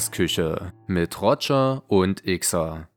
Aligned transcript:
Podcast-Küche 0.00 0.72
mit 0.86 1.20
Roger 1.20 1.82
und 1.88 2.22
Xer. 2.24 2.88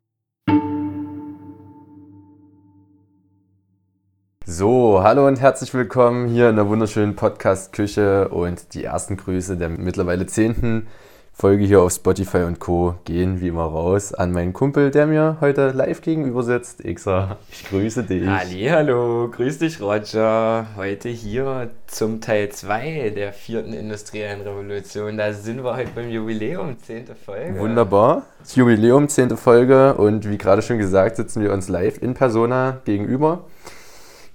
So, 4.46 5.04
hallo 5.04 5.28
und 5.28 5.42
herzlich 5.42 5.74
willkommen 5.74 6.30
hier 6.30 6.50
in 6.50 6.56
der 6.56 6.70
wunderschönen 6.70 7.18
Podcast-Küche 7.18 8.30
und 8.30 8.74
die 8.74 8.86
ersten 8.86 9.18
Grüße 9.18 9.58
der 9.58 9.68
mittlerweile 9.68 10.28
zehnten 10.28 10.88
Folge 11.36 11.66
hier 11.66 11.82
auf 11.82 11.92
Spotify 11.92 12.44
und 12.44 12.60
Co. 12.60 12.96
gehen 13.06 13.42
wie 13.42 13.48
immer 13.48 13.64
raus 13.64 14.14
an 14.14 14.32
meinen 14.32 14.54
Kumpel, 14.54 14.92
der 14.92 15.08
mir 15.08 15.38
heute 15.42 15.72
live 15.72 16.02
gegenüber 16.02 16.44
sitzt. 16.44 16.86
Ixa, 16.86 17.38
ich 17.52 17.68
grüße 17.68 18.04
dich. 18.04 18.26
hallo, 18.70 19.30
grüß 19.30 19.58
dich 19.58 19.82
Roger. 19.82 20.68
Heute 20.78 21.10
hier 21.10 21.72
zum 21.88 22.22
Teil 22.22 22.50
2 22.50 23.10
der 23.16 23.34
vierten 23.34 23.74
industriellen 23.74 24.42
Revolution. 24.42 25.18
Da 25.18 25.34
sind 25.34 25.64
wir 25.64 25.76
heute 25.76 25.90
beim 25.96 26.10
Jubiläum, 26.10 26.78
zehnte 26.78 27.16
Folge. 27.16 27.60
Wunderbar. 27.60 28.28
Das 28.40 28.56
Jubiläum, 28.56 29.10
zehnte 29.10 29.36
Folge 29.36 29.96
und 29.96 30.30
wie 30.30 30.38
gerade 30.38 30.62
schon 30.62 30.78
gesagt, 30.78 31.16
sitzen 31.16 31.42
wir 31.42 31.52
uns 31.52 31.68
live 31.68 32.02
in 32.02 32.14
Persona 32.14 32.78
gegenüber 32.86 33.44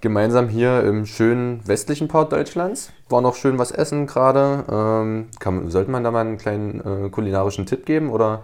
gemeinsam 0.01 0.49
hier 0.49 0.83
im 0.85 1.07
schönen 1.07 1.67
westlichen 1.67 2.09
Part 2.09 2.33
Deutschlands. 2.33 2.93
War 3.09 3.21
noch 3.21 3.35
schön 3.35 3.59
was 3.59 3.71
essen 3.71 4.07
gerade. 4.07 4.65
Ähm, 4.71 5.71
sollte 5.71 5.91
man 5.91 6.05
da 6.05 6.11
mal 6.11 6.21
einen 6.21 6.39
kleinen 6.39 7.07
äh, 7.07 7.09
kulinarischen 7.11 7.67
Tipp 7.67 7.87
geben 7.87 8.11
oder? 8.11 8.43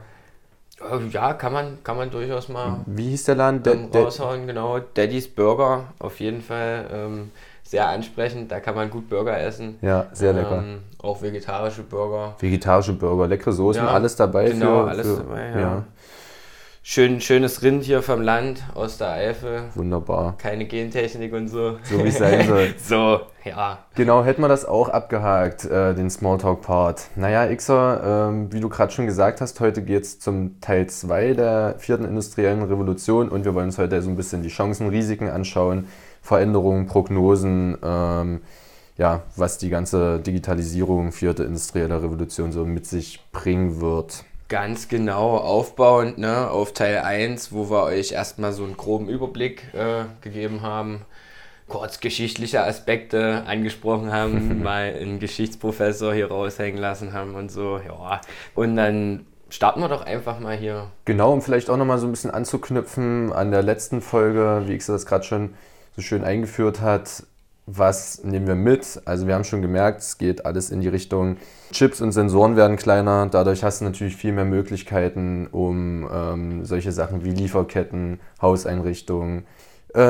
Äh, 0.80 1.06
ja, 1.08 1.34
kann 1.34 1.52
man, 1.52 1.78
kann 1.84 1.96
man 1.96 2.10
durchaus 2.10 2.48
mal. 2.48 2.80
Wie 2.86 3.10
hieß 3.10 3.24
der 3.24 3.36
Laden? 3.36 3.62
Ähm, 3.66 3.90
raushauen, 3.94 4.46
genau. 4.46 4.78
Daddy's 4.94 5.28
Burger, 5.28 5.84
auf 5.98 6.20
jeden 6.20 6.42
Fall. 6.42 6.86
Ähm, 6.92 7.30
sehr 7.62 7.88
ansprechend, 7.88 8.52
da 8.52 8.60
kann 8.60 8.74
man 8.74 8.90
gut 8.90 9.08
Burger 9.08 9.40
essen. 9.40 9.78
Ja, 9.80 10.06
sehr 10.12 10.32
lecker. 10.32 10.58
Ähm, 10.58 10.80
auch 11.02 11.22
vegetarische 11.22 11.82
Burger. 11.82 12.34
Vegetarische 12.38 12.92
Burger, 12.92 13.26
leckere 13.26 13.52
Soßen, 13.52 13.82
ja, 13.82 13.90
alles 13.90 14.16
dabei. 14.16 14.50
Genau, 14.50 14.84
für, 14.84 14.90
alles 14.90 15.06
für, 15.06 15.16
dabei, 15.16 15.50
ja. 15.50 15.60
ja. 15.60 15.84
Schön, 16.86 17.22
schönes 17.22 17.62
Rind 17.62 17.82
hier 17.82 18.02
vom 18.02 18.20
Land 18.20 18.62
aus 18.74 18.98
der 18.98 19.12
Eifel. 19.12 19.62
Wunderbar. 19.74 20.36
Keine 20.36 20.66
Gentechnik 20.66 21.32
und 21.32 21.48
so. 21.48 21.78
So 21.82 22.04
wie 22.04 22.08
es 22.08 22.18
sein 22.18 22.46
soll. 22.46 22.74
so, 22.78 23.20
ja. 23.42 23.78
Genau, 23.94 24.22
hätten 24.22 24.42
wir 24.42 24.48
das 24.48 24.66
auch 24.66 24.90
abgehakt, 24.90 25.64
äh, 25.64 25.94
den 25.94 26.10
Smalltalk-Part. 26.10 27.08
Naja, 27.16 27.50
Ixer, 27.50 28.28
ähm, 28.28 28.52
wie 28.52 28.60
du 28.60 28.68
gerade 28.68 28.92
schon 28.92 29.06
gesagt 29.06 29.40
hast, 29.40 29.60
heute 29.60 29.80
geht 29.80 30.02
es 30.02 30.20
zum 30.20 30.60
Teil 30.60 30.86
2 30.86 31.32
der 31.32 31.76
vierten 31.78 32.04
industriellen 32.04 32.62
Revolution 32.62 33.30
und 33.30 33.46
wir 33.46 33.54
wollen 33.54 33.68
uns 33.68 33.78
heute 33.78 34.02
so 34.02 34.10
ein 34.10 34.16
bisschen 34.16 34.42
die 34.42 34.50
Chancen, 34.50 34.90
Risiken 34.90 35.30
anschauen, 35.30 35.86
Veränderungen, 36.20 36.86
Prognosen, 36.86 37.78
ähm, 37.82 38.42
ja, 38.98 39.22
was 39.36 39.56
die 39.56 39.70
ganze 39.70 40.20
Digitalisierung, 40.20 41.12
vierte 41.12 41.44
industrielle 41.44 42.02
Revolution 42.02 42.52
so 42.52 42.66
mit 42.66 42.84
sich 42.84 43.24
bringen 43.32 43.80
wird. 43.80 44.26
Ganz 44.48 44.88
genau, 44.88 45.36
aufbauend 45.38 46.18
ne, 46.18 46.50
auf 46.50 46.72
Teil 46.74 46.98
1, 46.98 47.52
wo 47.52 47.70
wir 47.70 47.84
euch 47.84 48.12
erstmal 48.12 48.52
so 48.52 48.64
einen 48.64 48.76
groben 48.76 49.08
Überblick 49.08 49.72
äh, 49.72 50.04
gegeben 50.20 50.60
haben, 50.60 51.02
kurz 51.66 52.00
geschichtliche 52.00 52.62
Aspekte 52.62 53.44
angesprochen 53.46 54.12
haben, 54.12 54.62
mal 54.62 54.94
einen 55.00 55.18
Geschichtsprofessor 55.18 56.12
hier 56.12 56.28
raushängen 56.28 56.78
lassen 56.78 57.14
haben 57.14 57.34
und 57.34 57.50
so, 57.50 57.78
ja. 57.78 58.20
Und 58.54 58.76
dann 58.76 59.24
starten 59.48 59.80
wir 59.80 59.88
doch 59.88 60.04
einfach 60.04 60.40
mal 60.40 60.56
hier. 60.56 60.90
Genau, 61.06 61.32
um 61.32 61.40
vielleicht 61.40 61.70
auch 61.70 61.78
nochmal 61.78 61.98
so 61.98 62.06
ein 62.06 62.10
bisschen 62.10 62.30
anzuknüpfen 62.30 63.32
an 63.32 63.50
der 63.50 63.62
letzten 63.62 64.02
Folge, 64.02 64.64
wie 64.66 64.74
ich 64.74 64.84
das 64.84 65.06
gerade 65.06 65.24
schon 65.24 65.54
so 65.96 66.02
schön 66.02 66.22
eingeführt 66.22 66.80
hat, 66.80 67.24
was 67.66 68.22
nehmen 68.24 68.46
wir 68.46 68.54
mit? 68.54 69.00
Also 69.04 69.26
wir 69.26 69.34
haben 69.34 69.44
schon 69.44 69.62
gemerkt, 69.62 70.00
es 70.00 70.18
geht 70.18 70.44
alles 70.44 70.70
in 70.70 70.80
die 70.80 70.88
Richtung, 70.88 71.38
Chips 71.72 72.00
und 72.00 72.12
Sensoren 72.12 72.56
werden 72.56 72.76
kleiner, 72.76 73.26
dadurch 73.26 73.64
hast 73.64 73.80
du 73.80 73.84
natürlich 73.84 74.16
viel 74.16 74.32
mehr 74.32 74.44
Möglichkeiten, 74.44 75.48
um 75.50 76.08
ähm, 76.12 76.64
solche 76.64 76.92
Sachen 76.92 77.24
wie 77.24 77.30
Lieferketten, 77.30 78.20
Hauseinrichtungen, 78.40 79.46
äh, 79.94 80.00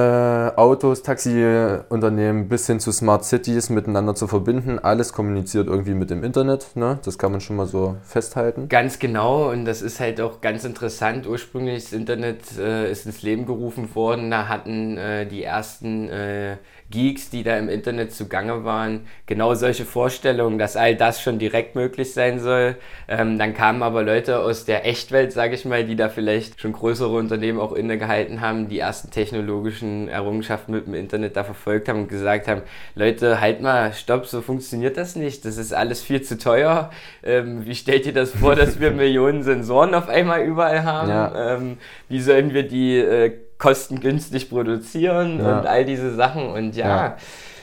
Autos, 0.57 1.03
Taxiunternehmen 1.03 2.49
bis 2.49 2.67
hin 2.67 2.81
zu 2.81 2.91
Smart 2.91 3.25
Cities 3.25 3.69
miteinander 3.69 4.15
zu 4.15 4.27
verbinden. 4.27 4.79
Alles 4.79 5.13
kommuniziert 5.13 5.67
irgendwie 5.67 5.93
mit 5.93 6.09
dem 6.09 6.25
Internet. 6.25 6.69
Ne? 6.75 6.99
Das 7.05 7.19
kann 7.19 7.33
man 7.33 7.43
schon 7.43 7.57
mal 7.57 7.67
so 7.67 7.97
festhalten. 8.03 8.69
Ganz 8.71 8.99
genau 8.99 9.51
und 9.51 9.67
das 9.67 9.83
ist 9.83 10.01
halt 10.01 10.23
auch 10.23 10.41
ganz 10.41 10.65
interessant. 10.65 11.27
Ursprünglich 11.27 11.85
das 11.85 11.93
Internet 11.93 12.57
äh, 12.59 12.91
ist 12.91 13.05
ins 13.05 13.21
Leben 13.23 13.45
gerufen 13.45 13.95
worden. 13.95 14.31
Da 14.31 14.49
hatten 14.49 14.97
äh, 14.97 15.27
die 15.27 15.43
ersten 15.43 16.09
äh, 16.09 16.57
Geeks, 16.91 17.31
die 17.31 17.43
da 17.43 17.57
im 17.59 17.69
Internet 17.69 18.13
zugange 18.13 18.65
waren, 18.65 19.07
genau 19.27 19.55
solche 19.55 19.85
Vorstellungen, 19.85 20.59
dass 20.59 20.77
all 20.77 20.95
das 20.95 21.23
schon 21.23 21.39
direkt 21.39 21.75
möglich 21.75 22.13
sein 22.13 22.39
soll. 22.39 22.77
Ähm, 23.09 23.39
dann 23.39 23.55
kamen 23.55 23.83
aber 23.83 24.03
Leute 24.03 24.41
aus 24.41 24.65
der 24.65 24.87
Echtwelt, 24.87 25.33
sage 25.33 25.55
ich 25.55 25.65
mal, 25.65 25.85
die 25.85 25.97
da 25.97 26.09
vielleicht 26.09 26.61
schon 26.61 26.73
größere 26.73 27.17
Unternehmen 27.17 27.59
auch 27.59 27.73
innegehalten 27.73 28.41
haben, 28.41 28.69
die 28.69 28.79
ersten 28.79 29.11
technologischen 29.11 30.09
Errungenschaften 30.09 30.73
mit 30.73 30.87
dem 30.87 30.95
Internet 30.95 31.37
da 31.37 31.45
verfolgt 31.45 31.89
haben 31.89 32.03
und 32.03 32.09
gesagt 32.09 32.49
haben, 32.49 32.63
Leute, 32.95 33.41
halt 33.41 33.63
mal, 33.63 33.93
stopp, 33.95 34.27
so 34.27 34.43
funktioniert 34.43 34.97
das 34.97 35.17
nicht, 35.17 35.45
das 35.45 35.57
ist 35.57 35.73
alles 35.73 36.03
viel 36.03 36.23
zu 36.23 36.39
teuer. 36.39 36.91
Ähm, 37.23 37.65
wie 37.65 37.75
stellt 37.75 38.07
ihr 38.07 38.15
das 38.15 38.33
vor, 38.33 38.57
dass 38.57 38.79
wir 38.79 38.91
Millionen 38.93 39.43
Sensoren 39.43 39.95
auf 39.95 40.09
einmal 40.09 40.43
überall 40.43 40.85
haben? 40.85 41.09
Ja. 41.09 41.55
Ähm, 41.55 41.79
wie 42.09 42.21
sollen 42.21 42.53
wir 42.53 42.65
die 42.69 42.99
äh, 42.99 43.33
kostengünstig 43.65 44.51
produzieren 44.51 45.39
ja. 45.39 45.59
und 45.59 45.67
all 45.67 45.87
diese 45.87 46.15
Sachen. 46.15 46.49
Und 46.49 46.77
ja, 46.77 46.87
ja. 46.87 47.17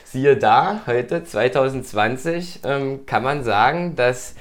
siehe 0.04 0.36
da, 0.36 0.82
heute 0.88 1.24
2020 1.24 2.62
ähm, 2.64 3.06
kann 3.06 3.22
man 3.22 3.44
sagen, 3.44 3.96
dass 3.96 4.34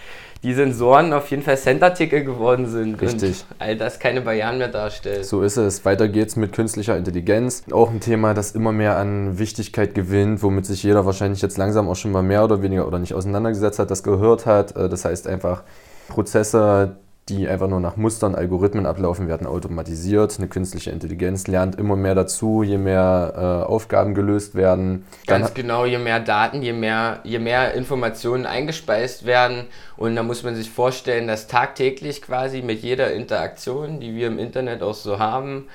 die 0.42 0.54
Sensoren 0.54 1.12
auf 1.12 1.30
jeden 1.30 1.42
Fall 1.42 1.58
Cent-Artikel 1.58 2.24
geworden 2.24 2.66
sind 2.66 2.98
Richtig. 3.02 3.44
und 3.50 3.56
all 3.58 3.76
das 3.76 3.98
keine 3.98 4.22
Barrieren 4.22 4.56
mehr 4.56 4.68
darstellt. 4.68 5.26
So 5.26 5.42
ist 5.42 5.58
es. 5.58 5.84
Weiter 5.84 6.08
geht's 6.08 6.34
mit 6.34 6.54
künstlicher 6.54 6.96
Intelligenz. 6.96 7.64
Auch 7.70 7.90
ein 7.90 8.00
Thema, 8.00 8.32
das 8.32 8.52
immer 8.52 8.72
mehr 8.72 8.96
an 8.96 9.38
Wichtigkeit 9.38 9.94
gewinnt, 9.94 10.42
womit 10.42 10.64
sich 10.64 10.82
jeder 10.82 11.04
wahrscheinlich 11.04 11.42
jetzt 11.42 11.58
langsam 11.58 11.90
auch 11.90 11.96
schon 11.96 12.10
mal 12.10 12.22
mehr 12.22 12.42
oder 12.42 12.62
weniger 12.62 12.86
oder 12.86 12.98
nicht 12.98 13.12
auseinandergesetzt 13.12 13.78
hat, 13.78 13.90
das 13.90 14.02
gehört 14.02 14.46
hat. 14.46 14.74
Äh, 14.76 14.88
das 14.88 15.04
heißt 15.04 15.26
einfach 15.26 15.62
Prozesse, 16.08 16.96
die 17.30 17.48
einfach 17.48 17.68
nur 17.68 17.80
nach 17.80 17.96
Mustern, 17.96 18.34
Algorithmen 18.34 18.86
ablaufen, 18.86 19.28
werden 19.28 19.46
automatisiert. 19.46 20.36
Eine 20.38 20.48
künstliche 20.48 20.90
Intelligenz 20.90 21.46
lernt 21.46 21.76
immer 21.76 21.96
mehr 21.96 22.14
dazu, 22.14 22.62
je 22.62 22.78
mehr 22.78 23.32
äh, 23.34 23.70
Aufgaben 23.70 24.14
gelöst 24.14 24.54
werden. 24.54 25.06
Ganz 25.26 25.54
genau, 25.54 25.84
je 25.84 25.98
mehr 25.98 26.20
Daten, 26.20 26.62
je 26.62 26.72
mehr, 26.72 27.20
je 27.24 27.38
mehr 27.38 27.74
Informationen 27.74 28.46
eingespeist 28.46 29.24
werden. 29.24 29.66
Und 29.96 30.16
da 30.16 30.22
muss 30.22 30.42
man 30.42 30.54
sich 30.54 30.70
vorstellen, 30.70 31.26
dass 31.28 31.46
tagtäglich 31.46 32.22
quasi 32.22 32.62
mit 32.62 32.82
jeder 32.82 33.12
Interaktion, 33.12 34.00
die 34.00 34.14
wir 34.14 34.26
im 34.26 34.38
Internet 34.38 34.82
auch 34.82 34.94
so 34.94 35.18
haben, 35.18 35.68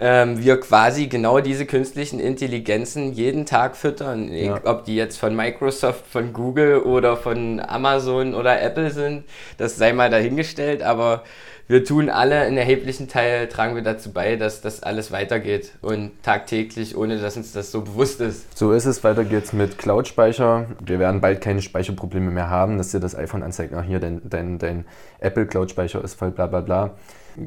ähm, 0.00 0.42
wir 0.42 0.58
quasi 0.58 1.06
genau 1.06 1.40
diese 1.40 1.66
künstlichen 1.66 2.18
Intelligenzen 2.18 3.12
jeden 3.12 3.46
Tag 3.46 3.76
füttern. 3.76 4.32
Ja. 4.32 4.60
Ob 4.64 4.84
die 4.84 4.96
jetzt 4.96 5.18
von 5.18 5.36
Microsoft, 5.36 6.06
von 6.06 6.32
Google 6.32 6.78
oder 6.80 7.16
von 7.16 7.60
Amazon 7.60 8.34
oder 8.34 8.60
Apple 8.60 8.90
sind, 8.90 9.24
das 9.58 9.76
sei 9.76 9.92
mal 9.92 10.10
dahingestellt, 10.10 10.82
aber 10.82 11.22
wir 11.70 11.84
tun 11.84 12.10
alle 12.10 12.40
einen 12.40 12.56
erheblichen 12.56 13.06
Teil, 13.06 13.46
tragen 13.46 13.76
wir 13.76 13.82
dazu 13.82 14.12
bei, 14.12 14.34
dass 14.34 14.60
das 14.60 14.82
alles 14.82 15.12
weitergeht 15.12 15.70
und 15.82 16.10
tagtäglich, 16.24 16.96
ohne 16.96 17.18
dass 17.20 17.36
uns 17.36 17.52
das 17.52 17.70
so 17.70 17.82
bewusst 17.82 18.20
ist. 18.20 18.58
So 18.58 18.72
ist 18.72 18.86
es, 18.86 19.04
weiter 19.04 19.22
geht's 19.22 19.52
mit 19.52 19.78
Cloud-Speicher. 19.78 20.66
Wir 20.84 20.98
werden 20.98 21.20
bald 21.20 21.40
keine 21.40 21.62
Speicherprobleme 21.62 22.32
mehr 22.32 22.50
haben, 22.50 22.76
dass 22.76 22.90
dir 22.90 22.98
das 22.98 23.14
iPhone 23.14 23.44
anzeigt, 23.44 23.72
ach 23.72 23.84
hier, 23.84 24.00
dein, 24.00 24.20
dein, 24.24 24.58
dein 24.58 24.84
Apple 25.20 25.46
Cloud-Speicher 25.46 26.02
ist 26.02 26.14
voll 26.14 26.32
bla 26.32 26.48
bla 26.48 26.60
bla. 26.60 26.96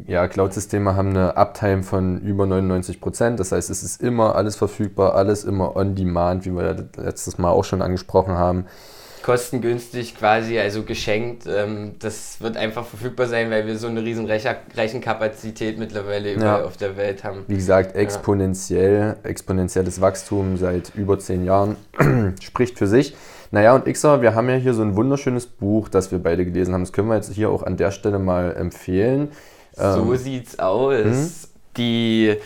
Ja, 0.08 0.28
Cloud-Systeme 0.28 0.96
haben 0.96 1.10
eine 1.10 1.38
Uptime 1.38 1.84
von 1.84 2.20
über 2.22 2.46
99 2.46 3.02
Prozent. 3.02 3.40
Das 3.40 3.52
heißt, 3.52 3.70
es 3.70 3.84
ist 3.84 4.02
immer 4.02 4.36
alles 4.36 4.56
verfügbar, 4.56 5.16
alles 5.16 5.44
immer 5.44 5.76
on 5.76 5.96
demand, 5.96 6.46
wie 6.46 6.52
wir 6.52 6.88
letztes 6.98 7.38
Mal 7.38 7.50
auch 7.50 7.64
schon 7.64 7.82
angesprochen 7.82 8.34
haben. 8.34 8.66
Kostengünstig 9.24 10.18
quasi, 10.18 10.60
also 10.60 10.84
geschenkt. 10.84 11.46
Ähm, 11.48 11.94
das 12.00 12.42
wird 12.42 12.58
einfach 12.58 12.86
verfügbar 12.86 13.28
sein, 13.28 13.50
weil 13.50 13.66
wir 13.66 13.78
so 13.78 13.88
eine 13.88 14.04
riesen 14.04 14.26
Rechenkapazität 14.26 15.80
mittlerweile 15.80 16.34
überall 16.34 16.60
ja. 16.60 16.66
auf 16.66 16.76
der 16.76 16.98
Welt 16.98 17.24
haben. 17.24 17.46
Wie 17.48 17.56
gesagt, 17.56 17.96
exponentiell, 17.96 19.18
ja. 19.24 19.30
exponentielles 19.30 20.02
Wachstum 20.02 20.58
seit 20.58 20.94
über 20.96 21.18
zehn 21.20 21.46
Jahren 21.46 21.78
spricht 22.42 22.78
für 22.78 22.88
sich. 22.88 23.16
Naja, 23.52 23.76
und 23.76 23.86
Xer, 23.86 24.22
wir 24.22 24.36
haben 24.36 24.50
ja 24.50 24.56
hier 24.56 24.74
so 24.74 24.82
ein 24.82 24.96
wunderschönes 24.96 25.46
Buch, 25.46 25.88
das 25.88 26.12
wir 26.12 26.20
beide 26.20 26.44
gelesen 26.44 26.74
haben. 26.74 26.82
Das 26.82 26.92
können 26.92 27.08
wir 27.08 27.16
jetzt 27.16 27.32
hier 27.32 27.50
auch 27.50 27.64
an 27.64 27.78
der 27.78 27.92
Stelle 27.92 28.20
mal 28.20 28.56
empfehlen. 28.56 29.30
So 29.76 29.84
ähm, 29.84 30.18
sieht's 30.18 30.60
aus. 30.60 31.04
Hm? 31.04 31.32
Die 31.78 32.38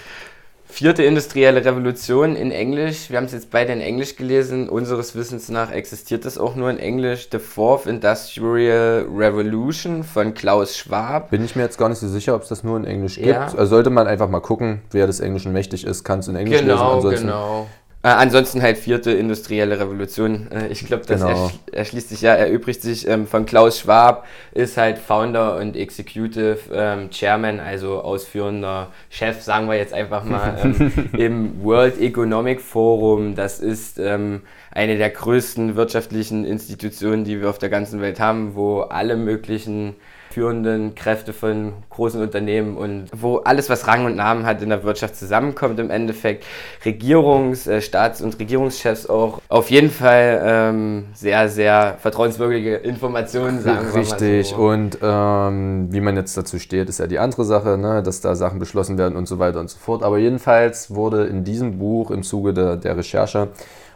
vierte 0.78 1.04
industrielle 1.04 1.66
Revolution 1.66 2.36
in 2.36 2.52
Englisch. 2.52 3.10
Wir 3.10 3.18
haben 3.18 3.26
es 3.26 3.32
jetzt 3.32 3.52
beide 3.52 3.74
in 3.74 3.82
Englisch 3.82 4.16
gelesen. 4.16 4.70
Unseres 4.70 5.16
Wissens 5.16 5.50
nach 5.50 5.72
existiert 5.72 6.24
das 6.24 6.38
auch 6.38 6.56
nur 6.56 6.70
in 6.70 6.78
Englisch. 6.78 7.30
The 7.32 7.40
Fourth 7.40 7.88
Industrial 7.88 9.08
Revolution 9.10 10.04
von 10.04 10.34
Klaus 10.34 10.78
Schwab. 10.78 11.32
Bin 11.32 11.44
ich 11.44 11.56
mir 11.56 11.64
jetzt 11.64 11.78
gar 11.78 11.90
nicht 11.90 12.00
so 12.00 12.08
sicher, 12.08 12.36
ob 12.36 12.44
es 12.44 12.50
das 12.50 12.64
nur 12.64 12.78
in 12.78 12.86
Englisch 12.86 13.16
gibt. 13.16 13.28
Ja. 13.28 13.46
Also 13.46 13.66
sollte 13.66 13.90
man 13.90 14.08
einfach 14.08 14.30
mal 14.30 14.40
gucken, 14.40 14.82
wer 14.92 15.08
des 15.08 15.20
Englischen 15.20 15.52
mächtig 15.52 15.86
ist, 15.86 16.04
kann 16.04 16.20
es 16.20 16.28
in 16.28 16.36
Englisch 16.36 16.60
genau, 16.60 16.74
lesen. 16.74 16.96
Ansonsten 16.96 17.26
genau. 17.28 17.68
Äh, 18.08 18.12
ansonsten 18.12 18.62
halt 18.62 18.78
vierte 18.78 19.12
industrielle 19.12 19.82
Revolution. 19.82 20.50
Äh, 20.50 20.68
ich 20.68 20.86
glaube, 20.86 21.04
das 21.06 21.20
genau. 21.20 21.34
erschli 21.34 21.60
erschließt 21.74 22.10
sich 22.10 22.22
ja, 22.22 22.34
erübrigt 22.36 22.82
sich 22.82 23.06
ähm, 23.06 23.28
von 23.28 23.46
Klaus 23.46 23.80
Schwab, 23.80 24.26
ist 24.54 24.78
halt 24.78 24.98
Founder 24.98 25.58
und 25.58 25.76
Executive 25.76 26.58
ähm, 26.72 27.10
Chairman, 27.10 27.60
also 27.60 28.00
ausführender 28.00 28.94
Chef, 29.10 29.42
sagen 29.42 29.68
wir 29.68 29.76
jetzt 29.76 29.94
einfach 29.94 30.24
mal, 30.24 30.58
ähm, 30.64 31.10
im 31.18 31.64
World 31.66 32.00
Economic 32.00 32.62
Forum. 32.62 33.36
Das 33.36 33.60
ist 33.60 34.00
ähm, 34.00 34.44
eine 34.72 34.98
der 34.98 35.10
größten 35.10 35.76
wirtschaftlichen 35.76 36.46
Institutionen, 36.46 37.26
die 37.26 37.42
wir 37.42 37.50
auf 37.50 37.58
der 37.58 37.70
ganzen 37.70 38.00
Welt 38.00 38.22
haben, 38.22 38.56
wo 38.56 38.84
alle 38.84 39.18
möglichen 39.18 39.96
führenden 40.38 40.94
Kräfte 40.94 41.34
von 41.34 41.74
großen 41.90 42.22
Unternehmen 42.22 42.78
und 42.78 43.06
wo 43.12 43.38
alles, 43.38 43.72
was 43.72 43.88
Rang 43.88 44.06
und 44.06 44.16
Namen 44.16 44.46
hat 44.46 44.62
in 44.62 44.70
der 44.70 44.84
Wirtschaft 44.84 45.16
zusammenkommt 45.16 45.80
im 45.80 45.90
Endeffekt. 45.90 46.46
Regierungs-, 46.86 47.68
äh, 47.68 47.82
Staats- 47.82 48.22
und 48.22 48.38
Regierungschefs 48.38 49.08
auch 49.08 49.42
auf 49.50 49.72
jeden 49.72 49.90
Fall 49.90 50.40
ähm, 50.46 51.06
sehr, 51.16 51.50
sehr 51.50 51.96
vertrauenswürdige 51.98 52.76
Informationen, 52.76 53.62
sagen 53.62 53.88
Richtig, 53.96 54.50
so. 54.50 54.58
und 54.58 55.00
ähm, 55.02 55.88
wie 55.90 56.02
man 56.02 56.16
jetzt 56.16 56.38
dazu 56.38 56.60
steht, 56.60 56.88
ist 56.88 57.00
ja 57.00 57.08
die 57.08 57.18
andere 57.18 57.44
Sache, 57.44 57.76
ne? 57.76 58.04
dass 58.04 58.22
da 58.22 58.36
Sachen 58.36 58.60
beschlossen 58.60 59.00
werden 59.00 59.16
und 59.16 59.28
so 59.28 59.40
weiter 59.40 59.60
und 59.60 59.72
so 59.72 59.80
fort. 59.80 60.04
Aber 60.04 60.20
jedenfalls 60.20 60.94
wurde 60.94 61.26
in 61.26 61.46
diesem 61.46 61.80
Buch 61.80 62.12
im 62.12 62.22
Zuge 62.22 62.54
der, 62.54 62.76
der 62.76 62.96
Recherche 62.96 63.48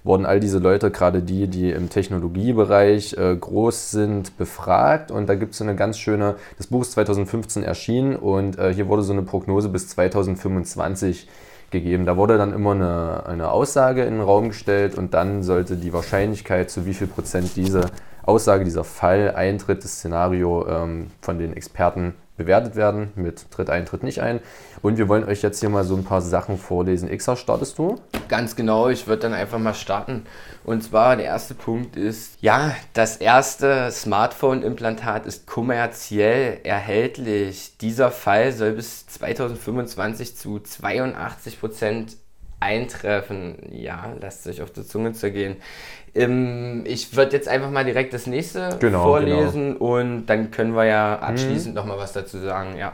wurden 0.03 0.25
all 0.25 0.39
diese 0.39 0.59
Leute, 0.59 0.91
gerade 0.91 1.21
die, 1.21 1.47
die 1.47 1.71
im 1.71 1.89
Technologiebereich 1.89 3.13
äh, 3.17 3.35
groß 3.35 3.91
sind, 3.91 4.37
befragt. 4.37 5.11
Und 5.11 5.27
da 5.27 5.35
gibt 5.35 5.51
es 5.51 5.59
so 5.59 5.63
eine 5.63 5.75
ganz 5.75 5.97
schöne, 5.97 6.35
das 6.57 6.67
Buch 6.67 6.81
ist 6.81 6.93
2015 6.93 7.63
erschienen 7.63 8.15
und 8.15 8.57
äh, 8.57 8.73
hier 8.73 8.87
wurde 8.87 9.03
so 9.03 9.13
eine 9.13 9.21
Prognose 9.21 9.69
bis 9.69 9.89
2025 9.89 11.27
gegeben. 11.69 12.05
Da 12.05 12.17
wurde 12.17 12.37
dann 12.37 12.53
immer 12.53 12.71
eine, 12.71 13.25
eine 13.25 13.51
Aussage 13.51 14.03
in 14.03 14.15
den 14.15 14.21
Raum 14.21 14.49
gestellt 14.49 14.95
und 14.95 15.13
dann 15.13 15.43
sollte 15.43 15.77
die 15.77 15.93
Wahrscheinlichkeit, 15.93 16.69
zu 16.69 16.85
wie 16.85 16.93
viel 16.93 17.07
Prozent 17.07 17.55
diese 17.55 17.89
Aussage, 18.23 18.63
dieser 18.63 18.83
Fall 18.83 19.33
eintritt, 19.35 19.83
das 19.83 19.93
Szenario 19.93 20.67
ähm, 20.67 21.07
von 21.21 21.39
den 21.39 21.53
Experten 21.53 22.13
bewertet 22.41 22.75
werden 22.75 23.11
mit 23.15 23.51
Tritt 23.51 23.69
ein, 23.69 23.85
Tritt 23.85 24.03
nicht 24.03 24.21
ein. 24.21 24.39
Und 24.81 24.97
wir 24.97 25.07
wollen 25.07 25.23
euch 25.23 25.41
jetzt 25.41 25.59
hier 25.59 25.69
mal 25.69 25.83
so 25.83 25.95
ein 25.95 26.03
paar 26.03 26.21
Sachen 26.21 26.57
vorlesen. 26.57 27.09
Xa, 27.15 27.35
startest 27.35 27.77
du? 27.77 27.99
Ganz 28.27 28.55
genau, 28.55 28.89
ich 28.89 29.07
würde 29.07 29.23
dann 29.23 29.33
einfach 29.33 29.59
mal 29.59 29.73
starten. 29.73 30.25
Und 30.63 30.83
zwar 30.83 31.15
der 31.15 31.25
erste 31.25 31.53
Punkt 31.53 31.95
ist, 31.95 32.37
ja, 32.41 32.75
das 32.93 33.17
erste 33.17 33.91
Smartphone-Implantat 33.91 35.25
ist 35.25 35.47
kommerziell 35.47 36.59
erhältlich. 36.63 37.77
Dieser 37.79 38.11
Fall 38.11 38.51
soll 38.51 38.73
bis 38.73 39.07
2025 39.07 40.35
zu 40.35 40.59
82 40.59 41.59
Prozent 41.59 42.17
eintreffen. 42.61 43.57
Ja, 43.71 44.13
lasst 44.21 44.47
euch 44.47 44.61
auf 44.61 44.71
die 44.71 44.85
Zunge 44.85 45.13
zergehen. 45.13 45.57
Ähm, 46.13 46.83
ich 46.85 47.15
würde 47.15 47.35
jetzt 47.35 47.47
einfach 47.47 47.69
mal 47.69 47.85
direkt 47.85 48.13
das 48.13 48.27
nächste 48.27 48.77
genau, 48.79 49.03
vorlesen 49.03 49.73
genau. 49.73 49.97
und 49.97 50.25
dann 50.25 50.51
können 50.51 50.75
wir 50.75 50.85
ja 50.85 51.17
mhm. 51.17 51.27
abschließend 51.27 51.73
mhm. 51.73 51.75
noch 51.75 51.85
mal 51.85 51.97
was 51.97 52.13
dazu 52.13 52.37
sagen. 52.39 52.77
Ja. 52.77 52.93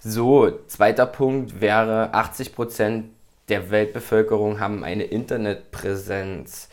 So, 0.00 0.50
zweiter 0.66 1.06
Punkt 1.06 1.60
wäre 1.60 2.14
80 2.14 2.54
Prozent 2.54 3.04
der 3.48 3.70
Weltbevölkerung 3.70 4.58
haben 4.58 4.82
eine 4.82 5.04
Internetpräsenz 5.04 6.68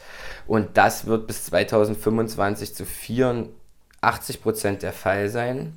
und 0.48 0.70
das 0.76 1.06
wird 1.06 1.28
bis 1.28 1.46
2025 1.46 2.74
zu 2.74 2.86
84 2.86 4.42
Prozent 4.42 4.82
der 4.82 4.94
Fall 4.94 5.30
sein. 5.30 5.74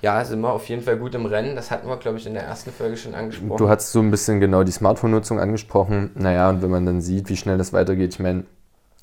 Ja, 0.00 0.24
sind 0.24 0.40
wir 0.40 0.52
auf 0.52 0.68
jeden 0.68 0.82
Fall 0.82 0.96
gut 0.96 1.16
im 1.16 1.26
Rennen. 1.26 1.56
Das 1.56 1.72
hatten 1.72 1.88
wir, 1.88 1.96
glaube 1.96 2.18
ich, 2.18 2.26
in 2.26 2.34
der 2.34 2.44
ersten 2.44 2.70
Folge 2.70 2.96
schon 2.96 3.16
angesprochen. 3.16 3.56
Du 3.56 3.68
hast 3.68 3.90
so 3.90 3.98
ein 3.98 4.12
bisschen 4.12 4.38
genau 4.38 4.62
die 4.62 4.70
Smartphone-Nutzung 4.70 5.40
angesprochen. 5.40 6.12
Naja, 6.14 6.48
und 6.50 6.62
wenn 6.62 6.70
man 6.70 6.86
dann 6.86 7.00
sieht, 7.00 7.28
wie 7.28 7.36
schnell 7.36 7.58
das 7.58 7.72
weitergeht, 7.72 8.14
ich 8.14 8.20
meine, 8.20 8.44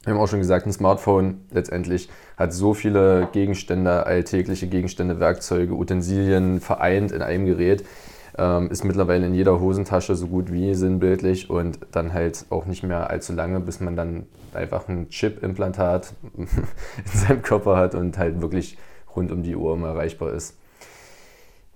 wir 0.06 0.14
haben 0.14 0.22
auch 0.22 0.28
schon 0.28 0.40
gesagt, 0.40 0.66
ein 0.66 0.72
Smartphone 0.74 1.42
letztendlich 1.52 2.10
hat 2.38 2.54
so 2.54 2.74
viele 2.74 3.28
Gegenstände, 3.32 4.06
alltägliche 4.06 4.68
Gegenstände, 4.68 5.20
Werkzeuge, 5.20 5.74
Utensilien 5.74 6.62
vereint 6.62 7.12
in 7.12 7.22
einem 7.22 7.46
Gerät. 7.46 7.86
Ähm, 8.38 8.70
ist 8.70 8.84
mittlerweile 8.84 9.26
in 9.28 9.34
jeder 9.34 9.60
Hosentasche 9.60 10.16
so 10.16 10.28
gut 10.28 10.52
wie 10.52 10.74
sinnbildlich 10.74 11.50
und 11.50 11.80
dann 11.92 12.14
halt 12.14 12.46
auch 12.50 12.66
nicht 12.66 12.84
mehr 12.84 13.10
allzu 13.10 13.34
lange, 13.34 13.60
bis 13.62 13.80
man 13.80 13.96
dann 13.96 14.26
einfach 14.54 14.88
ein 14.88 15.10
Chip-Implantat 15.10 16.14
in 16.38 16.48
seinem 17.06 17.42
Körper 17.42 17.78
hat 17.78 17.96
und 17.96 18.18
halt 18.18 18.42
wirklich 18.42 18.78
rund 19.16 19.32
um 19.32 19.42
die 19.42 19.56
Uhr 19.56 19.74
immer 19.74 19.88
erreichbar 19.88 20.34
ist 20.34 20.56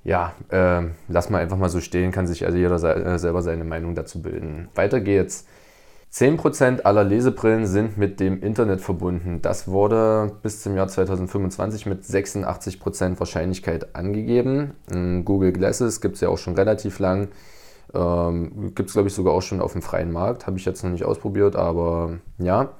ja, 0.04 0.34
äh, 0.50 0.84
lass 1.08 1.30
mal 1.30 1.40
einfach 1.40 1.58
mal 1.58 1.70
so 1.70 1.82
stehen, 1.82 2.12
kann 2.12 2.28
sich 2.28 2.46
also 2.46 2.58
jeder 2.58 2.80
se 2.80 2.94
äh, 2.94 3.20
selber 3.20 3.42
seine 3.42 3.64
Meinung 3.64 3.96
dazu 3.96 4.22
bilden. 4.22 4.70
Weiter 4.76 5.02
geht's. 5.02 5.46
10% 6.12 6.82
aller 6.82 7.04
Lesebrillen 7.04 7.68
sind 7.68 7.98
mit 7.98 8.20
dem 8.20 8.42
Internet 8.42 8.82
verbunden. 8.82 9.42
Das 9.42 9.68
wurde 9.68 10.32
bis 10.42 10.62
zum 10.64 10.76
Jahr 10.76 10.88
2025 10.88 11.86
mit 11.86 12.04
86% 12.04 13.20
Wahrscheinlichkeit 13.20 13.96
angegeben. 13.96 14.74
Google 15.24 15.52
Glasses 15.52 16.02
gibt 16.02 16.16
es 16.16 16.22
ja 16.22 16.30
auch 16.30 16.38
schon 16.38 16.56
relativ 16.56 17.00
lang. 17.00 17.30
Ähm, 17.94 18.74
gibt 18.76 18.90
es, 18.90 18.94
glaube 18.94 19.08
ich, 19.08 19.14
sogar 19.14 19.34
auch 19.34 19.42
schon 19.42 19.62
auf 19.62 19.74
dem 19.74 19.82
freien 19.82 20.12
Markt. 20.12 20.48
Habe 20.48 20.58
ich 20.58 20.66
jetzt 20.66 20.84
noch 20.84 20.92
nicht 20.92 21.06
ausprobiert, 21.06 21.56
aber 21.56 22.18
ja 22.40 22.72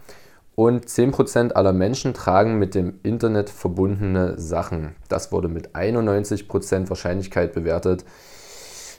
und 0.60 0.86
10% 0.86 1.54
aller 1.54 1.72
Menschen 1.72 2.14
tragen 2.14 2.60
mit 2.60 2.76
dem 2.76 3.00
Internet 3.02 3.50
verbundene 3.50 4.38
Sachen. 4.38 4.94
Das 5.08 5.32
wurde 5.32 5.48
mit 5.48 5.74
91% 5.74 6.90
Wahrscheinlichkeit 6.90 7.54
bewertet. 7.54 8.04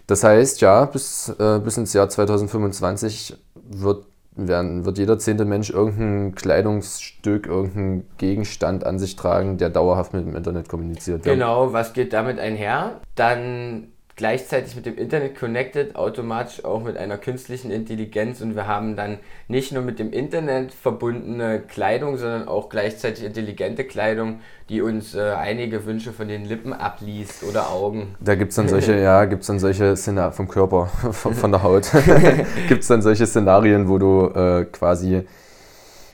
Das 0.06 0.24
heißt, 0.24 0.62
ja, 0.62 0.86
bis, 0.86 1.28
äh, 1.38 1.60
bis 1.62 1.76
ins 1.76 1.92
Jahr 1.92 2.08
2025 2.08 3.36
wird, 3.54 4.06
werden, 4.36 4.84
wird 4.84 4.98
jeder 4.98 5.18
zehnte 5.18 5.44
Mensch 5.44 5.70
irgendein 5.70 6.34
Kleidungsstück, 6.34 7.46
irgendein 7.46 8.06
Gegenstand 8.18 8.84
an 8.84 8.98
sich 8.98 9.16
tragen, 9.16 9.58
der 9.58 9.70
dauerhaft 9.70 10.14
mit 10.14 10.26
dem 10.26 10.36
Internet 10.36 10.68
kommuniziert. 10.68 11.22
Genau, 11.24 11.72
was 11.72 11.92
geht 11.92 12.12
damit 12.12 12.38
einher? 12.38 13.00
Dann 13.14 13.88
gleichzeitig 14.20 14.76
mit 14.76 14.84
dem 14.84 14.98
Internet 14.98 15.34
connected, 15.34 15.96
automatisch 15.96 16.62
auch 16.62 16.82
mit 16.82 16.98
einer 16.98 17.16
künstlichen 17.16 17.70
Intelligenz 17.70 18.42
und 18.42 18.54
wir 18.54 18.66
haben 18.66 18.94
dann 18.94 19.16
nicht 19.48 19.72
nur 19.72 19.82
mit 19.82 19.98
dem 19.98 20.12
Internet 20.12 20.74
verbundene 20.74 21.58
Kleidung, 21.60 22.18
sondern 22.18 22.46
auch 22.46 22.68
gleichzeitig 22.68 23.24
intelligente 23.24 23.84
Kleidung, 23.84 24.40
die 24.68 24.82
uns 24.82 25.14
äh, 25.14 25.22
einige 25.22 25.86
Wünsche 25.86 26.12
von 26.12 26.28
den 26.28 26.44
Lippen 26.44 26.74
abliest 26.74 27.44
oder 27.44 27.70
Augen. 27.70 28.14
Da 28.20 28.34
gibt 28.34 28.50
es 28.50 28.56
dann 28.56 28.68
solche, 28.68 28.94
ja, 29.00 29.24
gibt 29.24 29.40
es 29.40 29.46
dann 29.46 29.58
solche 29.58 29.96
Szenarien 29.96 30.34
vom 30.34 30.48
Körper, 30.48 30.86
von, 31.12 31.32
von 31.32 31.50
der 31.50 31.62
Haut, 31.62 31.90
gibt 32.68 32.82
es 32.82 32.88
dann 32.88 33.00
solche 33.00 33.24
Szenarien, 33.24 33.88
wo 33.88 33.96
du 33.96 34.26
äh, 34.34 34.66
quasi 34.66 35.22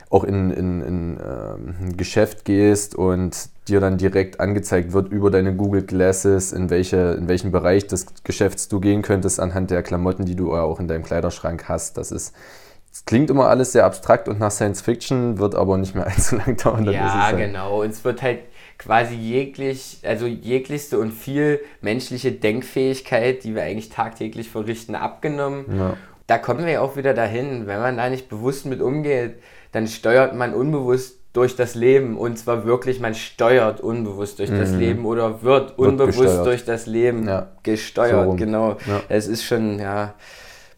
auch 0.09 0.23
in, 0.23 0.51
in, 0.51 0.81
in 0.81 1.17
ähm, 1.17 1.75
ein 1.81 1.97
Geschäft 1.97 2.45
gehst 2.45 2.95
und 2.95 3.49
dir 3.67 3.81
dann 3.81 3.97
direkt 3.97 4.39
angezeigt 4.39 4.93
wird 4.93 5.11
über 5.11 5.29
deine 5.29 5.53
Google 5.53 5.83
Glasses, 5.83 6.53
in, 6.53 6.69
welche, 6.69 7.15
in 7.19 7.27
welchen 7.27 7.51
Bereich 7.51 7.87
des 7.87 8.05
Geschäfts 8.23 8.69
du 8.69 8.79
gehen 8.79 9.01
könntest, 9.01 9.39
anhand 9.39 9.69
der 9.69 9.83
Klamotten, 9.83 10.25
die 10.25 10.35
du 10.35 10.55
auch 10.55 10.79
in 10.79 10.87
deinem 10.87 11.03
Kleiderschrank 11.03 11.67
hast. 11.67 11.97
Das 11.97 12.11
ist. 12.11 12.33
Das 12.89 13.05
klingt 13.05 13.29
immer 13.29 13.47
alles 13.47 13.73
sehr 13.73 13.85
abstrakt 13.85 14.27
und 14.27 14.39
nach 14.39 14.49
Science 14.49 14.81
Fiction, 14.81 15.37
wird 15.37 15.53
aber 15.53 15.77
nicht 15.77 15.93
mehr 15.93 16.07
allzu 16.07 16.37
lang 16.37 16.57
dauern. 16.57 16.83
Ja, 16.85 17.27
halt 17.27 17.37
genau. 17.37 17.83
Und 17.83 17.91
es 17.91 18.03
wird 18.03 18.23
halt 18.23 18.39
quasi 18.79 19.13
jeglich, 19.13 19.99
also 20.03 20.25
jeglichste 20.25 20.97
und 20.97 21.11
viel 21.11 21.59
menschliche 21.81 22.31
Denkfähigkeit, 22.31 23.43
die 23.43 23.53
wir 23.53 23.61
eigentlich 23.63 23.89
tagtäglich 23.89 24.49
verrichten, 24.49 24.95
abgenommen. 24.95 25.65
Ja. 25.77 25.97
Da 26.25 26.37
kommen 26.39 26.65
wir 26.65 26.73
ja 26.73 26.81
auch 26.81 26.95
wieder 26.95 27.13
dahin, 27.13 27.67
wenn 27.67 27.79
man 27.79 27.97
da 27.97 28.09
nicht 28.09 28.29
bewusst 28.29 28.65
mit 28.65 28.81
umgeht, 28.81 29.35
dann 29.71 29.87
steuert 29.87 30.35
man 30.35 30.53
unbewusst 30.53 31.19
durch 31.33 31.55
das 31.55 31.75
Leben 31.75 32.17
und 32.17 32.37
zwar 32.37 32.65
wirklich, 32.65 32.99
man 32.99 33.13
steuert 33.13 33.79
unbewusst 33.81 34.39
durch 34.39 34.49
mhm. 34.49 34.59
das 34.59 34.71
Leben 34.71 35.05
oder 35.05 35.43
wird, 35.43 35.77
wird 35.77 35.79
unbewusst 35.79 36.19
gesteuert. 36.19 36.45
durch 36.45 36.65
das 36.65 36.85
Leben 36.87 37.27
ja. 37.27 37.49
gesteuert. 37.63 38.31
So 38.31 38.35
genau. 38.35 38.77
Ja. 38.87 39.01
Es 39.07 39.27
ist 39.27 39.43
schon, 39.43 39.79
ja 39.79 40.15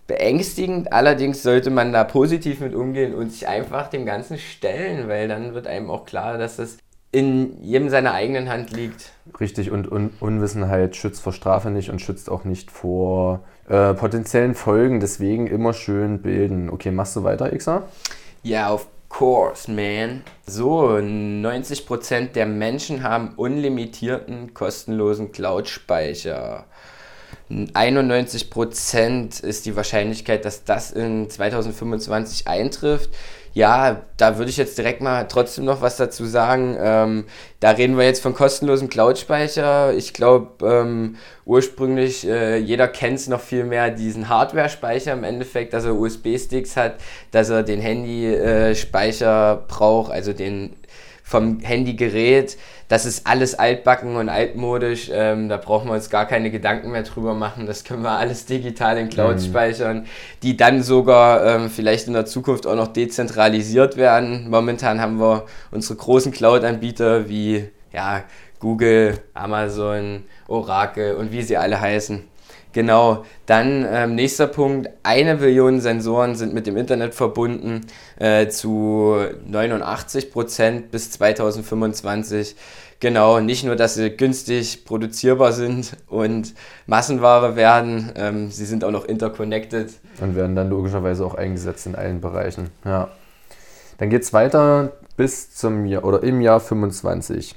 beängstigend. 0.10 0.92
Allerdings 0.92 1.42
sollte 1.42 1.70
man 1.70 1.94
da 1.94 2.04
positiv 2.04 2.60
mit 2.60 2.76
umgehen 2.76 3.14
und 3.14 3.32
sich 3.32 3.48
einfach 3.48 3.88
dem 3.88 4.06
Ganzen 4.06 4.38
stellen, 4.38 5.08
weil 5.08 5.30
dann 5.30 5.54
wird 5.54 5.68
einem 5.68 5.90
auch 5.90 6.04
klar, 6.04 6.38
dass 6.38 6.58
das 6.58 6.78
in 7.12 7.64
jedem 7.64 7.90
seiner 7.90 8.14
eigenen 8.14 8.50
Hand 8.50 8.72
liegt. 8.72 9.14
Richtig, 9.40 9.72
und 9.72 9.90
Un 9.90 10.12
Unwissenheit 10.20 10.96
schützt 10.96 11.22
vor 11.22 11.34
Strafe 11.34 11.70
nicht 11.70 11.90
und 11.90 12.02
schützt 12.02 12.30
auch 12.30 12.44
nicht 12.44 12.70
vor 12.70 13.42
äh, 13.70 13.94
potenziellen 13.94 14.54
Folgen. 14.54 15.00
Deswegen 15.00 15.48
immer 15.48 15.74
schön 15.74 16.22
bilden. 16.22 16.70
Okay, 16.70 16.92
machst 16.92 17.16
du 17.16 17.24
weiter, 17.24 17.50
Xa? 17.50 17.84
Ja, 18.44 18.72
of 18.74 18.88
course, 19.10 19.70
man. 19.70 20.24
So, 20.46 20.92
90% 20.92 22.34
der 22.34 22.46
Menschen 22.46 23.04
haben 23.04 23.34
unlimitierten, 23.36 24.54
kostenlosen 24.54 25.32
Cloud-Speicher. 25.32 26.66
91% 27.50 29.44
ist 29.44 29.66
die 29.66 29.76
Wahrscheinlichkeit, 29.76 30.46
dass 30.46 30.64
das 30.64 30.92
in 30.92 31.30
2025 31.30 32.48
eintrifft. 32.48 33.10
Ja, 33.54 34.04
da 34.18 34.38
würde 34.38 34.52
ich 34.52 34.58
jetzt 34.58 34.78
direkt 34.78 35.02
mal 35.02 35.28
trotzdem 35.28 35.66
noch 35.66 35.82
was 35.82 35.98
dazu 35.98 36.26
sagen. 36.26 36.78
Ähm, 36.80 37.26
da 37.60 37.72
reden 37.72 37.98
wir 37.98 38.06
jetzt 38.06 38.22
von 38.22 38.34
kostenlosem 38.34 38.90
Cloud-Speicher. 38.90 39.94
Ich 39.94 40.14
glaube, 40.14 40.66
ähm, 40.66 41.16
ursprünglich, 41.46 42.28
äh, 42.28 42.58
jeder 42.58 42.88
kennt 42.88 43.20
es 43.20 43.28
noch 43.28 43.42
viel 43.42 43.64
mehr, 43.64 43.90
diesen 43.90 44.30
Hardware-Speicher 44.30 45.14
im 45.14 45.24
Endeffekt, 45.24 45.74
dass 45.74 45.86
er 45.86 45.96
USB-Sticks 45.96 46.78
hat, 46.78 46.96
dass 47.32 47.50
er 47.50 47.64
den 47.64 47.82
Handy-Speicher 47.82 49.54
äh, 49.54 49.72
braucht, 49.72 50.12
also 50.12 50.32
den 50.32 50.76
vom 51.30 51.60
Handygerät. 51.60 52.58
Das 52.88 53.06
ist 53.06 53.28
alles 53.28 53.54
altbacken 53.54 54.16
und 54.16 54.30
altmodisch. 54.30 55.12
Ähm, 55.14 55.48
da 55.48 55.58
brauchen 55.58 55.88
wir 55.88 55.94
uns 55.94 56.10
gar 56.10 56.26
keine 56.26 56.50
Gedanken 56.50 56.90
mehr 56.90 57.04
drüber 57.04 57.36
machen. 57.36 57.68
Das 57.68 57.84
können 57.84 58.02
wir 58.02 58.14
alles 58.14 58.48
digital 58.48 58.98
in 58.98 59.10
Cloud 59.10 59.36
mhm. 59.36 59.42
speichern, 59.42 60.06
die 60.42 60.58
dann 60.58 60.82
sogar 60.82 61.46
ähm, 61.46 61.70
vielleicht 61.70 62.08
in 62.08 62.14
der 62.14 62.26
Zukunft 62.26 62.66
auch 62.66 62.76
noch 62.76 62.88
dezentralisiert 62.88 63.96
werden. 63.96 64.50
Momentan 64.50 65.00
haben 65.00 65.20
wir 65.20 65.46
unsere 65.70 66.00
großen 66.00 66.32
Cloud-Anbieter 66.32 67.30
wie 67.30 67.70
ja, 67.94 68.24
Google, 68.60 69.20
Amazon, 69.36 70.24
Oracle 70.48 71.16
und 71.16 71.32
wie 71.32 71.44
sie 71.44 71.58
alle 71.58 71.80
heißen. 71.80 72.24
Genau, 72.72 73.26
dann 73.48 73.86
ähm, 73.90 74.14
nächster 74.14 74.46
Punkt, 74.46 74.90
eine 75.02 75.38
Billion 75.38 75.82
Sensoren 75.82 76.36
sind 76.36 76.54
mit 76.54 76.68
dem 76.68 76.78
Internet 76.78 77.16
verbunden 77.16 77.82
äh, 78.20 78.48
zu 78.48 79.18
89 79.48 80.32
Prozent 80.32 80.92
bis 80.92 81.10
2025. 81.12 82.56
Genau, 83.00 83.40
nicht 83.40 83.64
nur, 83.64 83.76
dass 83.76 83.96
sie 83.96 84.12
günstig 84.12 84.86
produzierbar 84.86 85.54
sind 85.54 85.96
und 86.08 86.54
Massenware 86.86 87.56
werden, 87.56 88.12
ähm, 88.16 88.52
sie 88.52 88.66
sind 88.66 88.84
auch 88.84 88.92
noch 88.92 89.06
interconnected. 89.06 89.92
Und 90.22 90.36
werden 90.36 90.56
dann 90.56 90.70
logischerweise 90.70 91.26
auch 91.26 91.36
eingesetzt 91.36 91.88
in 91.88 91.96
allen 91.96 92.22
Bereichen. 92.22 92.70
Ja. 92.86 93.10
Dann 93.98 94.10
geht 94.10 94.24
es 94.24 94.34
weiter 94.34 94.92
bis 95.18 95.56
zum 95.56 95.86
Jahr 95.86 96.04
oder 96.04 96.22
im 96.24 96.42
Jahr 96.42 96.60
25 96.60 97.56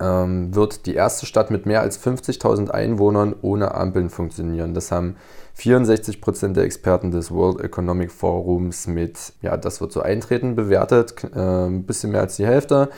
ähm, 0.00 0.54
wird 0.54 0.86
die 0.86 0.94
erste 0.94 1.26
Stadt 1.26 1.50
mit 1.50 1.66
mehr 1.66 1.80
als 1.80 1.98
50.000 1.98 2.70
Einwohnern 2.70 3.34
ohne 3.42 3.74
Ampeln 3.74 4.10
funktionieren. 4.10 4.74
Das 4.74 4.92
haben 4.92 5.16
64 5.54 6.20
Prozent 6.20 6.56
der 6.56 6.64
Experten 6.64 7.10
des 7.10 7.30
World 7.30 7.60
Economic 7.60 8.12
Forums 8.12 8.86
mit, 8.86 9.32
ja, 9.40 9.56
das 9.56 9.80
wird 9.80 9.92
so 9.92 10.02
eintreten, 10.02 10.54
bewertet, 10.54 11.24
äh, 11.34 11.66
ein 11.66 11.84
bisschen 11.84 12.12
mehr 12.12 12.20
als 12.20 12.36
die 12.36 12.46
Hälfte. 12.46 12.90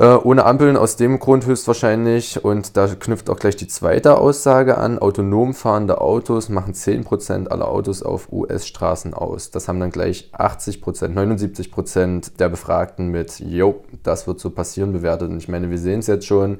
Äh, 0.00 0.14
ohne 0.14 0.44
Ampeln 0.44 0.76
aus 0.76 0.94
dem 0.94 1.18
Grund 1.18 1.44
höchstwahrscheinlich. 1.46 2.44
Und 2.44 2.76
da 2.76 2.86
knüpft 2.86 3.28
auch 3.30 3.38
gleich 3.38 3.56
die 3.56 3.66
zweite 3.66 4.18
Aussage 4.18 4.78
an. 4.78 5.00
Autonom 5.00 5.54
fahrende 5.54 6.00
Autos 6.00 6.48
machen 6.48 6.72
10% 6.72 7.48
aller 7.48 7.66
Autos 7.66 8.04
auf 8.04 8.32
US-Straßen 8.32 9.12
aus. 9.12 9.50
Das 9.50 9.66
haben 9.66 9.80
dann 9.80 9.90
gleich 9.90 10.30
80%, 10.32 11.14
79% 11.14 12.36
der 12.38 12.48
Befragten 12.48 13.08
mit, 13.08 13.40
jo, 13.40 13.82
das 14.04 14.28
wird 14.28 14.38
so 14.38 14.50
passieren, 14.50 14.92
bewertet. 14.92 15.30
Und 15.30 15.38
ich 15.38 15.48
meine, 15.48 15.68
wir 15.68 15.78
sehen 15.78 15.98
es 15.98 16.06
jetzt 16.06 16.26
schon. 16.26 16.58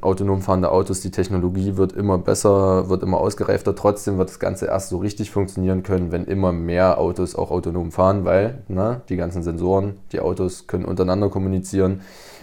Autonom 0.00 0.40
fahrende 0.40 0.70
Autos, 0.70 1.00
die 1.00 1.10
Technologie 1.10 1.76
wird 1.76 1.92
immer 1.92 2.18
besser, 2.18 2.88
wird 2.88 3.02
immer 3.02 3.18
ausgereifter. 3.18 3.74
Trotzdem 3.74 4.16
wird 4.16 4.30
das 4.30 4.38
Ganze 4.38 4.66
erst 4.66 4.90
so 4.90 4.98
richtig 4.98 5.30
funktionieren 5.32 5.82
können, 5.82 6.12
wenn 6.12 6.24
immer 6.24 6.52
mehr 6.52 6.98
Autos 6.98 7.34
auch 7.34 7.50
autonom 7.50 7.90
fahren, 7.90 8.24
weil 8.24 8.62
ne, 8.68 9.02
die 9.08 9.16
ganzen 9.16 9.42
Sensoren, 9.42 9.98
die 10.12 10.20
Autos 10.20 10.68
können 10.68 10.84
untereinander 10.84 11.28
kommunizieren 11.28 12.00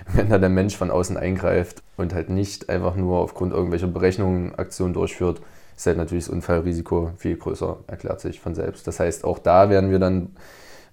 wenn 0.13 0.29
da 0.29 0.37
der 0.37 0.49
Mensch 0.49 0.75
von 0.75 0.91
außen 0.91 1.17
eingreift 1.17 1.83
und 1.97 2.13
halt 2.13 2.29
nicht 2.29 2.69
einfach 2.69 2.95
nur 2.95 3.19
aufgrund 3.19 3.53
irgendwelcher 3.53 3.87
Berechnungen 3.87 4.55
Aktionen 4.55 4.93
durchführt, 4.93 5.41
ist 5.75 5.85
halt 5.85 5.97
natürlich 5.97 6.25
das 6.25 6.33
Unfallrisiko 6.33 7.11
viel 7.17 7.37
größer, 7.37 7.77
erklärt 7.87 8.19
sich 8.19 8.39
von 8.39 8.55
selbst. 8.55 8.87
Das 8.87 8.99
heißt, 8.99 9.23
auch 9.23 9.39
da 9.39 9.69
werden 9.69 9.91
wir 9.91 9.99
dann 9.99 10.29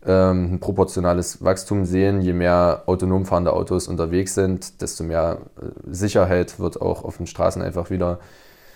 ähm, 0.06 0.54
ein 0.54 0.61
proportionales 0.61 1.42
Wachstum 1.42 1.85
sehen. 1.85 2.21
Je 2.21 2.35
mehr 2.35 2.83
autonom 2.87 3.25
fahrende 3.25 3.52
Autos 3.52 3.88
unterwegs 3.88 4.35
sind, 4.35 4.83
desto 4.83 5.04
mehr 5.04 5.38
äh, 5.61 5.66
Sicherheit 5.90 6.59
wird 6.59 6.80
auch 6.80 7.04
auf 7.04 7.16
den 7.16 7.26
Straßen 7.26 7.62
einfach 7.62 7.90
wieder 7.90 8.18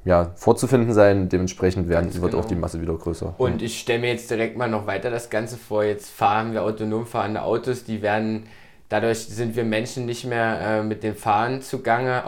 ja, 0.05 0.31
vorzufinden 0.37 0.95
sein. 0.95 1.29
Dementsprechend 1.29 1.89
werden, 1.89 2.15
wird 2.15 2.33
genau. 2.33 2.43
auch 2.43 2.47
die 2.47 2.55
Masse 2.55 2.81
wieder 2.81 2.95
größer. 2.95 3.35
Und 3.37 3.61
ich 3.61 3.79
stelle 3.79 3.99
mir 3.99 4.11
jetzt 4.11 4.31
direkt 4.31 4.57
mal 4.57 4.71
noch 4.71 4.87
weiter 4.87 5.11
das 5.11 5.29
Ganze 5.29 5.59
vor. 5.59 5.85
Jetzt 5.85 6.09
fahren 6.09 6.53
wir 6.53 6.63
autonom 6.63 7.05
fahrende 7.05 7.43
Autos, 7.43 7.85
die 7.85 8.01
werden 8.01 8.45
Dadurch 8.89 9.19
sind 9.19 9.57
wir 9.57 9.65
Menschen 9.65 10.07
nicht 10.07 10.25
mehr 10.25 10.61
äh, 10.61 10.83
mit 10.83 11.03
dem 11.03 11.15
Fahren 11.15 11.61
zugange. 11.61 12.25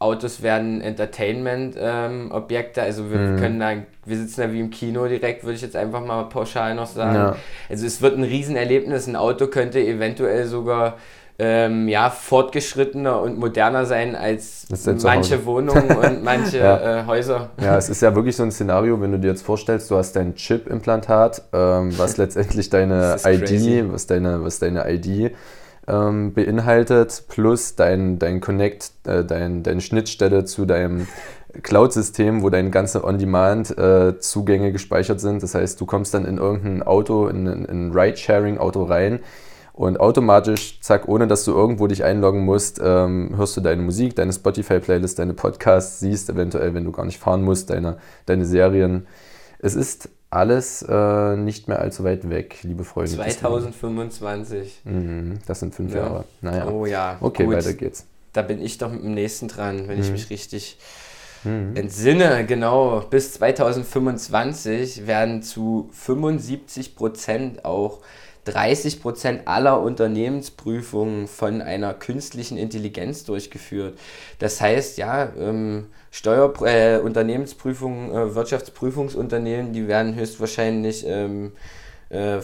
Autos 0.00 0.42
werden 0.42 0.80
Entertainment-Objekte, 0.80 2.80
ähm, 2.80 2.86
also 2.86 3.10
wir 3.10 3.18
mhm. 3.18 3.36
können 3.36 3.60
da, 3.60 3.72
wir 4.06 4.16
sitzen 4.16 4.40
da 4.40 4.50
wie 4.50 4.60
im 4.60 4.70
Kino 4.70 5.06
direkt, 5.06 5.44
würde 5.44 5.56
ich 5.56 5.62
jetzt 5.62 5.76
einfach 5.76 6.02
mal 6.02 6.22
pauschal 6.24 6.74
noch 6.74 6.86
sagen. 6.86 7.14
Ja. 7.14 7.36
Also 7.68 7.84
es 7.84 8.00
wird 8.00 8.16
ein 8.16 8.24
Riesenerlebnis. 8.24 9.06
Ein 9.06 9.16
Auto 9.16 9.48
könnte 9.48 9.78
eventuell 9.78 10.46
sogar 10.46 10.96
ähm, 11.38 11.86
ja, 11.86 12.08
fortgeschrittener 12.08 13.20
und 13.20 13.38
moderner 13.38 13.84
sein 13.84 14.16
als 14.16 14.66
manche 15.02 15.44
Wohnungen 15.44 15.90
und 15.90 16.24
manche 16.30 16.58
ja. 16.58 17.00
äh, 17.00 17.06
Häuser. 17.06 17.50
Ja, 17.62 17.76
es 17.76 17.90
ist 17.90 18.00
ja 18.00 18.14
wirklich 18.14 18.36
so 18.36 18.42
ein 18.42 18.52
Szenario, 18.52 18.98
wenn 19.02 19.12
du 19.12 19.18
dir 19.18 19.28
jetzt 19.28 19.42
vorstellst, 19.42 19.90
du 19.90 19.96
hast 19.96 20.16
dein 20.16 20.34
Chip-Implantat, 20.34 21.42
ähm, 21.52 21.92
was 21.98 22.16
letztendlich 22.16 22.70
deine 22.70 23.16
ID, 23.24 23.92
was 23.92 24.06
deine, 24.06 24.42
was 24.42 24.58
deine 24.58 24.90
ID 24.90 25.32
ähm, 25.88 26.32
beinhaltet, 26.32 27.24
plus 27.28 27.76
dein, 27.76 28.18
dein 28.18 28.40
Connect, 28.40 28.92
äh, 29.06 29.24
dein, 29.24 29.62
deine 29.62 29.80
Schnittstelle 29.80 30.44
zu 30.44 30.66
deinem 30.66 31.06
Cloud-System, 31.62 32.42
wo 32.42 32.50
deine 32.50 32.70
ganze 32.70 33.04
On-Demand-Zugänge 33.04 34.68
äh, 34.68 34.72
gespeichert 34.72 35.20
sind. 35.20 35.42
Das 35.42 35.54
heißt, 35.54 35.80
du 35.80 35.86
kommst 35.86 36.14
dann 36.14 36.24
in 36.24 36.38
irgendein 36.38 36.82
Auto, 36.82 37.26
in, 37.26 37.46
in 37.46 37.66
ein 37.68 37.92
Ride-Sharing-Auto 37.92 38.84
rein 38.84 39.20
und 39.72 39.98
automatisch, 39.98 40.78
zack, 40.82 41.08
ohne 41.08 41.26
dass 41.26 41.44
du 41.44 41.52
irgendwo 41.52 41.86
dich 41.86 42.04
einloggen 42.04 42.44
musst, 42.44 42.80
ähm, 42.84 43.32
hörst 43.36 43.56
du 43.56 43.60
deine 43.60 43.82
Musik, 43.82 44.14
deine 44.14 44.32
Spotify-Playlist, 44.32 45.18
deine 45.18 45.32
Podcasts, 45.34 46.00
siehst 46.00 46.28
eventuell, 46.28 46.74
wenn 46.74 46.84
du 46.84 46.92
gar 46.92 47.06
nicht 47.06 47.18
fahren 47.18 47.42
musst, 47.42 47.70
deine, 47.70 47.96
deine 48.26 48.44
Serien. 48.44 49.06
Es 49.58 49.74
ist 49.74 50.10
alles 50.30 50.82
äh, 50.82 51.36
nicht 51.36 51.66
mehr 51.66 51.80
allzu 51.80 52.04
weit 52.04 52.30
weg, 52.30 52.58
liebe 52.62 52.84
Freunde. 52.84 53.10
2025. 53.10 54.82
Mhm, 54.84 55.38
das 55.46 55.60
sind 55.60 55.74
fünf 55.74 55.92
ja. 55.92 55.98
Jahre. 55.98 56.24
Naja. 56.40 56.68
Oh 56.68 56.86
ja. 56.86 57.18
Okay, 57.20 57.44
Gut. 57.44 57.56
weiter 57.56 57.74
geht's. 57.74 58.06
Da 58.32 58.42
bin 58.42 58.62
ich 58.62 58.78
doch 58.78 58.92
mit 58.92 59.02
dem 59.02 59.14
nächsten 59.14 59.48
dran, 59.48 59.88
wenn 59.88 59.96
mhm. 59.96 60.04
ich 60.04 60.10
mich 60.12 60.30
richtig 60.30 60.78
mhm. 61.42 61.74
entsinne. 61.74 62.46
Genau, 62.46 63.00
bis 63.00 63.32
2025 63.32 65.08
werden 65.08 65.42
zu 65.42 65.90
75 65.92 66.94
Prozent 66.94 67.64
auch 67.64 67.98
30 68.44 69.02
Prozent 69.02 69.46
aller 69.46 69.80
Unternehmensprüfungen 69.80 71.28
von 71.28 71.62
einer 71.62 71.94
künstlichen 71.94 72.56
Intelligenz 72.56 73.24
durchgeführt. 73.24 73.98
Das 74.38 74.60
heißt, 74.60 74.98
ja, 74.98 75.30
ähm, 75.38 75.86
Steuer, 76.10 76.52
äh, 76.62 76.98
Unternehmensprüfungen, 76.98 78.10
äh, 78.10 78.34
Wirtschaftsprüfungsunternehmen, 78.34 79.72
die 79.72 79.86
werden 79.86 80.14
höchstwahrscheinlich 80.14 81.04
ähm, 81.06 81.52
äh, 82.08 82.40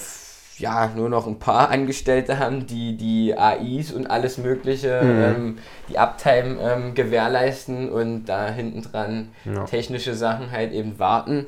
ja, 0.58 0.90
nur 0.94 1.08
noch 1.08 1.26
ein 1.26 1.38
paar 1.38 1.70
Angestellte 1.70 2.38
haben, 2.38 2.66
die 2.66 2.96
die 2.96 3.36
AIs 3.36 3.92
und 3.92 4.06
alles 4.06 4.38
Mögliche, 4.38 5.02
mhm. 5.02 5.22
ähm, 5.22 5.58
die 5.88 5.98
Uptime 5.98 6.58
ähm, 6.60 6.94
gewährleisten 6.94 7.90
und 7.90 8.26
da 8.26 8.48
hinten 8.48 8.82
dran 8.82 9.28
ja. 9.44 9.64
technische 9.64 10.14
Sachen 10.14 10.50
halt 10.50 10.72
eben 10.72 10.98
warten. 10.98 11.46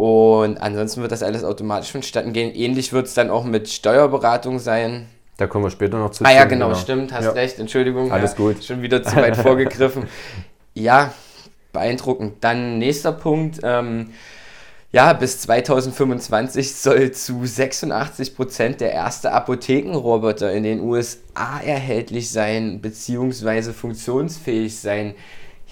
Und 0.00 0.62
ansonsten 0.62 1.02
wird 1.02 1.12
das 1.12 1.22
alles 1.22 1.44
automatisch 1.44 1.92
vonstatten 1.92 2.32
gehen. 2.32 2.54
Ähnlich 2.54 2.94
wird 2.94 3.04
es 3.06 3.12
dann 3.12 3.28
auch 3.28 3.44
mit 3.44 3.68
Steuerberatung 3.68 4.58
sein. 4.58 5.04
Da 5.36 5.46
kommen 5.46 5.66
wir 5.66 5.70
später 5.70 5.98
noch 5.98 6.10
zu. 6.10 6.24
Ah 6.24 6.32
ja, 6.32 6.44
genau, 6.44 6.68
genau. 6.68 6.78
stimmt, 6.78 7.12
hast 7.12 7.26
ja. 7.26 7.30
recht. 7.32 7.58
Entschuldigung. 7.58 8.10
Alles 8.10 8.30
ja, 8.30 8.36
gut. 8.38 8.64
Schon 8.64 8.80
wieder 8.80 9.02
zu 9.02 9.14
weit 9.16 9.36
vorgegriffen. 9.36 10.04
Ja, 10.72 11.12
beeindruckend. 11.74 12.36
Dann 12.40 12.78
nächster 12.78 13.12
Punkt. 13.12 13.60
Ähm, 13.62 14.14
ja, 14.90 15.12
bis 15.12 15.42
2025 15.42 16.76
soll 16.76 17.10
zu 17.10 17.44
86 17.44 18.34
Prozent 18.34 18.80
der 18.80 18.92
erste 18.92 19.32
Apothekenroboter 19.32 20.50
in 20.50 20.62
den 20.62 20.80
USA 20.80 21.60
erhältlich 21.62 22.30
sein, 22.30 22.80
beziehungsweise 22.80 23.74
funktionsfähig 23.74 24.80
sein 24.80 25.14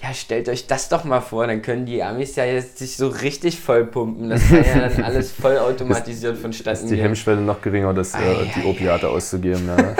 ja, 0.01 0.13
stellt 0.13 0.47
euch 0.47 0.65
das 0.65 0.87
doch 0.87 1.03
mal 1.03 1.19
vor, 1.19 1.45
dann 1.47 1.61
können 1.61 1.85
die 1.85 2.01
Amis 2.01 2.35
ja 2.37 2.45
jetzt 2.45 2.77
sich 2.77 2.95
so 2.95 3.07
richtig 3.07 3.59
vollpumpen. 3.59 4.29
Das 4.29 4.47
kann 4.47 4.63
ja 4.63 4.87
dann 4.87 5.03
alles 5.03 5.31
voll 5.41 5.57
automatisiert 5.57 6.37
vonstatten 6.37 6.85
Ist 6.85 6.91
die 6.91 7.01
Hemmschwelle 7.01 7.41
noch 7.41 7.61
geringer, 7.61 7.93
das, 7.93 8.13
äh, 8.13 8.17
die 8.55 8.65
Opiate 8.65 9.09
auszugeben. 9.09 9.67
Ja. 9.67 9.75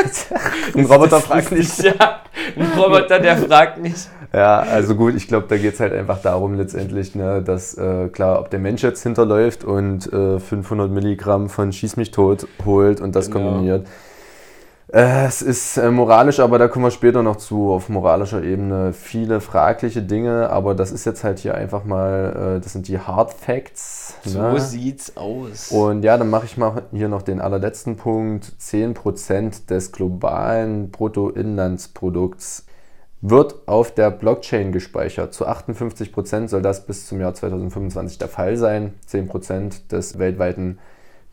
ein 0.75 0.85
Roboter 0.85 1.19
fragt 1.19 1.51
nicht. 1.51 1.83
Ja, 1.83 2.21
ein 2.55 2.79
Roboter, 2.79 3.19
der 3.19 3.37
fragt 3.47 3.81
nicht. 3.81 4.09
Ja, 4.31 4.59
also 4.59 4.95
gut, 4.95 5.15
ich 5.15 5.27
glaube, 5.27 5.47
da 5.49 5.57
geht 5.57 5.73
es 5.73 5.79
halt 5.79 5.91
einfach 5.91 6.21
darum 6.21 6.53
letztendlich, 6.55 7.15
ne, 7.15 7.41
dass 7.41 7.77
äh, 7.77 8.07
klar, 8.07 8.39
ob 8.39 8.51
der 8.51 8.59
Mensch 8.59 8.83
jetzt 8.83 9.03
hinterläuft 9.03 9.65
und 9.65 10.11
äh, 10.13 10.39
500 10.39 10.89
Milligramm 10.89 11.49
von 11.49 11.73
Schieß 11.73 11.97
mich 11.97 12.11
tot 12.11 12.47
holt 12.63 13.01
und 13.01 13.15
das 13.15 13.31
genau. 13.31 13.49
kombiniert 13.49 13.87
es 14.91 15.43
ist 15.43 15.77
äh, 15.77 15.91
moralisch, 15.91 16.39
aber 16.39 16.57
da 16.57 16.67
kommen 16.67 16.85
wir 16.85 16.91
später 16.91 17.21
noch 17.21 17.35
zu, 17.35 17.71
auf 17.71 17.89
moralischer 17.89 18.41
Ebene 18.41 18.91
viele 18.91 19.39
fragliche 19.39 20.01
Dinge, 20.01 20.49
aber 20.49 20.73
das 20.73 20.91
ist 20.91 21.05
jetzt 21.05 21.23
halt 21.23 21.37
hier 21.37 21.53
einfach 21.53 21.83
mal, 21.83 22.55
äh, 22.57 22.59
das 22.59 22.73
sind 22.73 22.87
die 22.87 22.97
Hard 22.97 23.31
Facts. 23.31 24.15
So 24.23 24.41
ne? 24.41 24.59
sieht's 24.59 25.15
aus. 25.15 25.71
Und 25.71 26.01
ja, 26.01 26.17
dann 26.17 26.31
mache 26.31 26.45
ich 26.45 26.57
mal 26.57 26.83
hier 26.91 27.07
noch 27.07 27.21
den 27.21 27.39
allerletzten 27.39 27.97
Punkt. 27.97 28.53
10% 28.59 29.67
des 29.67 29.91
globalen 29.91 30.89
Bruttoinlandsprodukts 30.89 32.65
wird 33.21 33.67
auf 33.67 33.93
der 33.93 34.09
Blockchain 34.09 34.71
gespeichert. 34.71 35.35
Zu 35.35 35.47
58% 35.47 36.47
soll 36.47 36.63
das 36.63 36.87
bis 36.87 37.05
zum 37.05 37.19
Jahr 37.19 37.35
2025 37.35 38.17
der 38.17 38.27
Fall 38.27 38.57
sein. 38.57 38.95
10% 39.07 39.87
des 39.91 40.17
weltweiten 40.17 40.79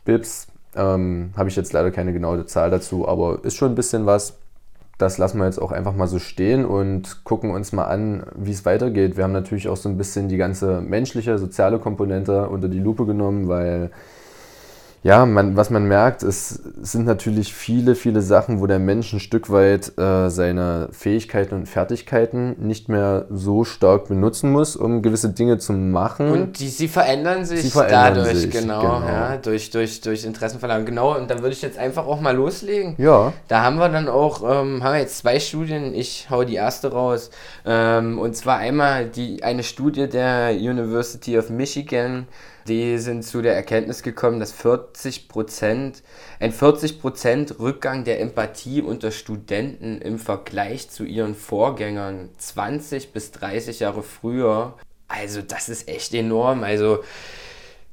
BIPs 0.05 0.49
ähm, 0.77 1.33
Habe 1.37 1.49
ich 1.49 1.57
jetzt 1.57 1.73
leider 1.73 1.91
keine 1.91 2.13
genaue 2.13 2.47
Zahl 2.47 2.71
dazu, 2.71 3.09
aber 3.09 3.45
ist 3.45 3.57
schon 3.57 3.73
ein 3.73 3.75
bisschen 3.75 4.07
was. 4.07 4.39
Das 4.99 5.19
lassen 5.19 5.39
wir 5.39 5.45
jetzt 5.45 5.61
auch 5.61 5.73
einfach 5.73 5.95
mal 5.95 6.07
so 6.07 6.19
stehen 6.19 6.65
und 6.65 7.25
gucken 7.25 7.51
uns 7.51 7.73
mal 7.73 7.85
an, 7.85 8.25
wie 8.35 8.53
es 8.53 8.65
weitergeht. 8.65 9.17
Wir 9.17 9.25
haben 9.25 9.33
natürlich 9.33 9.69
auch 9.69 9.77
so 9.77 9.91
ein 9.91 9.99
bisschen 9.99 10.29
die 10.29 10.39
ganze 10.39 10.81
menschliche, 10.81 11.37
soziale 11.37 11.79
Komponente 11.79 12.49
unter 12.49 12.69
die 12.69 12.79
Lupe 12.79 13.05
genommen, 13.05 13.47
weil 13.47 13.91
ja, 15.03 15.25
man, 15.25 15.57
was 15.57 15.71
man 15.71 15.87
merkt, 15.87 16.23
es 16.23 16.61
sind 16.83 17.07
natürlich 17.07 17.55
viele, 17.55 17.95
viele 17.95 18.23
Sachen, 18.23 18.61
wo 18.61 18.67
der 18.67 18.79
Mensch 18.79 19.13
ein 19.13 19.21
Stück 19.21 19.51
weit 19.51 19.97
äh, 19.99 20.31
seine 20.31 20.89
Fähigkeiten 20.91 21.55
und 21.55 21.67
Fertigkeiten 21.67 22.57
nicht 22.59 22.89
mehr 22.89 23.27
so 23.31 23.65
stark 23.65 24.09
benutzen 24.09 24.51
muss, 24.51 24.75
um 24.75 25.03
gewisse 25.03 25.31
Dinge 25.31 25.59
zu 25.59 25.75
machen. 25.75 26.31
Und 26.31 26.59
die, 26.59 26.69
sie 26.69 26.89
verändern 26.89 27.45
sich 27.45 27.63
sie 27.63 27.71
verändern 27.71 28.15
dadurch, 28.15 28.39
sich, 28.39 28.51
genau, 28.51 28.81
genau. 28.81 29.07
Ja, 29.07 29.37
durch, 29.37 29.71
durch, 29.71 30.01
durch 30.01 30.25
Interessenverlangen. 30.25 30.87
Genau, 30.87 31.17
und 31.17 31.31
da 31.31 31.39
würde 31.39 31.53
ich 31.53 31.63
jetzt 31.63 31.79
einfach 31.79 32.07
auch 32.07 32.21
mal 32.21 32.35
loslegen. 32.35 32.95
Ja. 32.99 33.33
Da 33.49 33.63
haben 33.63 33.77
wir 33.77 33.89
dann 33.89 34.09
auch, 34.09 34.43
ähm, 34.43 34.83
haben 34.83 34.95
wir 34.95 35.01
jetzt 35.01 35.19
zwei 35.19 35.39
Studien, 35.39 35.95
ich 35.95 36.29
hau 36.31 36.43
die 36.45 36.57
erste 36.57 36.91
raus. 36.91 37.31
Ähm, 37.65 38.19
und 38.19 38.37
zwar 38.37 38.59
einmal 38.59 39.07
die, 39.07 39.43
eine 39.45 39.63
Studie 39.63 40.09
der 40.09 40.51
University 40.51 41.39
of 41.39 41.51
Michigan, 41.51 42.27
die 42.69 42.99
sind 42.99 43.25
zu 43.25 43.43
der 43.43 43.55
Erkenntnis 43.55 44.03
gekommen, 44.03 44.41
dass 44.41 44.55
40% 44.55 46.03
ein 46.41 46.53
40% 46.53 47.59
Rückgang 47.59 48.05
der 48.05 48.21
Empathie 48.21 48.83
unter 48.83 49.11
Studenten 49.11 50.01
im 50.01 50.19
Vergleich 50.19 50.91
zu 50.91 51.05
ihren 51.05 51.35
Vorgängern 51.35 52.31
20 52.39 53.13
bis 53.13 53.31
30 53.33 53.81
Jahre 53.81 54.03
früher, 54.03 54.75
also 55.09 55.43
das 55.43 55.69
ist 55.69 55.89
echt 55.89 56.15
enorm. 56.15 56.65
Also 56.65 57.03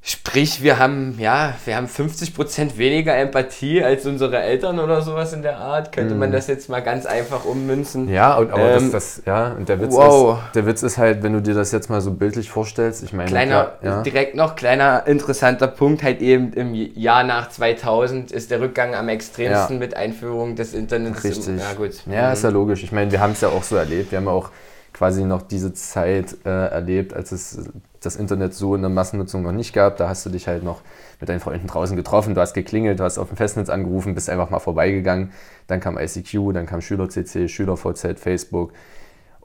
Sprich, 0.05 0.61
wir 0.61 0.79
haben, 0.79 1.15
ja, 1.17 1.53
wir 1.63 1.77
haben 1.77 1.87
50% 1.87 2.77
weniger 2.77 3.15
Empathie 3.15 3.81
als 3.81 4.05
unsere 4.05 4.37
Eltern 4.41 4.79
oder 4.79 5.01
sowas 5.01 5.31
in 5.31 5.43
der 5.43 5.59
Art. 5.59 5.93
Könnte 5.93 6.13
mm. 6.13 6.19
man 6.19 6.27
mhm. 6.27 6.33
das 6.33 6.47
jetzt 6.47 6.67
mal 6.67 6.81
ganz 6.81 7.05
einfach 7.05 7.45
ummünzen? 7.45 8.09
Ja, 8.09 8.35
und, 8.35 8.51
aber 8.51 8.71
ähm, 8.71 8.91
das, 8.91 9.15
das, 9.15 9.21
ja, 9.25 9.53
und 9.53 9.69
der 9.69 9.79
Witz, 9.79 9.93
wow. 9.93 10.39
ist, 10.39 10.55
der 10.55 10.65
Witz 10.65 10.83
ist 10.83 10.97
halt, 10.97 11.23
wenn 11.23 11.31
du 11.31 11.41
dir 11.41 11.53
das 11.53 11.71
jetzt 11.71 11.89
mal 11.89 12.01
so 12.01 12.11
bildlich 12.11 12.49
vorstellst, 12.49 13.01
ich 13.01 13.13
meine... 13.13 13.29
Kleiner, 13.29 13.77
ja. 13.81 14.01
direkt 14.01 14.35
noch, 14.35 14.57
kleiner 14.57 15.07
interessanter 15.07 15.67
Punkt, 15.67 16.03
halt 16.03 16.19
eben 16.19 16.51
im 16.51 16.73
Jahr 16.73 17.23
nach 17.23 17.47
2000 17.47 18.29
ist 18.33 18.51
der 18.51 18.59
Rückgang 18.59 18.95
am 18.95 19.07
extremsten 19.07 19.77
ja. 19.77 19.79
mit 19.79 19.95
Einführung 19.95 20.57
des 20.57 20.73
Internets. 20.73 21.23
Richtig. 21.23 21.47
Im, 21.47 21.59
ja, 21.59 21.73
gut. 21.77 21.91
Ja, 22.11 22.27
mhm. 22.27 22.33
ist 22.33 22.43
ja 22.43 22.49
logisch. 22.49 22.83
Ich 22.83 22.91
meine, 22.91 23.09
wir 23.09 23.21
haben 23.21 23.31
es 23.31 23.39
ja 23.39 23.47
auch 23.47 23.63
so 23.63 23.77
erlebt. 23.77 24.11
Wir 24.11 24.17
haben 24.17 24.25
ja 24.25 24.33
auch 24.33 24.49
quasi 24.91 25.23
noch 25.23 25.43
diese 25.43 25.73
Zeit 25.73 26.35
äh, 26.45 26.49
erlebt, 26.49 27.13
als 27.13 27.31
es 27.31 27.69
das 28.05 28.15
Internet 28.15 28.53
so 28.53 28.75
in 28.75 28.81
der 28.81 28.89
Massennutzung 28.89 29.41
noch 29.41 29.51
nicht 29.51 29.73
gab. 29.73 29.97
Da 29.97 30.09
hast 30.09 30.25
du 30.25 30.29
dich 30.29 30.47
halt 30.47 30.63
noch 30.63 30.81
mit 31.19 31.29
deinen 31.29 31.39
Freunden 31.39 31.67
draußen 31.67 31.95
getroffen, 31.95 32.35
du 32.35 32.41
hast 32.41 32.53
geklingelt, 32.53 32.99
du 32.99 33.03
hast 33.03 33.17
auf 33.17 33.29
dem 33.29 33.37
Festnetz 33.37 33.69
angerufen, 33.69 34.15
bist 34.15 34.29
einfach 34.29 34.49
mal 34.49 34.59
vorbeigegangen. 34.59 35.31
Dann 35.67 35.79
kam 35.79 35.97
ICQ, 35.97 36.53
dann 36.53 36.65
kam 36.65 36.81
SchülerCC, 36.81 37.47
SchülerVZ, 37.47 38.19
Facebook. 38.19 38.73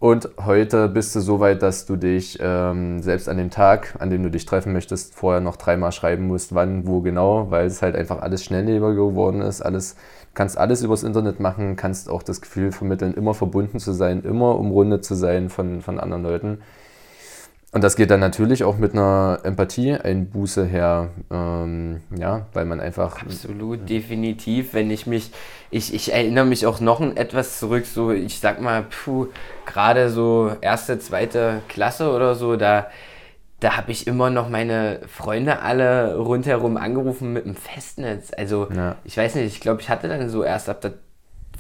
Und 0.01 0.29
heute 0.45 0.89
bist 0.89 1.17
du 1.17 1.21
so 1.21 1.41
weit, 1.41 1.61
dass 1.61 1.85
du 1.85 1.97
dich 1.97 2.39
ähm, 2.41 3.03
selbst 3.03 3.29
an 3.29 3.37
dem 3.37 3.51
Tag, 3.51 3.97
an 3.99 4.11
dem 4.11 4.23
du 4.23 4.31
dich 4.31 4.47
treffen 4.47 4.73
möchtest, 4.73 5.13
vorher 5.17 5.41
noch 5.41 5.57
dreimal 5.57 5.91
schreiben 5.91 6.29
musst, 6.29 6.55
wann, 6.55 6.87
wo 6.87 7.01
genau, 7.01 7.51
weil 7.51 7.67
es 7.67 7.83
halt 7.83 7.97
einfach 7.97 8.23
alles 8.23 8.45
schnelllebiger 8.45 8.95
geworden 8.95 9.41
ist. 9.41 9.61
Alles, 9.61 9.97
kannst 10.35 10.57
alles 10.57 10.83
übers 10.83 11.03
Internet 11.03 11.41
machen, 11.41 11.75
kannst 11.75 12.09
auch 12.09 12.23
das 12.23 12.41
Gefühl 12.41 12.71
vermitteln, 12.71 13.13
immer 13.15 13.35
verbunden 13.35 13.81
zu 13.81 13.93
sein, 13.93 14.23
immer 14.23 14.57
umrundet 14.57 15.05
zu 15.05 15.17
sein 15.17 15.49
von, 15.49 15.83
von 15.83 15.99
anderen 15.99 16.23
Leuten. 16.23 16.59
Und 17.71 17.85
das 17.85 17.97
geht 17.97 18.11
dann 18.11 18.21
natürlich 18.21 18.65
auch 18.65 18.79
mit 18.79 18.93
einer 18.95 19.41
Empathie-Einbuße 19.43 20.65
her, 20.65 21.11
ähm, 21.31 22.01
ja, 22.17 22.47
weil 22.55 22.65
man 22.65 22.81
einfach. 22.81 23.21
Absolut, 23.21 23.91
definitiv. 23.91 24.73
Wenn 24.73 24.91
ich 24.91 25.07
mich, 25.07 25.33
ich, 25.71 25.93
ich 25.93 26.15
erinnere 26.15 26.47
mich 26.47 26.65
auch 26.65 26.81
noch 26.81 27.03
etwas 27.03 27.59
zurück, 27.59 27.85
so, 27.85 28.11
ich 28.11 28.41
sag 28.41 28.63
mal, 28.63 28.85
puh, 28.85 29.27
gerade 29.67 30.09
so 30.09 30.51
erste, 30.63 30.99
zweite 30.99 31.61
Klasse 31.69 32.11
oder 32.11 32.35
so, 32.35 32.57
da, 32.57 32.87
da 33.61 33.77
habe 33.77 33.93
ich 33.93 34.07
immer 34.07 34.31
noch 34.31 34.49
meine 34.49 35.01
Freunde 35.07 35.61
alle 35.61 36.17
rundherum 36.17 36.79
angerufen 36.79 37.35
mit 37.35 37.45
dem 37.45 37.55
Festnetz. 37.55 38.31
Also, 38.35 38.69
ja. 38.75 38.97
ich 39.05 39.15
weiß 39.15 39.35
nicht, 39.35 39.47
ich 39.47 39.61
glaube, 39.61 39.83
ich 39.83 39.91
hatte 39.91 40.09
dann 40.09 40.31
so 40.31 40.43
erst 40.43 40.71
ab 40.71 40.81
der 40.81 40.95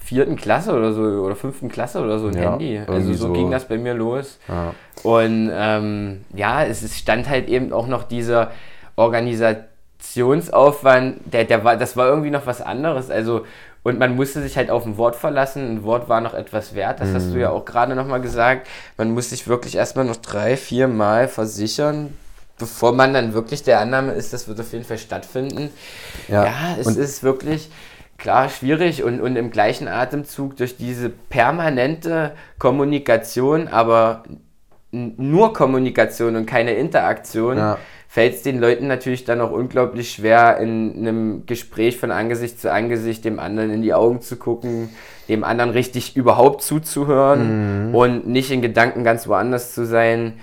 vierten 0.09 0.37
Klasse 0.37 0.73
oder 0.73 0.95
so 0.95 1.03
oder 1.03 1.37
fünften 1.37 1.69
Klasse 1.69 2.01
oder 2.01 2.19
so 2.19 2.29
ein 2.29 2.35
ja, 2.35 2.53
Handy. 2.53 2.81
Also 2.87 3.13
so, 3.13 3.27
so, 3.27 3.35
ging 3.35 3.51
das 3.51 3.69
bei 3.69 3.77
mir 3.77 3.93
los. 3.93 4.39
Ja. 4.49 4.73
Und 5.03 5.51
ähm, 5.53 6.25
ja, 6.35 6.65
es 6.65 6.97
stand 6.97 7.29
halt 7.29 7.47
eben 7.49 7.75
auch 7.75 7.87
noch 7.87 8.05
dieser 8.05 8.53
Organisationsaufwand, 8.97 11.19
der, 11.27 11.45
der 11.45 11.63
war, 11.63 11.77
das 11.77 11.95
war 11.99 12.09
irgendwie 12.09 12.31
noch 12.31 12.47
was 12.47 12.63
anderes. 12.63 13.11
Also 13.11 13.45
und 13.83 13.99
man 13.99 14.17
musste 14.17 14.41
sich 14.41 14.57
halt 14.57 14.71
auf 14.71 14.87
ein 14.87 14.97
Wort 14.97 15.15
verlassen. 15.15 15.71
Ein 15.71 15.85
Wort 15.85 16.09
war 16.09 16.23
noch 16.23 16.33
etwas 16.33 16.75
wert, 16.75 17.01
das 17.01 17.11
mhm. 17.11 17.15
hast 17.15 17.35
du 17.35 17.39
ja 17.39 17.51
mhm. 17.51 17.57
auch 17.57 17.67
gerade 17.67 17.95
nochmal 17.95 18.23
gesagt. 18.23 18.67
Man 18.97 19.11
muss 19.11 19.29
sich 19.29 19.47
wirklich 19.47 19.77
erstmal 19.77 20.07
noch 20.07 20.17
drei, 20.17 20.57
vier 20.57 20.89
Mal 20.89 21.29
versichern, 21.29 22.17
bevor 22.59 22.93
man 22.93 23.13
dann 23.13 23.35
wirklich 23.35 23.63
der 23.63 23.81
Annahme 23.81 24.13
ist, 24.13 24.33
das 24.33 24.49
wird 24.49 24.59
auf 24.59 24.73
jeden 24.73 24.85
Fall 24.85 24.97
stattfinden. 24.99 25.69
Ja, 26.29 26.47
ja 26.47 26.77
es 26.81 26.87
und 26.87 26.97
ist 26.97 27.23
wirklich 27.23 27.69
klar 28.19 28.49
schwierig 28.49 29.05
und, 29.05 29.21
und 29.21 29.37
im 29.37 29.51
gleichen 29.51 29.89
Atemzug 29.89 30.57
durch 30.57 30.77
diese 30.77 31.09
permanente 31.09 32.33
Kommunikation, 32.59 33.69
aber 33.69 34.25
nur 34.91 35.53
Kommunikation 35.53 36.37
und 36.37 36.47
keine 36.47 36.73
Interaktion, 36.73 37.57
ja. 37.57 37.79
fällt 38.09 38.35
es 38.35 38.43
den 38.43 38.59
Leuten 38.59 38.89
natürlich 38.89 39.25
dann 39.25 39.41
auch 39.41 39.53
unglaublich 39.53 40.11
schwer, 40.11 40.59
in 40.59 40.95
einem 40.97 41.47
Gespräch 41.47 41.99
von 41.99 42.11
Angesicht 42.11 42.61
zu 42.61 42.73
Angesicht 42.73 43.25
dem 43.25 43.39
anderen 43.39 43.71
in 43.71 43.83
die 43.83 43.95
Augen 43.95 44.21
zu 44.21 44.37
gucken, 44.37 44.89
dem 45.29 45.45
anderen 45.45 45.71
richtig 45.71 46.17
überhaupt 46.17 46.63
zuzuhören 46.63 47.89
mhm. 47.89 47.95
und 47.95 48.27
nicht 48.27 48.51
in 48.51 48.63
Gedanken 48.63 49.05
ganz 49.05 49.29
woanders 49.29 49.75
zu 49.75 49.87
sein. 49.87 50.35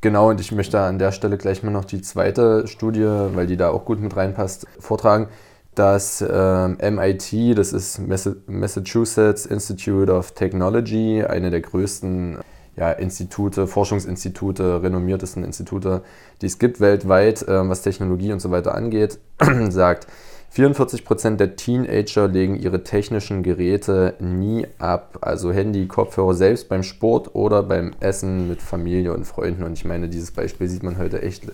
Genau, 0.00 0.30
und 0.30 0.40
ich 0.40 0.50
möchte 0.50 0.80
an 0.80 0.98
der 0.98 1.12
Stelle 1.12 1.38
gleich 1.38 1.62
mal 1.62 1.70
noch 1.70 1.84
die 1.84 2.02
zweite 2.02 2.66
Studie, 2.66 3.06
weil 3.34 3.46
die 3.46 3.56
da 3.56 3.70
auch 3.70 3.84
gut 3.84 4.00
mit 4.00 4.16
reinpasst, 4.16 4.66
vortragen 4.80 5.28
dass 5.74 6.24
ähm, 6.26 6.78
MIT, 6.80 7.58
das 7.58 7.72
ist 7.72 8.00
Massachusetts 8.46 9.46
Institute 9.46 10.12
of 10.12 10.32
Technology, 10.32 11.22
eine 11.22 11.50
der 11.50 11.60
größten 11.60 12.38
ja, 12.76 12.90
Institute, 12.92 13.66
Forschungsinstitute, 13.66 14.82
renommiertesten 14.82 15.44
Institute, 15.44 16.02
die 16.40 16.46
es 16.46 16.58
gibt 16.58 16.80
weltweit, 16.80 17.42
äh, 17.42 17.68
was 17.68 17.82
Technologie 17.82 18.32
und 18.32 18.40
so 18.40 18.50
weiter 18.50 18.74
angeht, 18.74 19.18
sagt, 19.68 20.06
44% 20.54 21.36
der 21.36 21.56
Teenager 21.56 22.28
legen 22.28 22.54
ihre 22.54 22.84
technischen 22.84 23.42
Geräte 23.42 24.14
nie 24.20 24.66
ab, 24.78 25.18
also 25.20 25.52
Handy, 25.52 25.86
Kopfhörer, 25.86 26.34
selbst 26.34 26.68
beim 26.68 26.84
Sport 26.84 27.34
oder 27.34 27.64
beim 27.64 27.92
Essen 27.98 28.48
mit 28.48 28.62
Familie 28.62 29.12
und 29.12 29.24
Freunden. 29.24 29.64
Und 29.64 29.72
ich 29.72 29.84
meine, 29.84 30.08
dieses 30.08 30.30
Beispiel 30.30 30.68
sieht 30.68 30.84
man 30.84 30.96
heute 30.96 31.22
echt 31.22 31.44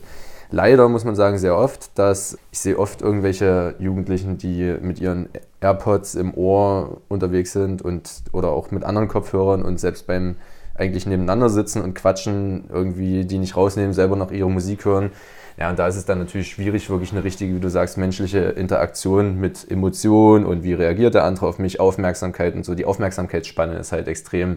leider, 0.51 0.89
muss 0.89 1.05
man 1.05 1.15
sagen, 1.15 1.39
sehr 1.39 1.57
oft, 1.57 1.99
dass 1.99 2.39
ich 2.51 2.61
sehe 2.61 2.79
oft 2.79 3.03
irgendwelche 3.03 3.75
Jugendlichen, 3.79 4.39
die 4.39 4.77
mit 4.81 5.01
ihren 5.01 5.29
AirPods 5.61 6.15
im 6.15 6.35
Ohr 6.35 7.01
unterwegs 7.09 7.53
sind 7.53 7.83
und 7.83 8.11
oder 8.33 8.49
auch 8.51 8.71
mit 8.71 8.85
anderen 8.85 9.09
Kopfhörern 9.09 9.63
und 9.63 9.79
selbst 9.79 10.07
beim 10.07 10.37
eigentlich 10.75 11.07
nebeneinander 11.07 11.51
sitzen 11.51 11.83
und 11.83 11.95
quatschen, 11.95 12.65
irgendwie 12.73 13.25
die 13.25 13.39
nicht 13.39 13.57
rausnehmen, 13.57 13.93
selber 13.93 14.17
noch 14.17 14.31
ihre 14.31 14.51
Musik 14.51 14.85
hören. 14.85 15.11
Ja, 15.59 15.69
und 15.69 15.79
da 15.79 15.87
ist 15.87 15.97
es 15.97 16.07
dann 16.07 16.19
natürlich 16.19 16.49
schwierig, 16.49 16.89
wirklich 16.89 17.13
eine 17.13 17.23
richtige, 17.23 17.55
wie 17.55 17.61
du 17.61 17.69
sagst, 17.69 17.99
menschliche 17.99 18.39
Interaktion 18.39 19.39
mit 19.39 19.71
Emotionen 19.71 20.47
und 20.47 20.63
wie 20.63 20.73
reagiert 20.73 21.15
der 21.15 21.25
andere 21.25 21.47
auf 21.47 21.59
mich, 21.59 21.81
Aufmerksamkeit 21.81 22.55
und 22.55 22.65
so. 22.65 22.75
Die 22.75 22.87
Aufmerksamkeitsspanne 22.87 23.75
ist 23.75 23.93
halt 23.93 24.09
extrem 24.09 24.57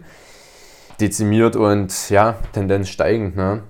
dezimiert 1.01 1.58
und 1.58 2.10
ja, 2.10 2.36
Tendenz 2.53 2.88
steigend. 2.88 3.36
Ne? 3.36 3.63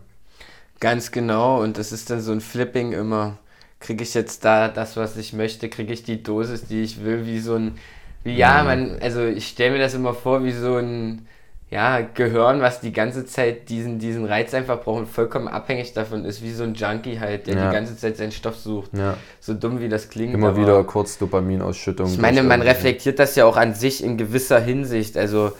Ganz 0.83 1.11
genau, 1.11 1.61
und 1.63 1.77
das 1.77 1.91
ist 1.91 2.09
dann 2.09 2.19
so 2.19 2.31
ein 2.33 2.41
Flipping 2.41 2.91
immer. 2.91 3.37
Kriege 3.79 4.03
ich 4.03 4.13
jetzt 4.13 4.43
da 4.45 4.67
das, 4.67 4.97
was 4.97 5.17
ich 5.17 5.31
möchte? 5.33 5.69
Kriege 5.69 5.93
ich 5.93 6.03
die 6.03 6.21
Dosis, 6.21 6.65
die 6.65 6.83
ich 6.83 7.03
will? 7.03 7.25
Wie 7.25 7.39
so 7.39 7.55
ein. 7.55 7.75
Wie, 8.23 8.35
ja, 8.35 8.63
man, 8.63 8.97
also 9.01 9.25
ich 9.25 9.47
stelle 9.47 9.71
mir 9.71 9.79
das 9.79 9.93
immer 9.93 10.13
vor, 10.13 10.43
wie 10.43 10.51
so 10.51 10.75
ein. 10.77 11.27
ja, 11.69 12.01
Gehirn, 12.01 12.61
was 12.61 12.81
die 12.81 12.93
ganze 12.93 13.25
Zeit 13.25 13.67
diesen, 13.69 13.97
diesen 13.97 14.25
Reiz 14.25 14.53
einfach 14.53 14.81
braucht 14.81 14.99
und 14.99 15.09
vollkommen 15.09 15.47
abhängig 15.47 15.93
davon 15.93 16.23
ist, 16.23 16.43
wie 16.43 16.51
so 16.51 16.63
ein 16.63 16.75
Junkie 16.75 17.19
halt, 17.19 17.47
der 17.47 17.55
Ja. 17.55 17.69
die 17.69 17.73
ganze 17.75 17.97
Zeit 17.97 18.15
seinen 18.17 18.31
Stoff 18.31 18.57
sucht. 18.57 18.91
Ja. 18.95 19.17
So 19.39 19.53
dumm 19.55 19.79
wie 19.79 19.89
das 19.89 20.09
klingt. 20.09 20.33
Immer 20.35 20.55
wieder 20.55 20.83
kurz 20.83 21.17
Dopaminausschüttung. 21.17 22.07
Ich 22.07 22.19
meine, 22.19 22.43
man 22.43 22.61
reflektiert 22.61 23.17
das 23.19 23.35
ja 23.35 23.45
auch 23.45 23.57
an 23.57 23.73
sich 23.73 24.03
in 24.03 24.17
gewisser 24.17 24.59
Hinsicht. 24.59 25.17
Also, 25.17 25.53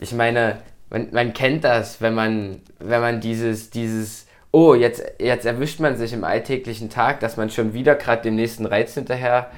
ich 0.00 0.12
meine, 0.12 0.58
man, 0.90 1.08
man 1.12 1.32
kennt 1.34 1.62
das, 1.64 2.00
wenn 2.00 2.14
man, 2.14 2.62
wenn 2.80 3.00
man 3.00 3.20
dieses, 3.20 3.70
dieses, 3.70 4.26
oh, 4.52 4.74
jetzt, 4.74 5.02
jetzt 5.18 5.46
erwischt 5.46 5.80
man 5.80 5.96
sich 5.96 6.12
im 6.12 6.24
alltäglichen 6.24 6.90
Tag, 6.90 7.20
dass 7.20 7.36
man 7.36 7.50
schon 7.50 7.72
wieder 7.72 7.94
gerade 7.94 8.22
dem 8.22 8.34
nächsten 8.36 8.66
Reiz 8.66 8.94
hinterher 8.94 9.50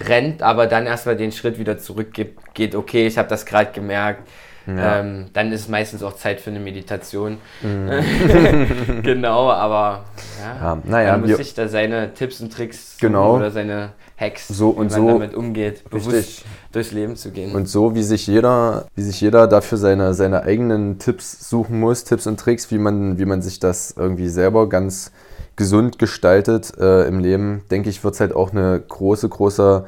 rennt, 0.00 0.42
aber 0.42 0.66
dann 0.66 0.86
erstmal 0.86 1.16
den 1.16 1.32
Schritt 1.32 1.58
wieder 1.58 1.78
zurückgeht, 1.78 2.34
geht, 2.54 2.74
okay, 2.74 3.06
ich 3.06 3.18
habe 3.18 3.28
das 3.28 3.46
gerade 3.46 3.72
gemerkt. 3.72 4.28
Ja. 4.66 5.00
Ähm, 5.00 5.26
dann 5.32 5.50
ist 5.50 5.68
meistens 5.68 6.04
auch 6.04 6.14
Zeit 6.14 6.40
für 6.40 6.50
eine 6.50 6.60
Meditation. 6.60 7.38
Mhm. 7.62 9.02
genau, 9.02 9.50
aber 9.50 10.04
ja, 10.40 10.54
Ja, 10.60 10.78
naja, 10.84 11.12
man 11.16 11.28
muss 11.28 11.36
sich 11.38 11.54
da 11.54 11.66
seine 11.66 12.14
Tipps 12.14 12.40
und 12.40 12.52
Tricks 12.52 12.96
Genau. 13.00 13.36
oder 13.36 13.50
seine 13.50 13.90
Hacks, 14.22 14.48
So 14.48 14.74
wie 14.74 14.80
und 14.80 14.90
man 14.90 15.00
so. 15.00 15.06
damit 15.08 15.34
umgeht, 15.34 15.88
bewusst 15.90 16.16
Richtig. 16.16 16.44
durchs 16.72 16.92
Leben 16.92 17.16
zu 17.16 17.30
gehen. 17.30 17.54
Und 17.54 17.68
so 17.68 17.94
wie 17.94 18.02
sich 18.02 18.26
jeder, 18.26 18.86
wie 18.94 19.02
sich 19.02 19.20
jeder 19.20 19.46
dafür 19.46 19.78
seine, 19.78 20.14
seine 20.14 20.42
eigenen 20.44 20.98
Tipps 20.98 21.48
suchen 21.48 21.80
muss, 21.80 22.04
Tipps 22.04 22.26
und 22.26 22.38
Tricks, 22.38 22.70
wie 22.70 22.78
man, 22.78 23.18
wie 23.18 23.24
man 23.24 23.42
sich 23.42 23.58
das 23.58 23.94
irgendwie 23.96 24.28
selber 24.28 24.68
ganz 24.68 25.10
gesund 25.56 25.98
gestaltet 25.98 26.72
äh, 26.78 27.06
im 27.06 27.18
Leben, 27.18 27.62
denke 27.70 27.90
ich, 27.90 28.02
wird 28.04 28.14
es 28.14 28.20
halt 28.20 28.34
auch 28.34 28.52
eine 28.52 28.80
große, 28.80 29.28
große 29.28 29.84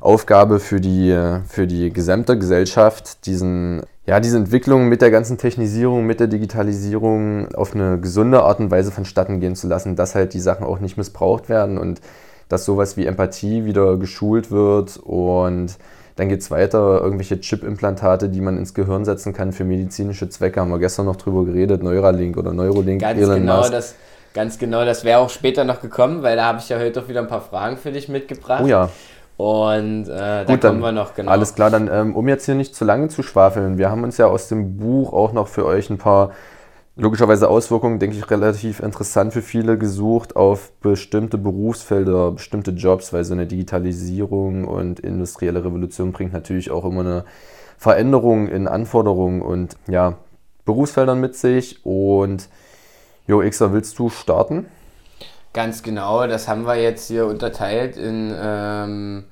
Aufgabe 0.00 0.60
für 0.60 0.80
die, 0.80 1.16
für 1.46 1.66
die 1.66 1.90
gesamte 1.90 2.38
Gesellschaft, 2.38 3.24
diesen, 3.26 3.82
ja, 4.06 4.20
diese 4.20 4.36
Entwicklung 4.36 4.88
mit 4.88 5.00
der 5.00 5.10
ganzen 5.10 5.38
Technisierung, 5.38 6.04
mit 6.04 6.20
der 6.20 6.26
Digitalisierung 6.26 7.54
auf 7.54 7.74
eine 7.74 7.98
gesunde 7.98 8.42
Art 8.42 8.60
und 8.60 8.70
Weise 8.70 8.90
vonstatten 8.90 9.40
gehen 9.40 9.56
zu 9.56 9.66
lassen, 9.66 9.96
dass 9.96 10.14
halt 10.14 10.34
die 10.34 10.40
Sachen 10.40 10.66
auch 10.66 10.78
nicht 10.80 10.98
missbraucht 10.98 11.48
werden 11.48 11.78
und 11.78 12.00
dass 12.48 12.64
sowas 12.64 12.96
wie 12.96 13.06
Empathie 13.06 13.64
wieder 13.64 13.96
geschult 13.96 14.50
wird 14.50 14.96
und 14.98 15.76
dann 16.16 16.28
geht 16.28 16.40
es 16.40 16.50
weiter, 16.50 17.00
irgendwelche 17.00 17.40
Chip-Implantate, 17.40 18.28
die 18.28 18.40
man 18.40 18.56
ins 18.56 18.72
Gehirn 18.72 19.04
setzen 19.04 19.32
kann 19.32 19.52
für 19.52 19.64
medizinische 19.64 20.28
Zwecke, 20.28 20.60
haben 20.60 20.70
wir 20.70 20.78
gestern 20.78 21.06
noch 21.06 21.16
drüber 21.16 21.44
geredet, 21.44 21.82
Neuralink 21.82 22.36
oder 22.36 22.52
Neurolink, 22.52 23.00
ganz 23.00 23.20
Elon 23.20 23.40
genau, 23.40 23.58
Musk. 23.58 23.72
das, 23.72 23.94
ganz 24.32 24.58
genau, 24.58 24.84
das 24.84 25.04
wäre 25.04 25.18
auch 25.18 25.30
später 25.30 25.64
noch 25.64 25.80
gekommen, 25.80 26.22
weil 26.22 26.36
da 26.36 26.44
habe 26.44 26.58
ich 26.58 26.68
ja 26.68 26.78
heute 26.78 27.02
auch 27.02 27.08
wieder 27.08 27.20
ein 27.20 27.26
paar 27.28 27.40
Fragen 27.40 27.76
für 27.76 27.90
dich 27.90 28.08
mitgebracht. 28.08 28.62
Oh 28.64 28.68
ja, 28.68 28.90
Und 29.36 30.04
äh, 30.04 30.06
da 30.06 30.44
gut, 30.44 30.60
kommen 30.60 30.80
wir 30.80 30.92
noch, 30.92 31.14
genau. 31.14 31.32
alles 31.32 31.56
klar, 31.56 31.70
dann 31.70 31.90
ähm, 31.92 32.14
um 32.14 32.28
jetzt 32.28 32.44
hier 32.44 32.54
nicht 32.54 32.76
zu 32.76 32.84
lange 32.84 33.08
zu 33.08 33.24
schwafeln, 33.24 33.78
wir 33.78 33.90
haben 33.90 34.04
uns 34.04 34.16
ja 34.16 34.26
aus 34.26 34.46
dem 34.46 34.76
Buch 34.76 35.12
auch 35.12 35.32
noch 35.32 35.48
für 35.48 35.66
euch 35.66 35.90
ein 35.90 35.98
paar 35.98 36.30
logischerweise 36.96 37.48
Auswirkungen, 37.48 37.98
denke 37.98 38.16
ich, 38.16 38.30
relativ 38.30 38.80
interessant 38.80 39.32
für 39.32 39.42
viele 39.42 39.78
gesucht 39.78 40.36
auf 40.36 40.72
bestimmte 40.80 41.38
Berufsfelder, 41.38 42.32
bestimmte 42.32 42.70
Jobs, 42.70 43.12
weil 43.12 43.24
so 43.24 43.34
eine 43.34 43.46
Digitalisierung 43.46 44.64
und 44.64 45.00
industrielle 45.00 45.64
Revolution 45.64 46.12
bringt 46.12 46.32
natürlich 46.32 46.70
auch 46.70 46.84
immer 46.84 47.00
eine 47.00 47.24
Veränderung 47.78 48.48
in 48.48 48.68
Anforderungen 48.68 49.42
und 49.42 49.76
ja, 49.88 50.18
Berufsfeldern 50.64 51.20
mit 51.20 51.36
sich. 51.36 51.84
Und 51.84 52.48
Jo, 53.26 53.40
Xer, 53.40 53.72
willst 53.72 53.98
du 53.98 54.10
starten? 54.10 54.66
Ganz 55.52 55.82
genau, 55.82 56.26
das 56.26 56.48
haben 56.48 56.66
wir 56.66 56.76
jetzt 56.76 57.08
hier 57.08 57.26
unterteilt 57.26 57.96
in 57.96 58.34
ähm, 58.36 59.24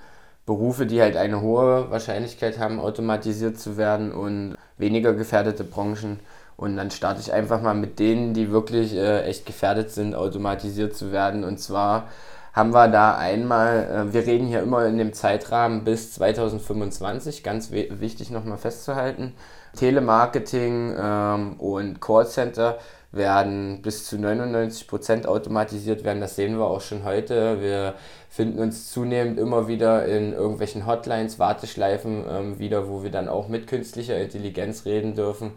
Berufe, 0.47 0.87
die 0.87 1.01
halt 1.01 1.17
eine 1.17 1.41
hohe 1.41 1.91
Wahrscheinlichkeit 1.91 2.59
haben, 2.59 2.81
automatisiert 2.81 3.59
zu 3.59 3.77
werden 3.77 4.13
und 4.13 4.57
weniger 4.79 5.13
gefährdete 5.15 5.65
Branchen. 5.65 6.21
Und 6.57 6.77
dann 6.77 6.91
starte 6.91 7.21
ich 7.21 7.33
einfach 7.33 7.61
mal 7.61 7.75
mit 7.75 7.99
denen, 7.99 8.35
die 8.35 8.51
wirklich 8.51 8.95
äh, 8.95 9.23
echt 9.23 9.47
gefährdet 9.47 9.91
sind, 9.91 10.15
automatisiert 10.15 10.95
zu 10.95 11.13
werden. 11.13 11.45
Und 11.45 11.59
zwar 11.59 12.09
haben 12.53 12.73
wir 12.73 12.89
da 12.89 13.17
einmal, 13.17 14.09
äh, 14.11 14.13
wir 14.13 14.27
reden 14.27 14.47
hier 14.47 14.63
immer 14.63 14.85
in 14.87 14.99
dem 14.99 15.13
Zeitrahmen 15.13 15.85
bis 15.85 16.13
2025, 16.15 17.43
ganz 17.43 17.71
wichtig 17.71 18.31
nochmal 18.31 18.59
festzuhalten. 18.59 19.35
Telemarketing 19.77 20.95
ähm, 20.99 21.55
und 21.59 22.01
Callcenter 22.01 22.79
werden 23.13 23.83
bis 23.83 24.07
zu 24.07 24.17
99% 24.17 25.27
automatisiert 25.27 26.03
werden. 26.03 26.21
Das 26.21 26.35
sehen 26.35 26.57
wir 26.59 26.65
auch 26.65 26.81
schon 26.81 27.05
heute. 27.05 27.61
Wir 27.61 27.95
finden 28.31 28.59
uns 28.59 28.91
zunehmend 28.91 29.39
immer 29.39 29.69
wieder 29.69 30.07
in 30.07 30.33
irgendwelchen 30.33 30.87
Hotlines, 30.87 31.39
Warteschleifen 31.39 32.25
ähm, 32.29 32.59
wieder, 32.59 32.89
wo 32.89 33.03
wir 33.03 33.11
dann 33.11 33.29
auch 33.29 33.49
mit 33.49 33.67
künstlicher 33.67 34.19
Intelligenz 34.19 34.87
reden 34.87 35.15
dürfen. 35.15 35.53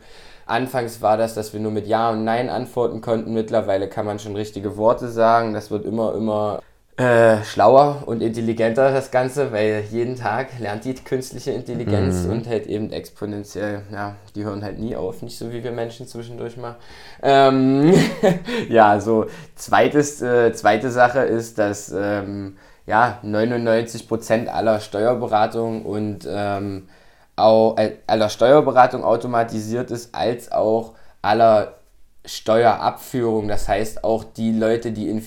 Anfangs 0.46 1.02
war 1.02 1.18
das, 1.18 1.34
dass 1.34 1.54
wir 1.54 1.60
nur 1.60 1.72
mit 1.72 1.88
Ja 1.88 2.12
und 2.12 2.24
Nein 2.24 2.50
antworten 2.50 3.02
konnten. 3.02 3.34
Mittlerweile 3.34 3.88
kann 3.90 4.06
man 4.06 4.20
schon 4.20 4.36
richtige 4.36 4.78
Worte 4.78 5.08
sagen. 5.08 5.54
Das 5.54 5.72
wird 5.72 5.86
immer, 5.86 6.14
immer 6.14 6.62
äh, 6.98 7.44
schlauer 7.44 8.04
und 8.06 8.22
intelligenter, 8.22 8.92
das 8.92 9.12
Ganze, 9.12 9.52
weil 9.52 9.84
jeden 9.92 10.16
Tag 10.16 10.60
lernt 10.60 10.86
die 10.86 10.96
künstliche 10.96 11.52
Intelligenz 11.52 12.26
und 12.26 12.48
halt 12.48 12.68
eben 12.68 12.92
exponentiell, 12.94 13.82
ja, 13.92 14.16
die 14.34 14.46
hören 14.46 14.64
halt 14.64 14.80
nie 14.80 14.96
auf, 14.96 15.22
nicht 15.22 15.38
so 15.38 15.52
wie 15.52 15.62
wir 15.62 15.74
Menschen 15.74 16.08
zwischendurch 16.08 16.56
mal. 16.56 16.78
Ähm, 17.22 17.94
ja, 18.70 19.02
so 19.02 19.26
zweites, 19.56 20.22
äh, 20.22 20.54
zweite 20.54 20.90
Sache 20.90 21.20
ist, 21.20 21.58
dass 21.58 21.94
ähm, 21.94 22.56
ja, 22.86 23.20
99% 23.26 24.48
aller 24.48 24.80
Steuerberatung 24.80 25.86
und 25.86 26.26
ähm, 26.30 26.88
auch, 27.36 27.78
äh, 27.78 27.98
aller 28.08 28.30
Steuerberatung 28.30 29.04
automatisiert 29.04 29.92
ist, 29.92 30.16
als 30.16 30.52
auch 30.52 30.94
aller 31.22 31.76
Steuerabführung. 32.24 33.48
Das 33.48 33.68
heißt, 33.68 34.04
auch 34.04 34.24
die 34.24 34.52
Leute, 34.52 34.92
die 34.92 35.10
in 35.10 35.22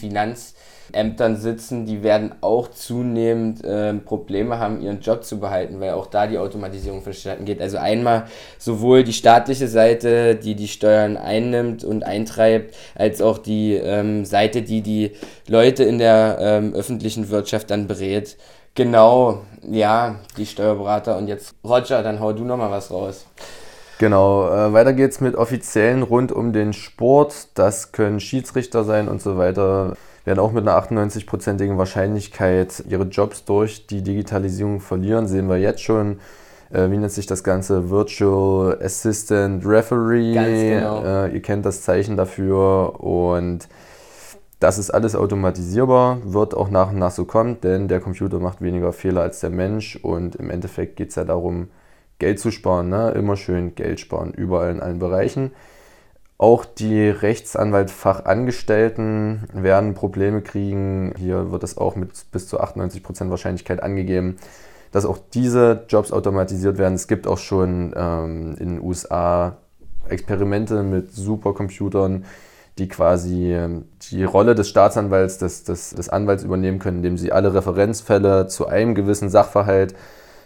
Finanzämtern 0.88 1.36
sitzen, 1.36 1.86
die 1.86 2.02
werden 2.02 2.34
auch 2.40 2.68
zunehmend 2.68 3.60
ähm, 3.64 4.04
Probleme 4.04 4.58
haben, 4.58 4.80
ihren 4.80 5.00
Job 5.00 5.24
zu 5.24 5.38
behalten, 5.38 5.80
weil 5.80 5.92
auch 5.92 6.06
da 6.06 6.26
die 6.26 6.38
Automatisierung 6.38 7.02
vonstatten 7.02 7.44
geht. 7.44 7.60
Also 7.60 7.78
einmal 7.78 8.24
sowohl 8.58 9.04
die 9.04 9.12
staatliche 9.12 9.68
Seite, 9.68 10.34
die 10.36 10.54
die 10.54 10.68
Steuern 10.68 11.16
einnimmt 11.16 11.84
und 11.84 12.04
eintreibt, 12.04 12.74
als 12.94 13.20
auch 13.20 13.38
die 13.38 13.74
ähm, 13.74 14.24
Seite, 14.24 14.62
die 14.62 14.82
die 14.82 15.12
Leute 15.46 15.84
in 15.84 15.98
der 15.98 16.38
ähm, 16.40 16.74
öffentlichen 16.74 17.30
Wirtschaft 17.30 17.70
dann 17.70 17.86
berät. 17.86 18.36
Genau, 18.74 19.42
ja, 19.68 20.16
die 20.36 20.46
Steuerberater. 20.46 21.16
Und 21.16 21.28
jetzt, 21.28 21.54
Roger, 21.64 22.02
dann 22.02 22.20
hau 22.20 22.32
du 22.32 22.44
nochmal 22.44 22.70
was 22.70 22.90
raus. 22.90 23.26
Genau, 23.98 24.48
äh, 24.48 24.72
weiter 24.72 24.92
geht's 24.92 25.20
mit 25.20 25.34
Offiziellen 25.34 26.04
rund 26.04 26.30
um 26.30 26.52
den 26.52 26.72
Sport. 26.72 27.48
Das 27.54 27.90
können 27.90 28.20
Schiedsrichter 28.20 28.84
sein 28.84 29.08
und 29.08 29.20
so 29.20 29.36
weiter. 29.36 29.96
Werden 30.28 30.40
auch 30.40 30.52
mit 30.52 30.68
einer 30.68 30.78
98-prozentigen 30.78 31.78
Wahrscheinlichkeit 31.78 32.84
ihre 32.86 33.04
Jobs 33.04 33.46
durch 33.46 33.86
die 33.86 34.02
Digitalisierung 34.02 34.80
verlieren. 34.80 35.26
Sehen 35.26 35.48
wir 35.48 35.56
jetzt 35.56 35.80
schon. 35.80 36.18
Äh, 36.70 36.90
wie 36.90 36.98
nennt 36.98 37.12
sich 37.12 37.24
das 37.24 37.42
Ganze? 37.42 37.88
Virtual 37.88 38.78
Assistant 38.78 39.64
Referee. 39.64 40.34
Genau. 40.34 41.02
Äh, 41.02 41.32
ihr 41.32 41.40
kennt 41.40 41.64
das 41.64 41.80
Zeichen 41.80 42.18
dafür. 42.18 43.00
Und 43.00 43.68
das 44.60 44.76
ist 44.76 44.90
alles 44.90 45.16
automatisierbar, 45.16 46.18
wird 46.24 46.54
auch 46.54 46.68
nach 46.68 46.90
und 46.90 46.98
nach 46.98 47.12
so 47.12 47.24
kommen, 47.24 47.62
denn 47.62 47.88
der 47.88 48.00
Computer 48.00 48.38
macht 48.38 48.60
weniger 48.60 48.92
Fehler 48.92 49.22
als 49.22 49.40
der 49.40 49.48
Mensch. 49.48 49.96
Und 49.96 50.36
im 50.36 50.50
Endeffekt 50.50 50.96
geht 50.96 51.08
es 51.08 51.14
ja 51.14 51.24
darum, 51.24 51.68
Geld 52.18 52.38
zu 52.38 52.50
sparen, 52.50 52.90
ne? 52.90 53.12
immer 53.12 53.36
schön 53.36 53.74
Geld 53.74 53.98
sparen, 53.98 54.34
überall 54.34 54.72
in 54.72 54.80
allen 54.80 54.98
Bereichen. 54.98 55.52
Auch 56.40 56.64
die 56.64 57.08
Rechtsanwaltfachangestellten 57.08 59.48
werden 59.52 59.94
Probleme 59.94 60.40
kriegen. 60.40 61.12
Hier 61.18 61.50
wird 61.50 61.64
es 61.64 61.76
auch 61.76 61.96
mit 61.96 62.12
bis 62.30 62.46
zu 62.46 62.60
98% 62.60 63.28
Wahrscheinlichkeit 63.28 63.82
angegeben, 63.82 64.36
dass 64.92 65.04
auch 65.04 65.18
diese 65.34 65.84
Jobs 65.88 66.12
automatisiert 66.12 66.78
werden. 66.78 66.94
Es 66.94 67.08
gibt 67.08 67.26
auch 67.26 67.38
schon 67.38 67.92
ähm, 67.96 68.54
in 68.60 68.68
den 68.68 68.80
USA 68.80 69.56
Experimente 70.08 70.84
mit 70.84 71.12
Supercomputern, 71.12 72.24
die 72.78 72.86
quasi 72.86 73.52
ähm, 73.52 73.86
die 74.10 74.22
Rolle 74.22 74.54
des 74.54 74.68
Staatsanwalts, 74.68 75.38
des, 75.38 75.64
des, 75.64 75.90
des 75.90 76.08
Anwalts 76.08 76.44
übernehmen 76.44 76.78
können, 76.78 76.98
indem 76.98 77.18
sie 77.18 77.32
alle 77.32 77.52
Referenzfälle 77.52 78.46
zu 78.46 78.68
einem 78.68 78.94
gewissen 78.94 79.28
Sachverhalt 79.28 79.96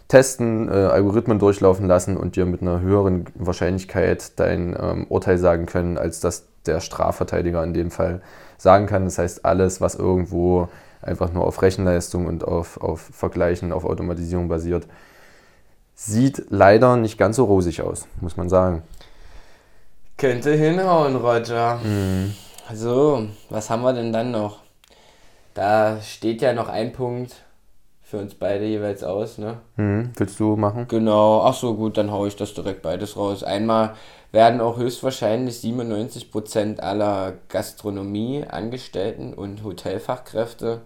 testen, 0.09 0.69
äh, 0.69 0.73
Algorithmen 0.73 1.39
durchlaufen 1.39 1.87
lassen 1.87 2.17
und 2.17 2.37
dir 2.37 2.47
mit 2.47 2.63
einer 2.63 2.81
höheren 2.81 3.27
Wahrscheinlichkeit 3.35 4.39
dein 4.39 4.77
ähm, 4.79 5.07
Urteil 5.09 5.39
sagen 5.39 5.67
können, 5.67 5.99
als 5.99 6.21
das 6.21 6.47
der 6.67 6.81
Strafverteidiger 6.81 7.63
in 7.65 7.75
dem 7.75 7.91
Fall 7.91 8.23
sagen 8.59 8.87
kann. 8.87 9.05
Das 9.05 9.19
heißt, 9.19 9.45
alles, 9.45 9.81
was 9.81 9.95
irgendwo 9.95 10.69
einfach 11.01 11.33
nur 11.33 11.45
auf 11.45 11.61
Rechenleistung 11.63 12.27
und 12.27 12.45
auf, 12.45 12.81
auf 12.81 13.01
Vergleichen, 13.01 13.73
auf 13.73 13.85
Automatisierung 13.85 14.49
basiert, 14.49 14.87
sieht 15.95 16.45
leider 16.49 16.97
nicht 16.97 17.19
ganz 17.19 17.37
so 17.37 17.45
rosig 17.45 17.83
aus, 17.83 18.07
muss 18.21 18.37
man 18.37 18.49
sagen. 18.49 18.83
Könnte 20.17 20.53
hinhauen, 20.53 21.17
Roger. 21.17 21.81
So, 22.73 23.27
was 23.51 23.71
haben 23.71 23.83
wir 23.83 23.93
denn 23.93 24.13
dann 24.13 24.31
noch? 24.31 24.61
Da 25.55 26.01
steht 26.01 26.41
ja 26.41 26.53
noch 26.53 26.69
ein 26.69 26.93
Punkt 26.93 27.35
für 28.13 28.19
uns 28.19 28.35
beide 28.35 28.67
jeweils 28.67 29.03
aus, 29.03 29.39
ne? 29.39 29.57
Hm, 29.77 30.13
willst 30.17 30.39
du 30.39 30.55
machen? 30.55 30.87
Genau, 30.87 31.41
ach 31.45 31.55
so, 31.55 31.75
gut, 31.75 31.97
dann 31.97 32.11
haue 32.11 32.29
ich 32.29 32.37
das 32.37 32.53
direkt 32.53 32.83
beides 32.83 33.17
raus. 33.17 33.43
Einmal 33.43 33.95
werden 34.33 34.61
auch 34.61 34.77
höchstwahrscheinlich 34.77 35.55
97% 35.57 36.81
aller 36.81 37.33
Gastronomieangestellten 37.49 39.33
und 39.33 39.65
Hotelfachkräfte 39.65 40.83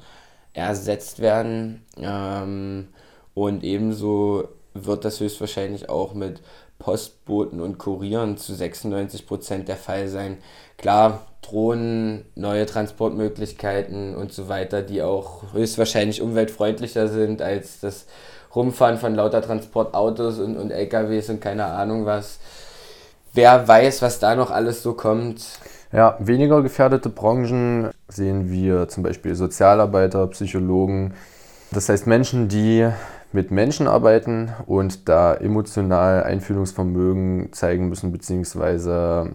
ersetzt 0.53 1.19
werden. 1.19 1.85
Ähm, 1.97 2.91
und 3.35 3.65
ebenso 3.65 4.47
wird 4.75 5.05
das 5.05 5.19
höchstwahrscheinlich 5.19 5.89
auch 5.89 6.15
mit 6.15 6.43
Postboten 6.79 7.61
und 7.61 7.79
Kurieren 7.79 8.37
zu 8.37 8.53
96% 8.53 9.65
der 9.65 9.77
Fall 9.77 10.09
sein. 10.09 10.39
Klar, 10.77 11.27
Drohnen, 11.43 12.27
neue 12.35 12.67
Transportmöglichkeiten 12.67 14.15
und 14.15 14.33
so 14.33 14.49
weiter, 14.49 14.83
die 14.83 15.03
auch 15.03 15.53
höchstwahrscheinlich 15.53 16.21
umweltfreundlicher 16.21 17.09
sind 17.09 17.41
als 17.41 17.81
das 17.81 18.07
Rumfahren 18.55 18.99
von 18.99 19.15
lauter 19.15 19.43
Transportautos 19.43 20.39
und, 20.39 20.57
und 20.57 20.71
LKWs 20.71 21.31
und 21.31 21.41
keine 21.41 21.67
Ahnung 21.67 22.07
was. 22.07 22.39
Wer 23.33 23.69
weiß, 23.69 24.03
was 24.03 24.19
da 24.19 24.35
noch 24.35 24.51
alles 24.51 24.83
so 24.83 24.95
kommt. 24.95 25.45
Ja, 25.93 26.17
weniger 26.19 26.63
gefährdete 26.63 27.11
Branchen 27.11 27.91
sehen 28.09 28.51
wir 28.51 28.89
zum 28.89 29.03
Beispiel 29.03 29.35
Sozialarbeiter, 29.35 30.27
Psychologen. 30.29 31.15
Das 31.71 31.89
heißt 31.89 32.07
Menschen, 32.07 32.49
die 32.49 32.89
mit 33.37 33.51
Menschen 33.51 33.87
arbeiten 33.87 34.51
und 34.65 35.11
da 35.11 35.35
emotional 35.35 36.23
Einfühlungsvermögen 36.23 37.53
zeigen 37.53 37.91
müssen, 37.91 38.11
beziehungsweise 38.11 39.35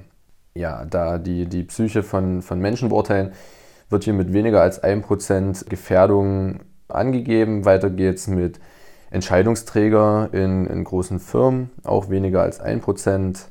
ja, 0.55 0.85
da 0.85 1.19
die, 1.19 1.45
die 1.45 1.63
Psyche 1.63 2.01
von, 2.01 2.41
von 2.41 2.59
Menschen 2.59 2.89
beurteilen, 2.89 3.31
wird 3.89 4.03
hier 4.03 4.13
mit 4.13 4.33
weniger 4.33 4.59
als 4.59 4.83
1% 4.83 5.69
Gefährdung 5.69 6.61
angegeben. 6.87 7.63
Weiter 7.63 7.91
geht 7.91 8.15
es 8.15 8.25
mit 8.25 8.59
Entscheidungsträger 9.11 10.29
in, 10.31 10.65
in 10.65 10.83
großen 10.83 11.19
Firmen, 11.19 11.69
auch 11.83 12.09
weniger 12.09 12.41
als 12.41 12.59
1%. 12.59 13.45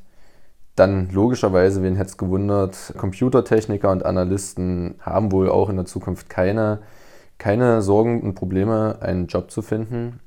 Dann 0.75 1.11
logischerweise, 1.13 1.85
wen 1.85 1.95
hätte 1.95 2.11
es 2.11 2.19
gewundert, 2.19 2.93
Computertechniker 2.99 3.93
und 3.93 4.05
Analysten 4.05 4.97
haben 5.01 5.31
wohl 5.31 5.49
auch 5.49 5.69
in 5.69 5.77
der 5.77 5.85
Zukunft 5.85 6.29
keine, 6.29 6.81
keine 7.39 7.83
Sorgen 7.83 8.21
und 8.23 8.35
Probleme, 8.35 8.99
einen 9.01 9.29
Job 9.29 9.53
zu 9.53 9.63
finden. 9.63 10.19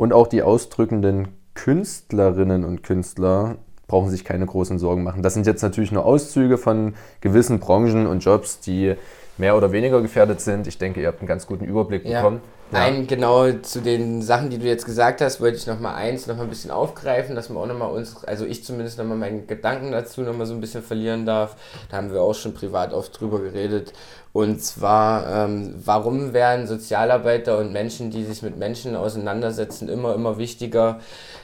Und 0.00 0.14
auch 0.14 0.28
die 0.28 0.42
ausdrückenden 0.42 1.28
Künstlerinnen 1.52 2.64
und 2.64 2.82
Künstler 2.82 3.56
brauchen 3.86 4.08
sich 4.08 4.24
keine 4.24 4.46
großen 4.46 4.78
Sorgen 4.78 5.02
machen. 5.02 5.22
Das 5.22 5.34
sind 5.34 5.46
jetzt 5.46 5.60
natürlich 5.60 5.92
nur 5.92 6.06
Auszüge 6.06 6.56
von 6.56 6.94
gewissen 7.20 7.60
Branchen 7.60 8.06
und 8.06 8.24
Jobs, 8.24 8.60
die 8.60 8.94
mehr 9.36 9.58
oder 9.58 9.72
weniger 9.72 10.00
gefährdet 10.00 10.40
sind. 10.40 10.66
Ich 10.66 10.78
denke, 10.78 11.02
ihr 11.02 11.08
habt 11.08 11.20
einen 11.20 11.28
ganz 11.28 11.46
guten 11.46 11.66
Überblick 11.66 12.06
ja. 12.06 12.22
bekommen. 12.22 12.40
Ja. 12.72 12.78
Ein, 12.78 13.08
genau 13.08 13.50
zu 13.50 13.80
den 13.80 14.22
Sachen, 14.22 14.50
die 14.50 14.58
du 14.58 14.66
jetzt 14.66 14.86
gesagt 14.86 15.20
hast, 15.20 15.40
wollte 15.40 15.56
ich 15.56 15.66
noch 15.66 15.80
mal 15.80 15.94
eins 15.94 16.28
noch 16.28 16.36
mal 16.36 16.44
ein 16.44 16.48
bisschen 16.48 16.70
aufgreifen, 16.70 17.34
dass 17.34 17.50
wir 17.50 17.56
auch 17.56 17.66
noch 17.66 17.76
mal 17.76 17.86
uns, 17.86 18.24
also 18.24 18.46
ich 18.46 18.64
zumindest 18.64 18.98
noch 18.98 19.04
mal 19.04 19.16
meinen 19.16 19.48
Gedanken 19.48 19.90
dazu 19.90 20.20
noch 20.22 20.36
mal 20.36 20.46
so 20.46 20.54
ein 20.54 20.60
bisschen 20.60 20.82
verlieren 20.82 21.26
darf. 21.26 21.56
Da 21.90 21.96
haben 21.96 22.12
wir 22.12 22.22
auch 22.22 22.34
schon 22.34 22.54
privat 22.54 22.92
oft 22.92 23.18
drüber 23.18 23.40
geredet. 23.40 23.92
Und 24.32 24.62
zwar, 24.62 25.46
ähm, 25.46 25.74
warum 25.84 26.32
werden 26.32 26.68
Sozialarbeiter 26.68 27.58
und 27.58 27.72
Menschen, 27.72 28.12
die 28.12 28.24
sich 28.24 28.42
mit 28.42 28.56
Menschen 28.56 28.94
auseinandersetzen, 28.94 29.88
immer, 29.88 30.14
immer 30.14 30.38
wichtiger? 30.38 31.00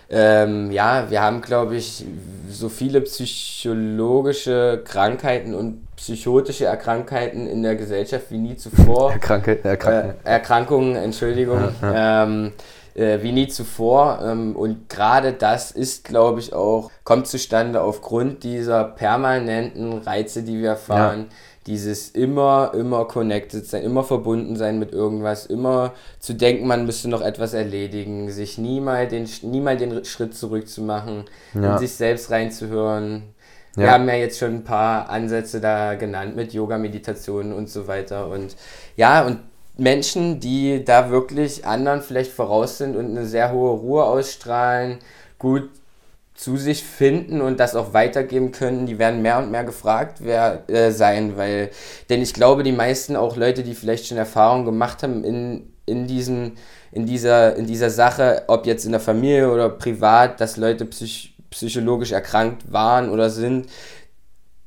Ähm, 0.09 0.71
ja, 0.71 1.11
wir 1.11 1.21
haben, 1.21 1.41
glaube 1.41 1.75
ich, 1.75 2.05
so 2.49 2.69
viele 2.69 3.01
psychologische 3.01 4.83
Krankheiten 4.85 5.55
und 5.55 5.86
psychotische 5.97 6.67
Erkrankheiten 6.67 7.47
in 7.47 7.63
der 7.63 7.77
Gesellschaft 7.77 8.31
wie 8.31 8.39
nie 8.39 8.57
zuvor. 8.57 9.13
Erkranke, 9.15 9.65
Erkrank 9.65 10.15
äh, 10.25 10.29
Erkrankungen, 10.29 10.97
Entschuldigung. 10.97 11.71
Ja, 11.83 11.93
ja. 11.93 12.25
Ähm, 12.25 12.53
äh, 12.95 13.23
wie 13.23 13.33
nie 13.33 13.49
zuvor. 13.49 14.21
Ähm, 14.23 14.55
und 14.57 14.89
gerade 14.89 15.33
das 15.33 15.71
ist, 15.71 16.05
glaube 16.05 16.41
ich, 16.41 16.53
auch, 16.53 16.91
kommt 17.05 17.27
zustande 17.27 17.81
aufgrund 17.83 18.45
dieser 18.45 18.85
permanenten 18.85 19.99
Reize, 19.99 20.43
die 20.43 20.61
wir 20.61 20.71
erfahren. 20.71 21.27
Ja 21.31 21.37
dieses 21.67 22.11
immer, 22.11 22.73
immer 22.75 23.07
connected 23.07 23.67
sein, 23.67 23.83
immer 23.83 24.05
verbunden 24.05 24.57
sein 24.57 24.79
mit 24.79 24.93
irgendwas, 24.93 25.47
immer 25.47 25.95
zu 26.21 26.35
denken, 26.35 26.67
man 26.67 26.87
müsste 26.87 27.09
noch 27.09 27.23
etwas 27.23 27.55
erledigen, 27.55 28.31
sich 28.31 28.57
nie 28.57 28.81
mal 28.81 29.09
den, 29.09 29.29
nie 29.43 29.77
den 29.77 30.05
Schritt 30.05 30.35
zurück 30.35 30.69
zu 30.69 30.83
machen, 30.83 31.25
in 31.55 31.79
sich 31.79 31.93
selbst 31.93 32.31
reinzuhören. 32.31 33.35
Ja. 33.77 33.83
Wir 33.83 33.91
haben 33.93 34.09
ja 34.09 34.15
jetzt 34.15 34.39
schon 34.39 34.55
ein 34.55 34.65
paar 34.65 35.09
Ansätze 35.11 35.61
da 35.61 35.95
genannt 35.95 36.35
mit 36.35 36.53
Yoga, 36.53 36.79
Meditation 36.79 37.53
und 37.53 37.69
so 37.69 37.87
weiter. 37.87 38.29
Und 38.29 38.57
ja, 38.97 39.25
und 39.25 39.41
Menschen, 39.77 40.41
die 40.41 40.85
da 40.85 41.11
wirklich 41.11 41.67
anderen 41.67 42.01
vielleicht 42.01 42.33
voraus 42.33 42.79
sind 42.79 42.97
und 42.97 43.11
eine 43.11 43.27
sehr 43.27 43.53
hohe 43.53 43.73
Ruhe 43.73 44.05
ausstrahlen, 44.05 44.99
gut 45.39 45.69
zu 46.37 46.57
sich 46.57 46.85
finden 46.85 47.41
und 47.41 47.61
das 47.61 47.75
auch 47.75 47.95
weitergeben 47.95 48.53
können, 48.53 48.87
die 48.87 48.99
werden 48.99 49.23
mehr 49.23 49.39
und 49.39 49.51
mehr 49.51 49.65
gefragt 49.65 50.19
wer, 50.21 50.62
äh, 50.69 50.91
sein, 50.91 51.37
weil, 51.37 51.71
denn 52.11 52.21
ich 52.21 52.35
glaube, 52.35 52.62
die 52.62 52.73
meisten 52.73 53.17
auch 53.17 53.37
Leute, 53.37 53.62
die 53.62 53.75
vielleicht 53.75 54.07
schon 54.07 54.19
Erfahrungen 54.19 54.67
gemacht 54.67 55.03
haben 55.03 55.25
in, 55.25 55.73
in, 55.87 56.07
diesen, 56.07 56.53
in, 56.93 57.07
dieser, 57.07 57.57
in 57.57 57.67
dieser 57.67 57.89
Sache, 57.89 58.45
ob 58.49 58.67
jetzt 58.67 58.85
in 58.85 58.93
der 58.93 59.01
Familie 59.01 59.51
oder 59.51 59.71
privat, 59.71 60.41
dass 60.41 60.59
Leute 60.59 60.85
psych, 60.85 61.36
psychologisch 61.51 62.13
erkrankt 62.13 62.73
waren 62.73 63.11
oder 63.11 63.31
sind, 63.31 63.69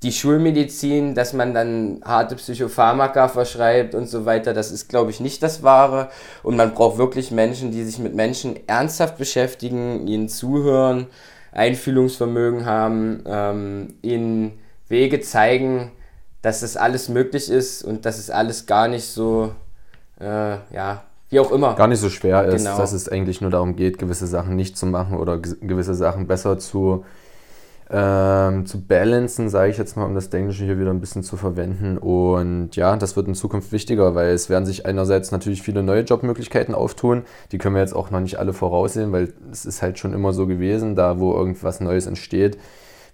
die 0.04 0.14
Schulmedizin, 0.14 1.14
dass 1.14 1.34
man 1.34 1.54
dann 1.54 2.02
harte 2.06 2.36
Psychopharmaka 2.36 3.28
verschreibt 3.28 3.96
und 3.96 4.08
so 4.08 4.26
weiter, 4.26 4.54
das 4.54 4.72
ist, 4.72 4.88
glaube 4.88 5.12
ich, 5.12 5.20
nicht 5.20 5.44
das 5.44 5.62
Wahre. 5.62 6.10
Und 6.42 6.56
man 6.56 6.74
braucht 6.74 6.98
wirklich 6.98 7.32
Menschen, 7.32 7.72
die 7.72 7.84
sich 7.84 8.00
mit 8.00 8.16
Menschen 8.16 8.56
ernsthaft 8.68 9.18
beschäftigen, 9.18 10.08
ihnen 10.08 10.30
zuhören 10.30 11.08
Einfühlungsvermögen 11.52 12.66
haben, 12.66 13.24
ähm, 13.26 13.96
ihnen 14.02 14.60
Wege 14.88 15.20
zeigen, 15.20 15.92
dass 16.42 16.62
das 16.62 16.78
alles 16.78 17.10
möglich 17.10 17.50
ist 17.50 17.84
und 17.84 18.06
dass 18.06 18.20
es 18.20 18.30
alles 18.30 18.66
gar 18.66 18.88
nicht 18.88 19.06
so, 19.06 19.54
äh, 20.22 20.56
ja, 20.74 21.04
wie 21.30 21.40
auch 21.40 21.52
immer. 21.52 21.76
Gar 21.76 21.88
nicht 21.88 22.00
so 22.00 22.10
schwer 22.10 22.46
ist, 22.46 22.66
genau. 22.66 22.78
dass 22.78 22.94
es 22.94 23.10
eigentlich 23.10 23.42
nur 23.42 23.52
darum 23.52 23.76
geht, 23.76 23.98
gewisse 23.98 24.28
Sachen 24.28 24.56
nicht 24.56 24.78
zu 24.78 24.86
machen 24.86 25.18
oder 25.18 25.38
gewisse 25.38 25.94
Sachen 25.94 26.28
besser 26.28 26.58
zu 26.58 27.06
ähm, 27.92 28.68
zu 28.68 28.82
balancen, 28.82 29.50
sage 29.50 29.72
ich 29.72 29.78
jetzt 29.80 29.98
mal, 29.98 30.06
um 30.06 30.14
das 30.14 30.28
Englische 30.28 30.64
hier 30.64 30.80
wieder 30.80 30.92
ein 30.92 31.00
bisschen 31.00 31.24
zu 31.24 31.38
verwenden. 31.38 31.98
Und 31.98 32.76
ja, 32.76 32.96
das 32.96 33.16
wird 33.16 33.28
in 33.28 33.34
Zukunft 33.34 33.72
wichtiger, 33.72 34.14
weil 34.14 34.30
es 34.30 34.50
werden 34.50 34.66
sich 34.66 34.86
einerseits 34.86 35.32
natürlich 35.32 35.64
viele 35.64 35.82
neue 35.82 36.02
Jobmöglichkeiten 36.02 36.76
auftun. 36.76 37.24
Die 37.52 37.58
können 37.58 37.74
wir 37.74 37.82
jetzt 37.82 37.96
auch 37.96 38.12
noch 38.12 38.20
nicht 38.20 38.38
alle 38.38 38.54
voraussehen, 38.54 39.12
weil 39.12 39.34
es 39.52 39.66
ist 39.66 39.82
halt 39.82 39.98
schon 39.98 40.14
immer 40.14 40.34
so 40.34 40.46
gewesen, 40.46 40.96
da 40.96 41.20
wo 41.20 41.34
irgendwas 41.34 41.80
Neues 41.80 42.06
entsteht, 42.06 42.60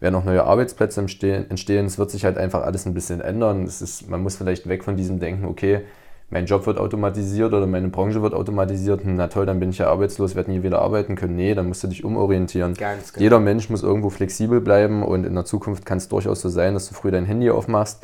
werden 0.01 0.15
auch 0.15 0.25
neue 0.25 0.43
Arbeitsplätze 0.43 0.99
entstehen. 0.99 1.85
Es 1.85 1.97
wird 1.97 2.11
sich 2.11 2.25
halt 2.25 2.37
einfach 2.37 2.63
alles 2.63 2.85
ein 2.85 2.93
bisschen 2.93 3.21
ändern. 3.21 3.63
Es 3.63 3.81
ist, 3.81 4.09
man 4.09 4.21
muss 4.21 4.35
vielleicht 4.35 4.67
weg 4.67 4.83
von 4.83 4.97
diesem 4.97 5.19
Denken, 5.19 5.45
okay, 5.45 5.83
mein 6.29 6.45
Job 6.45 6.65
wird 6.65 6.79
automatisiert 6.79 7.53
oder 7.53 7.67
meine 7.67 7.89
Branche 7.89 8.21
wird 8.21 8.33
automatisiert, 8.33 9.03
hm, 9.03 9.15
na 9.15 9.27
toll, 9.27 9.45
dann 9.45 9.59
bin 9.59 9.69
ich 9.69 9.77
ja 9.77 9.89
arbeitslos, 9.89 10.35
werde 10.35 10.51
nie 10.51 10.63
wieder 10.63 10.81
arbeiten 10.81 11.15
können. 11.15 11.35
Nee, 11.35 11.53
dann 11.53 11.67
musst 11.67 11.83
du 11.83 11.87
dich 11.87 12.03
umorientieren. 12.03 12.73
Ganz 12.73 13.13
genau. 13.13 13.23
Jeder 13.23 13.39
Mensch 13.39 13.69
muss 13.69 13.83
irgendwo 13.83 14.09
flexibel 14.09 14.59
bleiben 14.59 15.03
und 15.03 15.25
in 15.25 15.35
der 15.35 15.45
Zukunft 15.45 15.85
kann 15.85 15.99
es 15.99 16.09
durchaus 16.09 16.41
so 16.41 16.49
sein, 16.49 16.73
dass 16.73 16.87
du 16.89 16.95
früh 16.95 17.11
dein 17.11 17.25
Handy 17.25 17.49
aufmachst 17.51 18.03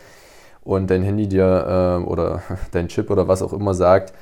und 0.64 0.90
dein 0.92 1.02
Handy 1.02 1.28
dir 1.28 2.00
äh, 2.04 2.04
oder 2.04 2.44
dein 2.72 2.88
Chip 2.88 3.10
oder 3.10 3.28
was 3.28 3.42
auch 3.42 3.54
immer 3.54 3.74
sagt, 3.74 4.14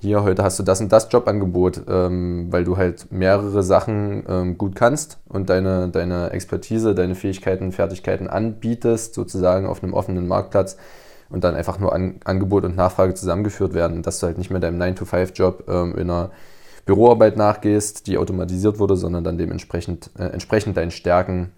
hier, 0.00 0.22
heute 0.22 0.44
hast 0.44 0.56
du 0.60 0.62
das 0.62 0.80
und 0.80 0.92
das 0.92 1.08
Jobangebot, 1.10 1.82
ähm, 1.88 2.46
weil 2.50 2.62
du 2.62 2.76
halt 2.76 3.10
mehrere 3.10 3.64
Sachen 3.64 4.22
ähm, 4.28 4.56
gut 4.56 4.76
kannst 4.76 5.18
und 5.28 5.50
deine, 5.50 5.88
deine 5.88 6.30
Expertise, 6.30 6.94
deine 6.94 7.16
Fähigkeiten, 7.16 7.72
Fertigkeiten 7.72 8.28
anbietest, 8.28 9.14
sozusagen 9.14 9.66
auf 9.66 9.82
einem 9.82 9.94
offenen 9.94 10.28
Marktplatz 10.28 10.76
und 11.30 11.44
dann 11.44 11.54
einfach 11.54 11.78
nur 11.78 11.92
An 11.92 12.20
Angebot 12.24 12.64
und 12.64 12.76
Nachfrage 12.76 13.14
zusammengeführt 13.14 13.74
werden, 13.74 14.02
dass 14.02 14.20
du 14.20 14.26
halt 14.26 14.38
nicht 14.38 14.50
mehr 14.50 14.60
deinem 14.60 14.80
9-to-5-Job 14.80 15.64
ähm, 15.68 15.94
in 15.94 16.10
einer 16.10 16.30
Büroarbeit 16.86 17.36
nachgehst, 17.36 18.06
die 18.06 18.16
automatisiert 18.16 18.78
wurde, 18.78 18.96
sondern 18.96 19.22
dann 19.22 19.36
dementsprechend 19.36 20.10
äh, 20.18 20.24
entsprechend 20.24 20.76
deinen 20.76 20.90
Stärken 20.90 21.52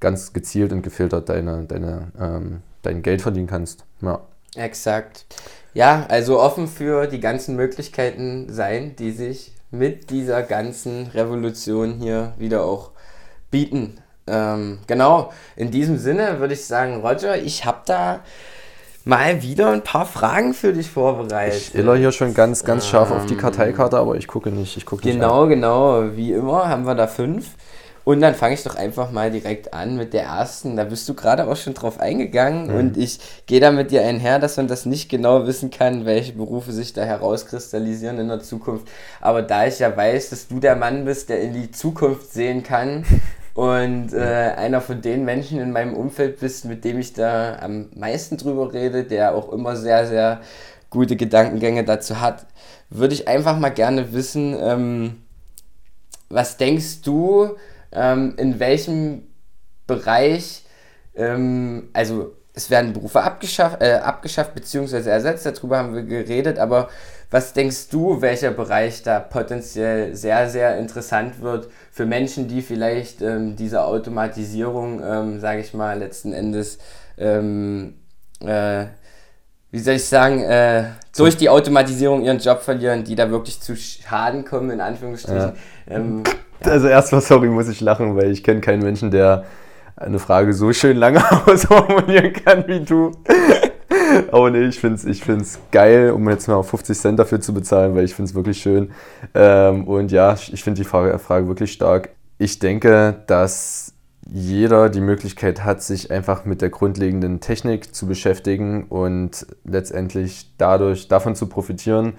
ganz 0.00 0.32
gezielt 0.32 0.72
und 0.72 0.82
gefiltert 0.82 1.28
deine, 1.28 1.64
deine, 1.64 2.08
ähm, 2.18 2.62
dein 2.82 3.02
Geld 3.02 3.22
verdienen 3.22 3.46
kannst. 3.46 3.84
Ja. 4.00 4.20
Exakt. 4.56 5.24
Ja, 5.72 6.04
also 6.08 6.40
offen 6.40 6.66
für 6.66 7.06
die 7.06 7.20
ganzen 7.20 7.56
Möglichkeiten 7.56 8.52
sein, 8.52 8.96
die 8.96 9.12
sich 9.12 9.52
mit 9.70 10.10
dieser 10.10 10.42
ganzen 10.42 11.06
Revolution 11.06 11.94
hier 11.94 12.34
wieder 12.36 12.64
auch 12.64 12.90
bieten. 13.50 13.98
Ähm, 14.26 14.80
genau, 14.86 15.32
in 15.56 15.70
diesem 15.70 15.96
Sinne 15.96 16.40
würde 16.40 16.54
ich 16.54 16.64
sagen, 16.64 17.00
Roger, 17.00 17.40
ich 17.40 17.64
habe 17.64 17.82
da 17.86 18.20
mal 19.04 19.42
wieder 19.42 19.70
ein 19.70 19.82
paar 19.82 20.06
Fragen 20.06 20.54
für 20.54 20.72
dich 20.72 20.90
vorbereitet. 20.90 21.70
Ich 21.72 21.74
iller 21.74 21.96
hier 21.96 22.12
schon 22.12 22.34
ganz, 22.34 22.64
ganz 22.64 22.86
scharf 22.86 23.10
ähm, 23.10 23.16
auf 23.16 23.26
die 23.26 23.34
ähm, 23.34 23.40
Karteikarte, 23.40 23.98
aber 23.98 24.16
ich 24.16 24.28
gucke 24.28 24.50
nicht. 24.50 24.76
Ich 24.76 24.86
gucke 24.86 25.02
genau, 25.02 25.46
nicht 25.46 25.56
genau. 25.56 26.04
Wie 26.14 26.32
immer 26.32 26.68
haben 26.68 26.86
wir 26.86 26.94
da 26.94 27.06
fünf. 27.06 27.50
Und 28.04 28.20
dann 28.20 28.34
fange 28.34 28.54
ich 28.54 28.64
doch 28.64 28.74
einfach 28.74 29.12
mal 29.12 29.30
direkt 29.30 29.74
an 29.74 29.96
mit 29.96 30.12
der 30.12 30.24
ersten. 30.24 30.76
Da 30.76 30.84
bist 30.84 31.08
du 31.08 31.14
gerade 31.14 31.46
auch 31.46 31.56
schon 31.56 31.74
drauf 31.74 32.00
eingegangen 32.00 32.68
mhm. 32.68 32.74
und 32.74 32.96
ich 32.96 33.20
gehe 33.46 33.60
da 33.60 33.70
mit 33.70 33.92
dir 33.92 34.02
einher, 34.02 34.40
dass 34.40 34.56
man 34.56 34.66
das 34.66 34.86
nicht 34.86 35.08
genau 35.08 35.46
wissen 35.46 35.70
kann, 35.70 36.04
welche 36.04 36.32
Berufe 36.32 36.72
sich 36.72 36.92
da 36.92 37.04
herauskristallisieren 37.04 38.18
in 38.18 38.28
der 38.28 38.40
Zukunft. 38.40 38.88
Aber 39.20 39.42
da 39.42 39.66
ich 39.66 39.78
ja 39.78 39.96
weiß, 39.96 40.30
dass 40.30 40.48
du 40.48 40.58
der 40.58 40.74
Mann 40.74 41.04
bist, 41.04 41.28
der 41.28 41.42
in 41.42 41.52
die 41.52 41.70
Zukunft 41.70 42.32
sehen 42.32 42.64
kann 42.64 43.04
und 43.54 44.12
äh, 44.14 44.54
einer 44.56 44.80
von 44.80 45.02
den 45.02 45.24
Menschen 45.24 45.60
in 45.60 45.72
meinem 45.72 45.94
Umfeld 45.94 46.40
bist, 46.40 46.64
mit 46.64 46.84
dem 46.84 46.98
ich 46.98 47.12
da 47.12 47.58
am 47.60 47.90
meisten 47.94 48.36
drüber 48.38 48.72
rede, 48.72 49.04
der 49.04 49.34
auch 49.34 49.52
immer 49.52 49.76
sehr, 49.76 50.06
sehr 50.06 50.40
gute 50.90 51.16
Gedankengänge 51.16 51.84
dazu 51.84 52.20
hat, 52.20 52.46
würde 52.90 53.14
ich 53.14 53.28
einfach 53.28 53.58
mal 53.58 53.70
gerne 53.70 54.12
wissen, 54.12 54.56
ähm, 54.58 55.22
was 56.28 56.56
denkst 56.56 57.02
du, 57.02 57.56
ähm, 57.92 58.34
in 58.38 58.58
welchem 58.58 59.22
Bereich, 59.86 60.64
ähm, 61.14 61.90
also 61.92 62.32
es 62.54 62.70
werden 62.70 62.92
Berufe 62.92 63.22
abgeschafft, 63.22 63.82
äh, 63.82 63.94
abgeschafft 63.94 64.54
bzw. 64.54 65.08
ersetzt, 65.08 65.46
darüber 65.46 65.78
haben 65.78 65.94
wir 65.94 66.02
geredet, 66.02 66.58
aber 66.58 66.88
was 67.32 67.54
denkst 67.54 67.88
du, 67.88 68.20
welcher 68.20 68.50
Bereich 68.50 69.02
da 69.02 69.18
potenziell 69.18 70.14
sehr, 70.14 70.50
sehr 70.50 70.78
interessant 70.78 71.40
wird 71.40 71.68
für 71.90 72.04
Menschen, 72.04 72.46
die 72.46 72.60
vielleicht 72.60 73.22
ähm, 73.22 73.56
diese 73.56 73.84
Automatisierung, 73.84 75.02
ähm, 75.02 75.40
sage 75.40 75.62
ich 75.62 75.72
mal, 75.72 75.98
letzten 75.98 76.34
Endes, 76.34 76.78
ähm, 77.16 77.94
äh, 78.40 78.84
wie 79.70 79.78
soll 79.78 79.94
ich 79.94 80.04
sagen, 80.04 80.42
äh, 80.42 80.84
durch 81.16 81.38
die 81.38 81.48
Automatisierung 81.48 82.22
ihren 82.22 82.38
Job 82.38 82.60
verlieren, 82.60 83.02
die 83.02 83.14
da 83.14 83.30
wirklich 83.30 83.62
zu 83.62 83.74
Schaden 83.76 84.44
kommen, 84.44 84.70
in 84.70 84.82
Anführungsstrichen. 84.82 85.52
Ja. 85.88 85.96
Ähm, 85.96 86.22
also 86.62 86.86
erstmal, 86.86 87.22
sorry, 87.22 87.48
muss 87.48 87.68
ich 87.68 87.80
lachen, 87.80 88.14
weil 88.14 88.30
ich 88.30 88.44
kenne 88.44 88.60
keinen 88.60 88.82
Menschen, 88.82 89.10
der 89.10 89.44
eine 89.96 90.18
Frage 90.18 90.52
so 90.52 90.70
schön 90.74 90.98
lange 90.98 91.22
ausformulieren 91.46 92.34
kann 92.34 92.68
wie 92.68 92.80
du. 92.80 93.12
Aber 94.32 94.50
nee, 94.50 94.66
ich 94.66 94.78
finde 94.78 94.96
es 94.96 95.04
ich 95.04 95.22
find's 95.22 95.58
geil, 95.70 96.10
um 96.10 96.28
jetzt 96.28 96.48
mal 96.48 96.62
50 96.62 96.98
Cent 96.98 97.18
dafür 97.18 97.40
zu 97.40 97.54
bezahlen, 97.54 97.94
weil 97.94 98.04
ich 98.04 98.14
finde 98.14 98.30
es 98.30 98.34
wirklich 98.34 98.60
schön. 98.60 98.90
Ähm, 99.34 99.86
und 99.86 100.12
ja, 100.12 100.34
ich 100.34 100.62
finde 100.62 100.80
die 100.80 100.88
Frage, 100.88 101.18
Frage 101.18 101.48
wirklich 101.48 101.72
stark. 101.72 102.10
Ich 102.38 102.58
denke, 102.58 103.22
dass 103.26 103.94
jeder 104.30 104.88
die 104.88 105.00
Möglichkeit 105.00 105.64
hat, 105.64 105.82
sich 105.82 106.10
einfach 106.10 106.44
mit 106.44 106.62
der 106.62 106.70
grundlegenden 106.70 107.40
Technik 107.40 107.94
zu 107.94 108.06
beschäftigen 108.06 108.84
und 108.84 109.46
letztendlich 109.64 110.50
dadurch 110.58 111.08
davon 111.08 111.34
zu 111.34 111.46
profitieren, 111.46 112.14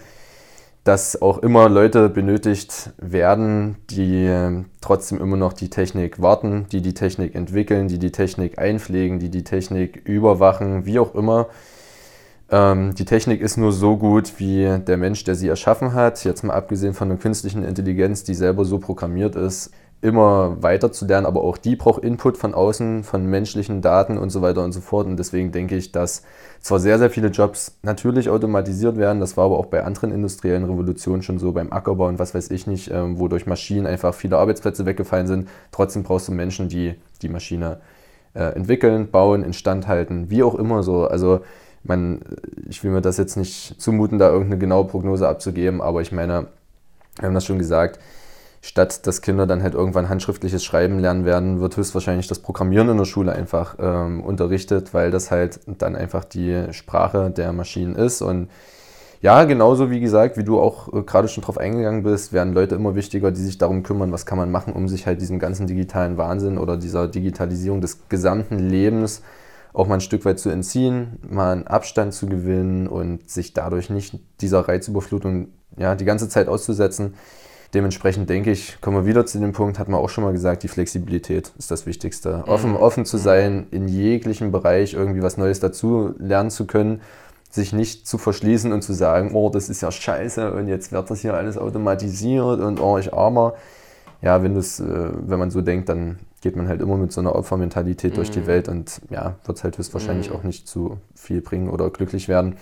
dass 0.83 1.21
auch 1.21 1.37
immer 1.37 1.69
Leute 1.69 2.09
benötigt 2.09 2.91
werden, 2.97 3.77
die 3.89 4.25
ähm, 4.25 4.65
trotzdem 4.81 5.21
immer 5.21 5.37
noch 5.37 5.53
die 5.53 5.69
Technik 5.69 6.21
warten, 6.21 6.65
die 6.71 6.81
die 6.81 6.93
Technik 6.93 7.35
entwickeln, 7.35 7.87
die 7.87 7.99
die 7.99 8.11
Technik 8.11 8.59
einpflegen, 8.59 9.19
die 9.19 9.29
die 9.29 9.45
Technik 9.45 10.01
überwachen, 10.05 10.85
wie 10.85 10.99
auch 10.99 11.15
immer. 11.15 11.47
Ähm, 12.49 12.93
die 12.95 13.05
Technik 13.05 13.41
ist 13.41 13.55
nur 13.55 13.71
so 13.71 13.95
gut 13.95 14.33
wie 14.39 14.77
der 14.85 14.97
Mensch, 14.97 15.23
der 15.23 15.35
sie 15.35 15.47
erschaffen 15.47 15.93
hat. 15.93 16.23
Jetzt 16.25 16.43
mal 16.43 16.53
abgesehen 16.53 16.93
von 16.93 17.07
der 17.07 17.17
künstlichen 17.17 17.63
Intelligenz, 17.63 18.25
die 18.25 18.35
selber 18.35 18.65
so 18.65 18.77
programmiert 18.77 19.37
ist, 19.37 19.71
immer 20.03 20.61
weiter 20.61 20.91
zu 20.91 21.05
lernen, 21.05 21.25
aber 21.25 21.41
auch 21.41 21.57
die 21.57 21.77
braucht 21.77 22.03
Input 22.03 22.37
von 22.37 22.53
außen, 22.53 23.05
von 23.05 23.25
menschlichen 23.25 23.81
Daten 23.81 24.17
und 24.17 24.31
so 24.31 24.41
weiter 24.41 24.61
und 24.61 24.73
so 24.73 24.81
fort. 24.81 25.07
Und 25.07 25.17
deswegen 25.17 25.53
denke 25.53 25.77
ich, 25.77 25.93
dass 25.93 26.23
zwar 26.59 26.79
sehr, 26.81 26.99
sehr 26.99 27.09
viele 27.09 27.29
Jobs 27.29 27.77
natürlich 27.83 28.29
automatisiert 28.29 28.97
werden, 28.97 29.21
das 29.21 29.37
war 29.37 29.45
aber 29.45 29.57
auch 29.57 29.67
bei 29.67 29.83
anderen 29.85 30.11
industriellen 30.11 30.65
Revolutionen 30.65 31.21
schon 31.21 31.39
so, 31.39 31.53
beim 31.53 31.71
Ackerbau 31.71 32.07
und 32.07 32.19
was 32.19 32.35
weiß 32.35 32.51
ich 32.51 32.67
nicht, 32.67 32.91
ähm, 32.91 33.17
wo 33.17 33.29
durch 33.29 33.45
Maschinen 33.47 33.87
einfach 33.87 34.13
viele 34.13 34.37
Arbeitsplätze 34.37 34.85
weggefallen 34.85 35.27
sind. 35.27 35.47
Trotzdem 35.71 36.03
brauchst 36.03 36.27
du 36.27 36.33
Menschen, 36.33 36.67
die 36.67 36.95
die 37.21 37.29
Maschine 37.29 37.79
äh, 38.33 38.43
entwickeln, 38.55 39.09
bauen, 39.09 39.41
instand 39.41 39.87
halten, 39.87 40.29
wie 40.29 40.43
auch 40.43 40.55
immer 40.55 40.83
so. 40.83 41.07
Also 41.07 41.39
man, 41.83 42.19
ich 42.67 42.83
will 42.83 42.91
mir 42.91 43.01
das 43.01 43.17
jetzt 43.17 43.37
nicht 43.37 43.79
zumuten, 43.79 44.19
da 44.19 44.27
irgendeine 44.29 44.57
genaue 44.57 44.85
Prognose 44.85 45.29
abzugeben, 45.29 45.81
aber 45.81 46.01
ich 46.01 46.11
meine, 46.11 46.47
wir 47.19 47.27
haben 47.27 47.33
das 47.35 47.45
schon 47.45 47.57
gesagt, 47.57 47.99
statt 48.63 49.05
dass 49.05 49.21
Kinder 49.21 49.45
dann 49.45 49.61
halt 49.61 49.73
irgendwann 49.73 50.07
handschriftliches 50.07 50.63
Schreiben 50.63 50.97
lernen 50.97 51.25
werden, 51.25 51.59
wird 51.59 51.75
höchstwahrscheinlich 51.75 52.27
das 52.27 52.39
Programmieren 52.39 52.87
in 52.87 52.97
der 52.97 53.03
Schule 53.03 53.33
einfach 53.33 53.75
ähm, 53.77 54.23
unterrichtet, 54.23 54.93
weil 54.93 55.11
das 55.11 55.31
halt 55.31 55.59
dann 55.67 55.97
einfach 55.97 56.23
die 56.23 56.71
Sprache 56.71 57.29
der 57.29 57.51
Maschinen 57.51 57.93
ist. 57.93 58.21
Und 58.21 58.47
ja, 59.21 59.43
genauso 59.43 59.91
wie 59.91 59.99
gesagt, 59.99 60.37
wie 60.37 60.45
du 60.45 60.61
auch 60.61 60.93
äh, 60.93 61.01
gerade 61.01 61.27
schon 61.27 61.43
drauf 61.43 61.57
eingegangen 61.57 62.03
bist, 62.03 62.31
werden 62.31 62.53
Leute 62.53 62.75
immer 62.75 62.95
wichtiger, 62.95 63.31
die 63.31 63.41
sich 63.41 63.57
darum 63.57 63.83
kümmern, 63.83 64.13
was 64.13 64.25
kann 64.25 64.37
man 64.37 64.49
machen, 64.49 64.71
um 64.71 64.87
sich 64.87 65.05
halt 65.07 65.19
diesem 65.19 65.39
ganzen 65.39 65.67
digitalen 65.67 66.17
Wahnsinn 66.17 66.57
oder 66.57 66.77
dieser 66.77 67.09
Digitalisierung 67.09 67.81
des 67.81 68.07
gesamten 68.07 68.59
Lebens 68.59 69.23
auch 69.73 69.87
mal 69.87 69.95
ein 69.95 70.01
Stück 70.01 70.23
weit 70.23 70.39
zu 70.39 70.49
entziehen, 70.49 71.19
mal 71.29 71.51
einen 71.51 71.67
Abstand 71.67 72.13
zu 72.13 72.27
gewinnen 72.27 72.87
und 72.87 73.29
sich 73.29 73.51
dadurch 73.51 73.89
nicht 73.89 74.19
dieser 74.39 74.61
Reizüberflutung 74.61 75.49
ja, 75.75 75.95
die 75.95 76.05
ganze 76.05 76.29
Zeit 76.29 76.47
auszusetzen. 76.47 77.15
Dementsprechend 77.73 78.29
denke 78.29 78.51
ich, 78.51 78.79
kommen 78.81 78.97
wir 78.97 79.05
wieder 79.05 79.25
zu 79.25 79.39
dem 79.39 79.51
Punkt, 79.51 79.79
hat 79.79 79.89
man 79.89 79.99
auch 79.99 80.09
schon 80.09 80.23
mal 80.23 80.33
gesagt, 80.33 80.61
die 80.61 80.67
Flexibilität 80.67 81.51
ist 81.57 81.71
das 81.71 81.85
Wichtigste. 81.85 82.37
Mhm. 82.37 82.51
Offen, 82.51 82.75
offen 82.75 83.05
zu 83.05 83.17
sein, 83.17 83.67
in 83.71 83.87
jeglichem 83.87 84.51
Bereich 84.51 84.93
irgendwie 84.93 85.23
was 85.23 85.37
Neues 85.37 85.59
dazu 85.59 86.13
lernen 86.19 86.51
zu 86.51 86.67
können, 86.67 87.01
sich 87.49 87.73
nicht 87.73 88.07
zu 88.07 88.17
verschließen 88.17 88.71
und 88.71 88.83
zu 88.83 88.93
sagen, 88.93 89.31
oh, 89.33 89.49
das 89.49 89.69
ist 89.69 89.81
ja 89.81 89.91
scheiße 89.91 90.53
und 90.53 90.67
jetzt 90.67 90.91
wird 90.91 91.09
das 91.09 91.21
hier 91.21 91.33
alles 91.33 91.57
automatisiert 91.57 92.59
und 92.59 92.79
oh, 92.79 92.97
ich 92.97 93.13
armer. 93.13 93.53
Ja, 94.21 94.41
wenn, 94.41 94.55
äh, 94.55 94.61
wenn 94.61 95.39
man 95.39 95.51
so 95.51 95.61
denkt, 95.61 95.89
dann 95.89 96.19
geht 96.41 96.55
man 96.55 96.67
halt 96.67 96.81
immer 96.81 96.97
mit 96.97 97.11
so 97.11 97.21
einer 97.21 97.35
Opfermentalität 97.35 98.11
mhm. 98.11 98.15
durch 98.15 98.31
die 98.31 98.41
mhm. 98.41 98.47
Welt 98.47 98.69
und 98.69 99.01
ja, 99.09 99.35
wird 99.45 99.57
es 99.57 99.63
halt 99.63 99.77
höchstwahrscheinlich 99.77 100.29
mhm. 100.29 100.35
auch 100.35 100.43
nicht 100.43 100.67
zu 100.67 100.97
viel 101.15 101.41
bringen 101.41 101.69
oder 101.69 101.89
glücklich 101.89 102.27
werden. 102.27 102.55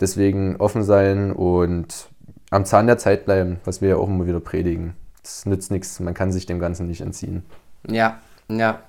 Deswegen 0.00 0.56
offen 0.56 0.82
sein 0.82 1.32
und 1.32 2.08
am 2.50 2.64
Zahn 2.64 2.86
der 2.86 2.98
Zeit 2.98 3.24
bleiben, 3.24 3.60
was 3.64 3.80
wir 3.80 3.90
ja 3.90 3.96
auch 3.96 4.08
immer 4.08 4.26
wieder 4.26 4.40
predigen. 4.40 4.94
Das 5.22 5.46
nützt 5.46 5.70
nichts, 5.70 6.00
man 6.00 6.14
kann 6.14 6.32
sich 6.32 6.46
dem 6.46 6.58
Ganzen 6.58 6.86
nicht 6.86 7.00
entziehen. 7.00 7.44
Ja, 7.86 8.18
ja. 8.50 8.80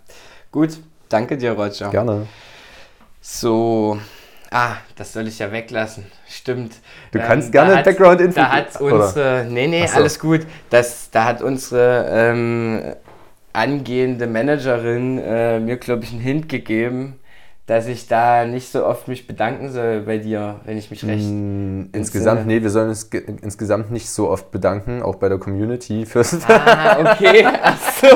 Gut, 0.52 0.80
danke 1.10 1.38
dir, 1.38 1.52
Roger. 1.52 1.90
Gerne. 1.90 2.28
So, 3.22 4.00
ah, 4.52 4.78
das 4.96 5.14
soll 5.14 5.28
ich 5.28 5.40
ja 5.40 5.52
weglassen. 5.52 6.06
Stimmt. 6.28 6.76
Du 7.12 7.20
kannst 7.20 7.48
ähm, 7.48 7.52
gerne 7.52 7.84
Background-Info. 7.84 8.36
Da 8.36 8.52
hat 8.52 8.80
unsere, 8.80 9.46
nee, 9.50 9.68
nee, 9.68 9.86
so. 9.86 9.98
alles 9.98 10.20
gut. 10.20 10.48
Das, 10.70 11.12
da 11.12 11.26
hat 11.26 11.42
unsere 11.42 12.08
ähm, 12.10 12.82
angehende 13.54 14.28
Managerin 14.28 15.20
äh, 15.20 15.60
mir, 15.60 15.78
glaube 15.78 16.06
ich, 16.06 16.12
einen 16.12 16.22
Hint 16.22 16.50
gegeben, 16.50 17.20
dass 17.70 17.86
ich 17.86 18.08
da 18.08 18.46
nicht 18.46 18.72
so 18.72 18.84
oft 18.84 19.08
mich 19.08 19.28
bedanken 19.28 19.72
soll 19.72 20.02
bei 20.02 20.18
dir, 20.18 20.60
wenn 20.66 20.76
ich 20.76 20.90
mich 20.90 21.06
recht. 21.06 21.24
Mm, 21.24 21.84
insgesamt, 21.92 22.48
nee, 22.48 22.64
wir 22.64 22.72
sollen 22.72 22.90
uns 22.90 23.08
insgesamt 23.44 23.92
nicht 23.92 24.10
so 24.10 24.28
oft 24.28 24.50
bedanken, 24.50 25.04
auch 25.04 25.18
bei 25.18 25.30
der 25.30 25.38
Community 25.38 26.08
fürs. 26.08 26.40
Ah, 26.48 26.98
okay. 27.00 27.46
Achso. 27.62 28.08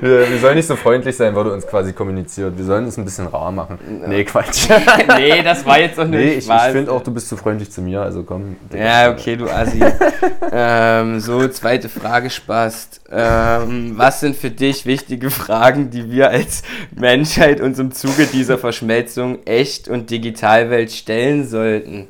Wir, 0.00 0.28
wir, 0.28 0.38
sollen 0.38 0.56
nicht 0.56 0.66
so 0.66 0.74
freundlich 0.74 1.16
sein, 1.16 1.36
weil 1.36 1.44
du 1.44 1.52
uns 1.52 1.66
quasi 1.66 1.92
kommuniziert. 1.92 2.56
Wir 2.56 2.64
sollen 2.64 2.86
es 2.86 2.96
ein 2.96 3.04
bisschen 3.04 3.28
rar 3.28 3.52
machen. 3.52 3.78
Nee, 4.08 4.24
Quatsch. 4.24 4.68
nee, 5.16 5.42
das 5.42 5.64
war 5.64 5.78
jetzt 5.78 5.96
noch 5.96 6.06
nicht. 6.06 6.18
Nee, 6.18 6.32
ich, 6.32 6.48
ich 6.48 6.72
finde 6.72 6.90
auch, 6.90 7.02
du 7.02 7.12
bist 7.12 7.28
zu 7.28 7.36
freundlich 7.36 7.70
zu 7.70 7.82
mir, 7.82 8.00
also 8.00 8.24
komm. 8.24 8.56
Ja, 8.72 9.10
okay, 9.10 9.36
du 9.36 9.48
Assi. 9.48 9.80
ähm, 10.52 11.20
so, 11.20 11.46
zweite 11.48 11.88
Frage, 11.88 12.28
Spaß. 12.28 12.99
Ähm, 13.12 13.94
was 13.96 14.20
sind 14.20 14.36
für 14.36 14.50
dich 14.50 14.86
wichtige 14.86 15.30
Fragen, 15.30 15.90
die 15.90 16.10
wir 16.10 16.30
als 16.30 16.62
Menschheit 16.94 17.60
uns 17.60 17.78
im 17.78 17.90
Zuge 17.90 18.26
dieser 18.26 18.56
Verschmelzung 18.56 19.44
Echt- 19.46 19.88
und 19.88 20.10
Digitalwelt 20.10 20.92
stellen 20.92 21.46
sollten? 21.46 22.08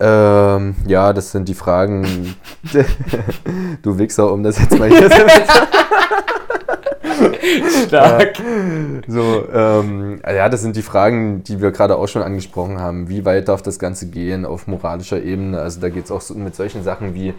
Ähm, 0.00 0.74
ja, 0.86 1.12
das 1.12 1.32
sind 1.32 1.48
die 1.48 1.54
Fragen. 1.54 2.34
du 3.82 3.98
Wichser, 3.98 4.32
um 4.32 4.42
das 4.42 4.58
jetzt 4.58 4.78
mal 4.78 4.88
hier 4.88 5.10
zu 5.10 5.26
Stark. 7.86 8.36
so, 9.06 9.48
ähm, 9.52 10.20
ja, 10.24 10.48
das 10.48 10.62
sind 10.62 10.76
die 10.76 10.82
Fragen, 10.82 11.42
die 11.42 11.60
wir 11.60 11.70
gerade 11.70 11.96
auch 11.96 12.06
schon 12.06 12.22
angesprochen 12.22 12.78
haben. 12.78 13.08
Wie 13.08 13.24
weit 13.24 13.48
darf 13.48 13.62
das 13.62 13.78
Ganze 13.78 14.08
gehen 14.08 14.44
auf 14.44 14.66
moralischer 14.66 15.22
Ebene? 15.22 15.60
Also 15.60 15.80
da 15.80 15.88
geht 15.88 16.04
es 16.04 16.10
auch 16.10 16.20
so 16.20 16.34
mit 16.34 16.54
solchen 16.54 16.82
Sachen 16.82 17.14
wie, 17.14 17.34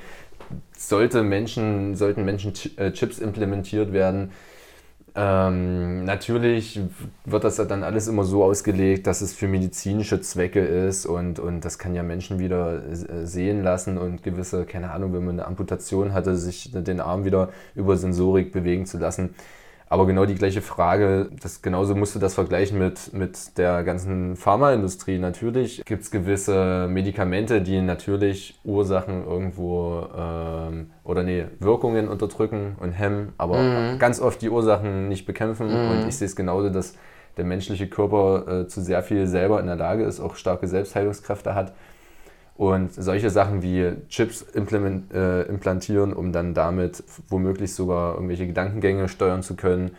sollte 0.90 1.24
Menschen, 1.24 1.96
sollten 1.96 2.26
Menschen 2.26 2.54
äh, 2.78 2.92
Chips 2.92 3.20
implementiert 3.20 3.94
werden? 3.94 4.32
Ähm, 5.16 6.06
natürlich 6.06 6.80
wird 7.26 7.44
das 7.44 7.56
dann 7.56 7.84
alles 7.84 8.08
immer 8.08 8.24
so 8.24 8.44
ausgelegt, 8.44 9.08
dass 9.08 9.22
es 9.22 9.34
für 9.34 9.48
medizinische 9.48 10.22
Zwecke 10.22 10.60
ist 10.60 11.06
und, 11.06 11.40
und 11.40 11.66
das 11.66 11.80
kann 11.80 11.96
ja 11.96 12.04
Menschen 12.04 12.40
wieder 12.40 12.84
äh, 12.86 13.26
sehen 13.26 13.64
lassen 13.64 13.98
und 13.98 14.24
gewisse, 14.24 14.66
keine 14.66 14.92
Ahnung, 14.92 15.14
wenn 15.14 15.26
man 15.26 15.40
eine 15.40 15.48
Amputation 15.48 16.14
hatte, 16.14 16.36
sich 16.36 16.72
den 16.74 17.00
Arm 17.00 17.26
wieder 17.26 17.50
über 17.76 17.98
Sensorik 17.98 18.52
bewegen 18.52 18.86
zu 18.86 18.98
lassen. 18.98 19.36
Aber 19.92 20.06
genau 20.06 20.26
die 20.26 20.36
gleiche 20.36 20.62
Frage, 20.62 21.30
das, 21.42 21.64
genauso 21.64 21.96
musst 21.96 22.14
du 22.14 22.20
das 22.20 22.36
vergleichen 22.36 22.78
mit, 22.78 23.12
mit 23.12 23.58
der 23.58 23.84
ganzen 23.84 24.36
Pharmaindustrie. 24.36 25.18
Natürlich 25.18 25.84
gibt 25.84 26.04
es 26.04 26.12
gewisse 26.12 26.88
Medikamente, 26.88 27.62
die 27.62 27.82
natürlich 27.82 28.60
Ursachen 28.64 29.26
irgendwo 29.26 30.08
ähm, 30.16 30.92
oder 31.04 31.24
nee, 31.24 31.46
Wirkungen 31.60 32.08
unterdrücken 32.08 32.76
und 32.80 32.92
hemmen, 32.92 33.34
aber 33.40 33.58
mhm. 33.58 33.98
ganz 33.98 34.22
oft 34.22 34.40
die 34.44 34.52
Ursachen 34.52 35.08
nicht 35.08 35.26
bekämpfen. 35.26 35.70
Mhm. 35.70 35.92
Und 35.92 36.08
ich 36.08 36.18
sehe 36.18 36.28
es 36.28 36.36
genauso, 36.36 36.70
dass 36.70 36.94
der 37.38 37.46
menschliche 37.46 37.88
Körper 37.88 38.62
äh, 38.62 38.68
zu 38.68 38.82
sehr 38.82 39.02
viel 39.02 39.26
selber 39.26 39.60
in 39.60 39.66
der 39.66 39.76
Lage 39.76 40.04
ist, 40.04 40.20
auch 40.20 40.36
starke 40.36 40.68
Selbstheilungskräfte 40.68 41.56
hat. 41.56 41.74
Und 42.60 42.94
solche 42.94 43.30
Sachen 43.30 43.62
wie 43.62 43.94
Chips 44.10 44.42
äh, 44.42 45.44
implantieren, 45.44 46.12
um 46.12 46.34
dann 46.34 46.54
damit 46.54 47.02
womöglich 47.30 47.74
sogar 47.74 48.16
irgendwelche 48.16 48.48
Gedankengänge 48.48 49.08
steuern 49.08 49.44
zu 49.44 49.56
können. 49.56 49.92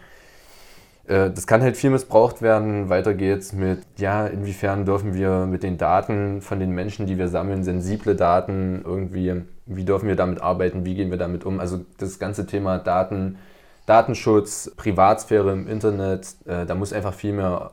Äh, 1.07 1.31
das 1.31 1.47
kann 1.47 1.63
halt 1.63 1.79
viel 1.79 1.89
missbraucht 1.89 2.43
werden. 2.43 2.91
Weiter 2.91 3.15
geht's 3.15 3.55
mit, 3.55 3.79
ja, 3.97 4.27
inwiefern 4.27 4.85
dürfen 4.85 5.15
wir 5.15 5.47
mit 5.47 5.63
den 5.63 5.79
Daten 5.79 6.43
von 6.43 6.61
den 6.61 6.73
Menschen, 6.73 7.07
die 7.07 7.17
wir 7.17 7.29
sammeln, 7.29 7.65
sensible 7.65 8.15
Daten 8.15 8.83
irgendwie, 8.85 9.41
wie 9.65 9.85
dürfen 9.87 10.07
wir 10.07 10.17
damit 10.17 10.43
arbeiten, 10.43 10.85
wie 10.85 10.97
gehen 10.97 11.11
wir 11.11 11.17
damit 11.17 11.47
um? 11.47 11.61
Also 11.61 11.81
das 11.97 12.19
ganze 12.19 12.45
Thema 12.45 12.77
Daten, 12.77 13.39
Datenschutz, 13.87 14.71
Privatsphäre 14.77 15.51
im 15.53 15.67
Internet, 15.67 16.35
äh, 16.45 16.67
da 16.67 16.75
muss 16.75 16.93
einfach 16.93 17.15
viel 17.15 17.33
mehr 17.33 17.71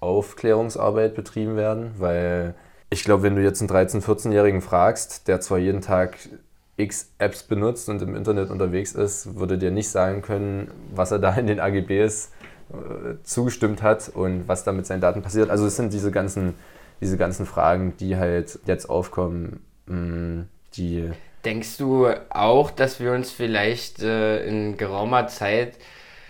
Aufklärungsarbeit 0.00 1.14
betrieben 1.14 1.56
werden, 1.56 1.92
weil 1.96 2.54
ich 2.90 3.04
glaube, 3.04 3.22
wenn 3.22 3.36
du 3.36 3.42
jetzt 3.42 3.60
einen 3.60 3.70
13-, 3.70 4.02
14-Jährigen 4.02 4.62
fragst, 4.62 5.28
der 5.28 5.40
zwar 5.40 5.58
jeden 5.58 5.80
Tag 5.80 6.16
x 6.76 7.10
Apps 7.18 7.42
benutzt 7.42 7.88
und 7.88 8.00
im 8.02 8.14
Internet 8.14 8.50
unterwegs 8.50 8.92
ist, 8.92 9.36
würde 9.36 9.58
dir 9.58 9.70
nicht 9.70 9.88
sagen 9.88 10.22
können, 10.22 10.70
was 10.94 11.10
er 11.10 11.18
da 11.18 11.34
in 11.34 11.46
den 11.46 11.60
AGBs 11.60 12.30
äh, 12.70 13.22
zugestimmt 13.24 13.82
hat 13.82 14.08
und 14.08 14.46
was 14.46 14.64
da 14.64 14.72
mit 14.72 14.86
seinen 14.86 15.00
Daten 15.00 15.22
passiert. 15.22 15.50
Also 15.50 15.66
es 15.66 15.76
sind 15.76 15.92
diese 15.92 16.10
ganzen, 16.10 16.54
diese 17.00 17.16
ganzen 17.16 17.46
Fragen, 17.46 17.94
die 17.98 18.16
halt 18.16 18.60
jetzt 18.66 18.88
aufkommen, 18.88 19.64
mh, 19.86 19.96
mm, 19.96 20.48
die... 20.74 21.10
Denkst 21.44 21.78
du 21.78 22.08
auch, 22.30 22.70
dass 22.70 23.00
wir 23.00 23.12
uns 23.12 23.30
vielleicht 23.30 24.02
äh, 24.02 24.44
in 24.46 24.76
geraumer 24.76 25.28
Zeit 25.28 25.74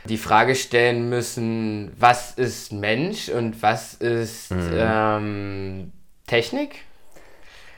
die 0.04 0.18
Frage 0.18 0.54
stellen 0.54 1.08
müssen, 1.08 1.92
was 1.98 2.32
ist 2.32 2.72
Mensch 2.72 3.28
und 3.28 3.62
was 3.62 3.94
ist 3.94 4.50
mhm. 4.50 4.70
ähm, 4.72 5.92
Technik? 6.28 6.84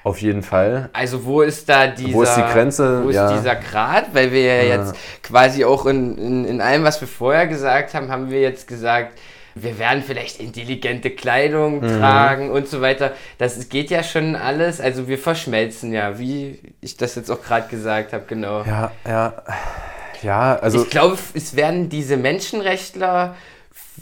Auf 0.03 0.21
jeden 0.23 0.43
Fall. 0.43 0.89
Also 0.93 1.25
wo 1.25 1.43
ist 1.43 1.69
da 1.69 1.87
dieser, 1.87 2.15
wo 2.15 2.23
ist 2.23 2.35
die 2.35 2.43
Grenze? 2.43 3.05
Wo 3.05 3.09
ist 3.11 3.17
ja. 3.17 3.37
dieser 3.37 3.57
Grad? 3.57 4.15
Weil 4.15 4.33
wir 4.33 4.65
ja, 4.65 4.77
jetzt 4.77 4.95
quasi 5.23 5.65
auch 5.65 5.85
in, 5.87 6.17
in, 6.17 6.45
in 6.47 6.61
allem, 6.61 6.85
was 6.85 7.01
wir 7.01 7.09
vorher 7.09 7.47
gesagt 7.47 7.95
haben, 7.95 8.11
haben 8.11 8.31
wir 8.31 8.41
jetzt 8.41 8.67
gesagt, 8.67 9.19
wir 9.55 9.79
werden 9.79 10.03
vielleicht 10.03 10.41
intelligente 10.41 11.11
Kleidung 11.11 11.81
mhm. 11.81 11.99
tragen 11.99 12.51
und 12.51 12.69
so 12.69 12.81
weiter. 12.81 13.13
Das 13.37 13.69
geht 13.69 13.91
ja 13.91 14.03
schon 14.03 14.37
alles. 14.37 14.81
Also 14.81 15.07
wir 15.07 15.19
verschmelzen 15.19 15.93
ja, 15.93 16.19
wie 16.19 16.59
ich 16.81 16.97
das 16.97 17.15
jetzt 17.17 17.31
auch 17.31 17.43
gerade 17.43 17.69
gesagt 17.69 18.13
habe, 18.13 18.25
genau. 18.27 18.63
Ja, 18.65 18.93
ja. 19.07 19.35
Ja, 20.23 20.57
also. 20.57 20.83
Ich 20.83 20.91
glaube, 20.91 21.17
es 21.35 21.57
werden 21.57 21.89
diese 21.89 22.17
Menschenrechtler 22.17 23.37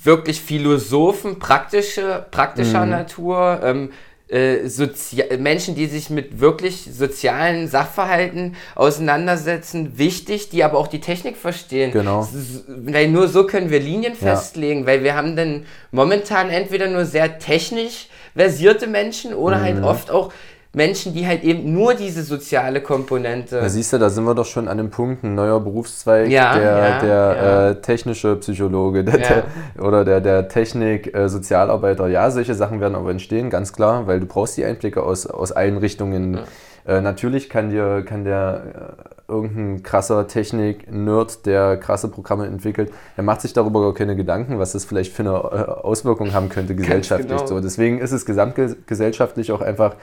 wirklich 0.02 0.40
Philosophen 0.40 1.38
praktische, 1.38 2.26
praktischer 2.30 2.84
mhm. 2.84 2.90
Natur, 2.90 3.60
ähm, 3.62 3.90
äh, 4.30 5.36
Menschen, 5.38 5.74
die 5.74 5.86
sich 5.86 6.10
mit 6.10 6.40
wirklich 6.40 6.88
sozialen 6.92 7.66
Sachverhalten 7.66 8.56
auseinandersetzen, 8.74 9.96
wichtig, 9.98 10.50
die 10.50 10.64
aber 10.64 10.78
auch 10.78 10.88
die 10.88 11.00
Technik 11.00 11.36
verstehen. 11.36 11.92
Genau. 11.92 12.28
Weil 12.66 13.08
nur 13.08 13.28
so 13.28 13.46
können 13.46 13.70
wir 13.70 13.80
Linien 13.80 14.12
ja. 14.12 14.18
festlegen, 14.18 14.86
weil 14.86 15.02
wir 15.02 15.14
haben 15.14 15.34
dann 15.34 15.64
momentan 15.92 16.50
entweder 16.50 16.88
nur 16.88 17.04
sehr 17.04 17.38
technisch 17.38 18.08
versierte 18.34 18.86
Menschen 18.86 19.34
oder 19.34 19.60
halt 19.60 19.76
mhm. 19.76 19.84
halt 19.84 19.96
oft 19.96 20.10
auch 20.10 20.32
Menschen, 20.78 21.12
die 21.12 21.26
halt 21.26 21.44
eben 21.44 21.72
nur 21.74 21.92
diese 21.94 22.22
soziale 22.22 22.80
Komponente. 22.80 23.60
Da 23.60 23.68
siehst 23.68 23.92
du, 23.92 23.98
da 23.98 24.08
sind 24.08 24.24
wir 24.24 24.34
doch 24.34 24.46
schon 24.46 24.68
an 24.68 24.78
dem 24.78 24.90
Punkt, 24.90 25.24
ein 25.24 25.34
neuer 25.34 25.60
Berufszweig, 25.60 26.30
ja, 26.30 26.56
der, 26.56 26.62
ja, 26.62 26.98
der 27.00 27.08
ja. 27.08 27.68
Äh, 27.70 27.80
technische 27.82 28.36
Psychologe 28.36 29.04
der, 29.04 29.18
der, 29.18 29.44
oder 29.78 30.04
der, 30.04 30.20
der 30.20 30.48
Technik-Sozialarbeiter. 30.48 32.06
Äh, 32.06 32.12
ja, 32.12 32.30
solche 32.30 32.54
Sachen 32.54 32.80
werden 32.80 32.94
aber 32.94 33.10
entstehen, 33.10 33.50
ganz 33.50 33.72
klar, 33.72 34.06
weil 34.06 34.20
du 34.20 34.26
brauchst 34.26 34.56
die 34.56 34.64
Einblicke 34.64 35.02
aus, 35.02 35.26
aus 35.26 35.52
allen 35.52 35.76
Richtungen. 35.76 36.38
Äh, 36.86 37.00
natürlich 37.02 37.50
kann 37.50 37.68
dir 37.70 38.02
kann 38.06 38.24
der 38.24 38.96
äh, 39.28 39.32
irgendein 39.32 39.82
krasser 39.82 40.28
Technik-Nerd, 40.28 41.44
der 41.44 41.76
krasse 41.76 42.08
Programme 42.08 42.46
entwickelt, 42.46 42.92
der 43.16 43.24
macht 43.24 43.42
sich 43.42 43.52
darüber 43.52 43.82
gar 43.82 43.94
keine 43.94 44.14
Gedanken, 44.14 44.58
was 44.60 44.72
das 44.72 44.84
vielleicht 44.84 45.12
für 45.12 45.24
eine 45.24 45.32
äh, 45.32 45.70
Auswirkung 45.82 46.32
haben 46.32 46.48
könnte 46.48 46.74
gesellschaftlich. 46.74 47.36
Genau. 47.36 47.46
So, 47.46 47.60
deswegen 47.60 47.98
ist 47.98 48.12
es 48.12 48.24
gesamtgesellschaftlich 48.24 49.50
auch 49.52 49.60
einfach 49.60 49.96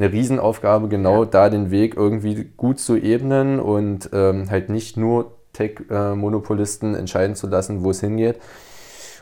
eine 0.00 0.12
Riesenaufgabe, 0.12 0.88
genau 0.88 1.24
ja. 1.24 1.30
da 1.30 1.50
den 1.50 1.70
Weg 1.70 1.96
irgendwie 1.96 2.50
gut 2.56 2.78
zu 2.80 2.96
ebnen 2.96 3.60
und 3.60 4.10
ähm, 4.12 4.50
halt 4.50 4.68
nicht 4.70 4.96
nur 4.96 5.32
Tech-Monopolisten 5.52 6.94
entscheiden 6.94 7.36
zu 7.36 7.46
lassen, 7.46 7.84
wo 7.84 7.90
es 7.90 8.00
hingeht. 8.00 8.40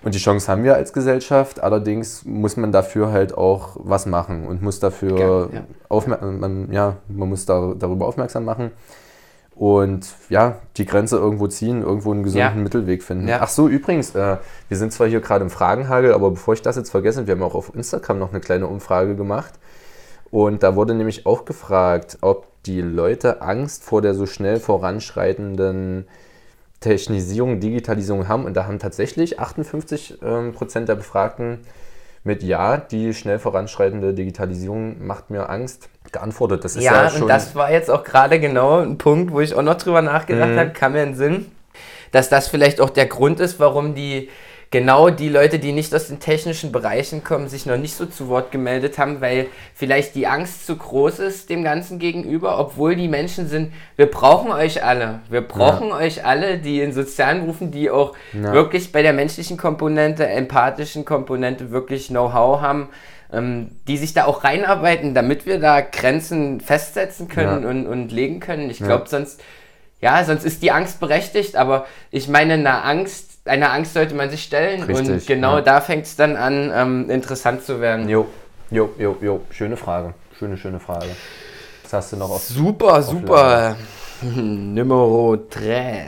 Und 0.04 0.14
die 0.14 0.20
Chance 0.20 0.50
haben 0.50 0.62
wir 0.62 0.76
als 0.76 0.92
Gesellschaft, 0.92 1.60
allerdings 1.60 2.24
muss 2.24 2.56
man 2.56 2.70
dafür 2.70 3.10
halt 3.10 3.36
auch 3.36 3.76
was 3.80 4.06
machen 4.06 4.46
und 4.46 4.62
muss 4.62 4.78
dafür 4.78 5.50
ja, 5.52 5.60
ja. 5.90 6.18
Man, 6.20 6.70
ja, 6.70 6.96
man 7.08 7.28
muss 7.28 7.46
da, 7.46 7.74
darüber 7.76 8.06
aufmerksam 8.06 8.44
machen 8.44 8.70
und 9.56 10.06
ja, 10.28 10.58
die 10.76 10.86
Grenze 10.86 11.16
irgendwo 11.16 11.48
ziehen, 11.48 11.82
irgendwo 11.82 12.12
einen 12.12 12.22
gesunden 12.22 12.58
ja. 12.58 12.62
Mittelweg 12.62 13.02
finden. 13.02 13.26
Ja. 13.26 13.40
Ach 13.40 13.48
so, 13.48 13.66
übrigens, 13.66 14.14
äh, 14.14 14.36
wir 14.68 14.76
sind 14.76 14.92
zwar 14.92 15.08
hier 15.08 15.20
gerade 15.20 15.42
im 15.42 15.50
Fragenhagel, 15.50 16.14
aber 16.14 16.30
bevor 16.30 16.54
ich 16.54 16.62
das 16.62 16.76
jetzt 16.76 16.90
vergesse, 16.90 17.26
wir 17.26 17.34
haben 17.34 17.42
auch 17.42 17.56
auf 17.56 17.74
Instagram 17.74 18.20
noch 18.20 18.30
eine 18.30 18.38
kleine 18.38 18.68
Umfrage 18.68 19.16
gemacht. 19.16 19.54
Und 20.30 20.62
da 20.62 20.76
wurde 20.76 20.94
nämlich 20.94 21.26
auch 21.26 21.44
gefragt, 21.44 22.18
ob 22.20 22.46
die 22.64 22.80
Leute 22.80 23.40
Angst 23.42 23.84
vor 23.84 24.02
der 24.02 24.14
so 24.14 24.26
schnell 24.26 24.60
voranschreitenden 24.60 26.06
Technisierung, 26.80 27.60
Digitalisierung 27.60 28.28
haben. 28.28 28.44
Und 28.44 28.54
da 28.54 28.66
haben 28.66 28.78
tatsächlich 28.78 29.40
58 29.40 30.18
ähm, 30.22 30.52
Prozent 30.52 30.88
der 30.88 30.96
Befragten 30.96 31.60
mit 32.24 32.42
Ja, 32.42 32.76
die 32.76 33.14
schnell 33.14 33.38
voranschreitende 33.38 34.12
Digitalisierung 34.12 35.06
macht 35.06 35.30
mir 35.30 35.48
Angst, 35.48 35.88
geantwortet. 36.12 36.64
Das 36.64 36.76
ist 36.76 36.84
ja, 36.84 37.04
ja 37.04 37.10
schon 37.10 37.22
und 37.22 37.28
das 37.28 37.54
war 37.54 37.70
jetzt 37.70 37.90
auch 37.90 38.04
gerade 38.04 38.40
genau 38.40 38.80
ein 38.80 38.98
Punkt, 38.98 39.32
wo 39.32 39.40
ich 39.40 39.54
auch 39.54 39.62
noch 39.62 39.76
drüber 39.76 40.02
nachgedacht 40.02 40.50
mhm. 40.50 40.58
habe, 40.58 40.70
kam 40.70 40.92
mir 40.92 41.02
in 41.02 41.10
den 41.10 41.16
Sinn, 41.16 41.52
dass 42.12 42.28
das 42.28 42.48
vielleicht 42.48 42.80
auch 42.80 42.90
der 42.90 43.06
Grund 43.06 43.40
ist, 43.40 43.60
warum 43.60 43.94
die 43.94 44.28
genau 44.70 45.08
die 45.08 45.28
Leute, 45.28 45.58
die 45.58 45.72
nicht 45.72 45.94
aus 45.94 46.08
den 46.08 46.20
technischen 46.20 46.72
Bereichen 46.72 47.24
kommen, 47.24 47.48
sich 47.48 47.64
noch 47.64 47.78
nicht 47.78 47.96
so 47.96 48.06
zu 48.06 48.28
Wort 48.28 48.50
gemeldet 48.50 48.98
haben, 48.98 49.20
weil 49.20 49.46
vielleicht 49.74 50.14
die 50.14 50.26
Angst 50.26 50.66
zu 50.66 50.76
groß 50.76 51.20
ist 51.20 51.48
dem 51.48 51.64
Ganzen 51.64 51.98
gegenüber, 51.98 52.58
obwohl 52.58 52.94
die 52.94 53.08
Menschen 53.08 53.48
sind, 53.48 53.72
wir 53.96 54.06
brauchen 54.10 54.50
euch 54.50 54.84
alle. 54.84 55.20
Wir 55.30 55.40
brauchen 55.40 55.88
ja. 55.88 55.96
euch 55.96 56.24
alle, 56.24 56.58
die 56.58 56.80
in 56.80 56.92
sozialen 56.92 57.40
Berufen, 57.40 57.70
die 57.70 57.90
auch 57.90 58.14
ja. 58.34 58.52
wirklich 58.52 58.92
bei 58.92 59.02
der 59.02 59.14
menschlichen 59.14 59.56
Komponente, 59.56 60.26
empathischen 60.26 61.04
Komponente 61.04 61.70
wirklich 61.70 62.08
Know-how 62.08 62.60
haben. 62.60 62.88
Ähm, 63.30 63.72
die 63.86 63.98
sich 63.98 64.14
da 64.14 64.24
auch 64.24 64.42
reinarbeiten, 64.42 65.12
damit 65.12 65.44
wir 65.44 65.60
da 65.60 65.82
Grenzen 65.82 66.62
festsetzen 66.62 67.28
können 67.28 67.62
ja. 67.62 67.68
und, 67.68 67.86
und 67.86 68.10
legen 68.10 68.40
können. 68.40 68.70
Ich 68.70 68.78
glaube, 68.78 69.06
sonst, 69.06 69.42
ja, 70.00 70.24
sonst 70.24 70.44
ist 70.44 70.62
die 70.62 70.70
Angst 70.70 70.98
berechtigt, 70.98 71.54
aber 71.54 71.84
ich 72.10 72.28
meine, 72.28 72.54
eine 72.54 72.82
Angst 72.84 73.27
einer 73.48 73.72
Angst 73.72 73.94
sollte 73.94 74.14
man 74.14 74.30
sich 74.30 74.42
stellen. 74.42 74.82
Richtig, 74.82 75.08
und 75.08 75.26
genau 75.26 75.56
ja. 75.56 75.60
da 75.62 75.80
fängt 75.80 76.06
es 76.06 76.16
dann 76.16 76.36
an, 76.36 76.72
ähm, 76.74 77.10
interessant 77.10 77.64
zu 77.64 77.80
werden. 77.80 78.08
Jo, 78.08 78.26
jo, 78.70 78.90
jo, 78.98 79.16
jo. 79.20 79.40
Schöne 79.50 79.76
Frage. 79.76 80.14
Schöne, 80.38 80.56
schöne 80.56 80.80
Frage. 80.80 81.06
Was 81.84 81.92
hast 81.92 82.12
du 82.12 82.16
noch 82.16 82.30
auf 82.30 82.42
Super, 82.42 82.98
auf 82.98 83.04
super. 83.04 83.76
Numero 84.22 85.36
3. 85.50 86.06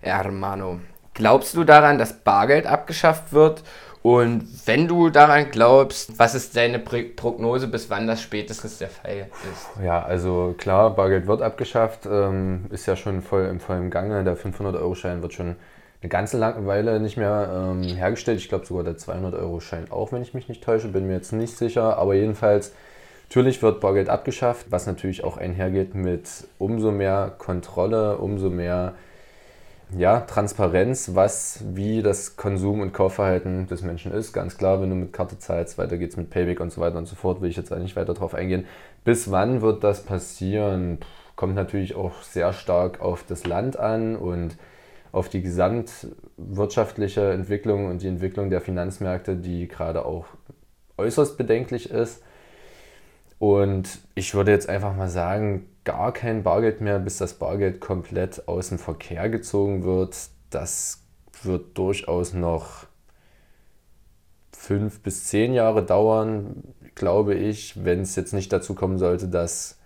Hermano. 0.00 0.80
Glaubst 1.14 1.54
du 1.54 1.64
daran, 1.64 1.98
dass 1.98 2.12
Bargeld 2.12 2.66
abgeschafft 2.66 3.32
wird? 3.32 3.64
Und 4.02 4.46
wenn 4.66 4.86
du 4.86 5.10
daran 5.10 5.50
glaubst, 5.50 6.18
was 6.18 6.34
ist 6.34 6.56
deine 6.56 6.78
Prognose, 6.78 7.66
bis 7.66 7.90
wann 7.90 8.06
das 8.06 8.22
spätestens 8.22 8.78
der 8.78 8.88
Fall 8.88 9.28
ist? 9.52 9.84
Ja, 9.84 10.02
also 10.02 10.54
klar, 10.56 10.94
Bargeld 10.94 11.26
wird 11.26 11.42
abgeschafft, 11.42 12.06
ähm, 12.06 12.66
ist 12.70 12.86
ja 12.86 12.94
schon 12.94 13.22
voll 13.22 13.46
im 13.46 13.60
vollen 13.60 13.90
Gange. 13.90 14.22
Der 14.22 14.36
500-Euro-Schein 14.36 15.20
wird 15.22 15.32
schon 15.32 15.56
eine 16.00 16.08
ganze 16.08 16.40
Weile 16.40 17.00
nicht 17.00 17.16
mehr 17.16 17.50
ähm, 17.52 17.82
hergestellt. 17.82 18.38
Ich 18.38 18.48
glaube 18.48 18.66
sogar 18.66 18.84
der 18.84 18.96
200-Euro-Schein 18.96 19.90
auch, 19.90 20.12
wenn 20.12 20.22
ich 20.22 20.34
mich 20.34 20.48
nicht 20.48 20.62
täusche, 20.62 20.88
bin 20.88 21.06
mir 21.06 21.14
jetzt 21.14 21.32
nicht 21.32 21.56
sicher. 21.56 21.98
Aber 21.98 22.14
jedenfalls, 22.14 22.72
natürlich 23.28 23.62
wird 23.62 23.80
Bargeld 23.80 24.08
abgeschafft, 24.08 24.66
was 24.70 24.86
natürlich 24.86 25.24
auch 25.24 25.36
einhergeht 25.36 25.94
mit 25.94 26.28
umso 26.58 26.92
mehr 26.92 27.34
Kontrolle, 27.36 28.18
umso 28.18 28.48
mehr 28.48 28.94
ja, 29.96 30.20
Transparenz, 30.20 31.12
was 31.14 31.64
wie 31.72 32.02
das 32.02 32.36
Konsum- 32.36 32.80
und 32.80 32.92
Kaufverhalten 32.92 33.66
des 33.66 33.82
Menschen 33.82 34.12
ist. 34.12 34.32
Ganz 34.32 34.58
klar, 34.58 34.82
wenn 34.82 34.90
du 34.90 34.96
mit 34.96 35.12
Karte 35.12 35.38
zahlst, 35.38 35.78
weiter 35.78 35.96
geht's 35.96 36.16
mit 36.16 36.30
Payback 36.30 36.60
und 36.60 36.70
so 36.70 36.80
weiter 36.80 36.98
und 36.98 37.06
so 37.06 37.16
fort, 37.16 37.40
will 37.40 37.48
ich 37.48 37.56
jetzt 37.56 37.72
eigentlich 37.72 37.96
weiter 37.96 38.12
drauf 38.14 38.34
eingehen. 38.34 38.66
Bis 39.04 39.30
wann 39.30 39.62
wird 39.62 39.82
das 39.82 40.04
passieren? 40.04 40.98
Puh, 41.00 41.06
kommt 41.38 41.54
natürlich 41.54 41.94
auch 41.94 42.20
sehr 42.22 42.52
stark 42.52 43.00
auf 43.00 43.22
das 43.22 43.46
Land 43.46 43.78
an 43.78 44.16
und 44.16 44.56
auf 45.12 45.28
die 45.28 45.42
gesamtwirtschaftliche 45.42 47.32
Entwicklung 47.32 47.86
und 47.86 48.02
die 48.02 48.08
Entwicklung 48.08 48.50
der 48.50 48.60
Finanzmärkte, 48.60 49.36
die 49.36 49.68
gerade 49.68 50.04
auch 50.04 50.26
äußerst 50.96 51.38
bedenklich 51.38 51.90
ist. 51.90 52.22
Und 53.38 54.00
ich 54.14 54.34
würde 54.34 54.50
jetzt 54.50 54.68
einfach 54.68 54.94
mal 54.94 55.08
sagen, 55.08 55.68
gar 55.84 56.12
kein 56.12 56.42
Bargeld 56.42 56.80
mehr, 56.80 56.98
bis 56.98 57.18
das 57.18 57.34
Bargeld 57.34 57.80
komplett 57.80 58.48
aus 58.48 58.68
dem 58.68 58.78
Verkehr 58.78 59.28
gezogen 59.28 59.84
wird. 59.84 60.16
Das 60.50 61.04
wird 61.42 61.78
durchaus 61.78 62.34
noch 62.34 62.86
fünf 64.52 65.00
bis 65.02 65.24
zehn 65.24 65.54
Jahre 65.54 65.84
dauern, 65.84 66.64
glaube 66.94 67.34
ich, 67.34 67.84
wenn 67.84 68.00
es 68.00 68.16
jetzt 68.16 68.34
nicht 68.34 68.52
dazu 68.52 68.74
kommen 68.74 68.98
sollte, 68.98 69.28
dass, 69.28 69.77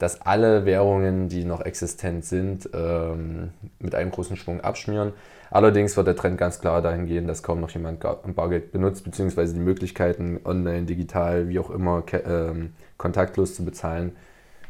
dass 0.00 0.22
alle 0.22 0.64
Währungen, 0.64 1.28
die 1.28 1.44
noch 1.44 1.60
existent 1.60 2.24
sind, 2.24 2.68
ähm, 2.72 3.50
mit 3.78 3.94
einem 3.94 4.10
großen 4.10 4.36
Schwung 4.36 4.62
abschmieren. 4.62 5.12
Allerdings 5.50 5.94
wird 5.94 6.06
der 6.06 6.16
Trend 6.16 6.38
ganz 6.38 6.58
klar 6.58 6.80
dahin 6.80 7.04
gehen, 7.04 7.26
dass 7.26 7.42
kaum 7.42 7.60
noch 7.60 7.68
jemand 7.70 8.00
Bargeld 8.00 8.72
benutzt, 8.72 9.04
beziehungsweise 9.04 9.52
die 9.52 9.60
Möglichkeiten, 9.60 10.40
online, 10.44 10.84
digital, 10.84 11.48
wie 11.48 11.58
auch 11.58 11.68
immer, 11.68 12.02
ähm, 12.12 12.72
kontaktlos 12.96 13.54
zu 13.54 13.62
bezahlen, 13.62 14.12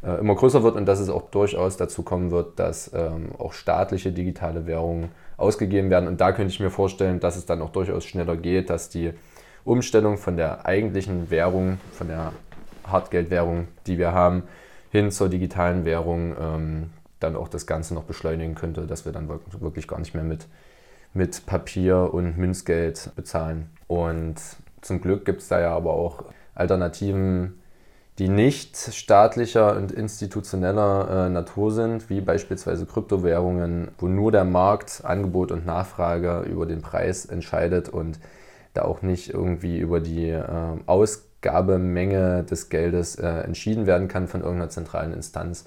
äh, 0.02 0.18
immer 0.18 0.34
größer 0.34 0.64
wird 0.64 0.74
und 0.74 0.86
dass 0.86 0.98
es 0.98 1.08
auch 1.08 1.30
durchaus 1.30 1.76
dazu 1.76 2.02
kommen 2.02 2.32
wird, 2.32 2.58
dass 2.58 2.90
ähm, 2.92 3.30
auch 3.38 3.52
staatliche 3.52 4.10
digitale 4.10 4.66
Währungen 4.66 5.10
ausgegeben 5.36 5.90
werden. 5.90 6.08
Und 6.08 6.20
da 6.20 6.32
könnte 6.32 6.52
ich 6.52 6.58
mir 6.58 6.70
vorstellen, 6.70 7.20
dass 7.20 7.36
es 7.36 7.46
dann 7.46 7.62
auch 7.62 7.70
durchaus 7.70 8.04
schneller 8.04 8.36
geht, 8.36 8.68
dass 8.68 8.88
die 8.88 9.12
Umstellung 9.62 10.18
von 10.18 10.36
der 10.36 10.66
eigentlichen 10.66 11.30
Währung, 11.30 11.78
von 11.92 12.08
der 12.08 12.32
Hartgeldwährung, 12.84 13.68
die 13.86 13.96
wir 13.96 14.12
haben, 14.12 14.42
hin 14.90 15.10
zur 15.10 15.28
digitalen 15.28 15.84
Währung 15.84 16.34
ähm, 16.38 16.90
dann 17.18 17.36
auch 17.36 17.48
das 17.48 17.66
Ganze 17.66 17.94
noch 17.94 18.04
beschleunigen 18.04 18.54
könnte, 18.54 18.86
dass 18.86 19.04
wir 19.04 19.12
dann 19.12 19.28
wirklich 19.28 19.86
gar 19.88 19.98
nicht 19.98 20.14
mehr 20.14 20.24
mit 20.24 20.46
mit 21.12 21.46
Papier 21.46 22.12
und 22.12 22.38
Münzgeld 22.38 23.10
bezahlen. 23.16 23.70
Und 23.86 24.36
zum 24.80 25.00
Glück 25.00 25.24
gibt 25.24 25.42
es 25.42 25.48
da 25.48 25.60
ja 25.60 25.74
aber 25.74 25.92
auch 25.92 26.24
Alternativen, 26.54 27.60
die 28.18 28.28
nicht 28.28 28.76
staatlicher 28.76 29.76
und 29.76 29.92
institutioneller 29.92 31.26
äh, 31.26 31.30
Natur 31.30 31.72
sind, 31.72 32.10
wie 32.10 32.20
beispielsweise 32.20 32.86
Kryptowährungen, 32.86 33.88
wo 33.98 34.08
nur 34.08 34.30
der 34.30 34.44
Markt, 34.44 35.02
Angebot 35.04 35.52
und 35.52 35.64
Nachfrage 35.64 36.40
über 36.40 36.66
den 36.66 36.82
Preis 36.82 37.24
entscheidet 37.24 37.88
und 37.88 38.20
da 38.74 38.82
auch 38.82 39.02
nicht 39.02 39.32
irgendwie 39.32 39.78
über 39.78 40.00
die 40.00 40.28
äh, 40.28 40.44
Ausgabemenge 41.40 42.44
des 42.44 42.68
Geldes 42.68 43.16
äh, 43.16 43.26
entschieden 43.26 43.86
werden 43.86 44.08
kann 44.08 44.28
von 44.28 44.42
irgendeiner 44.42 44.70
zentralen 44.70 45.12
Instanz. 45.12 45.64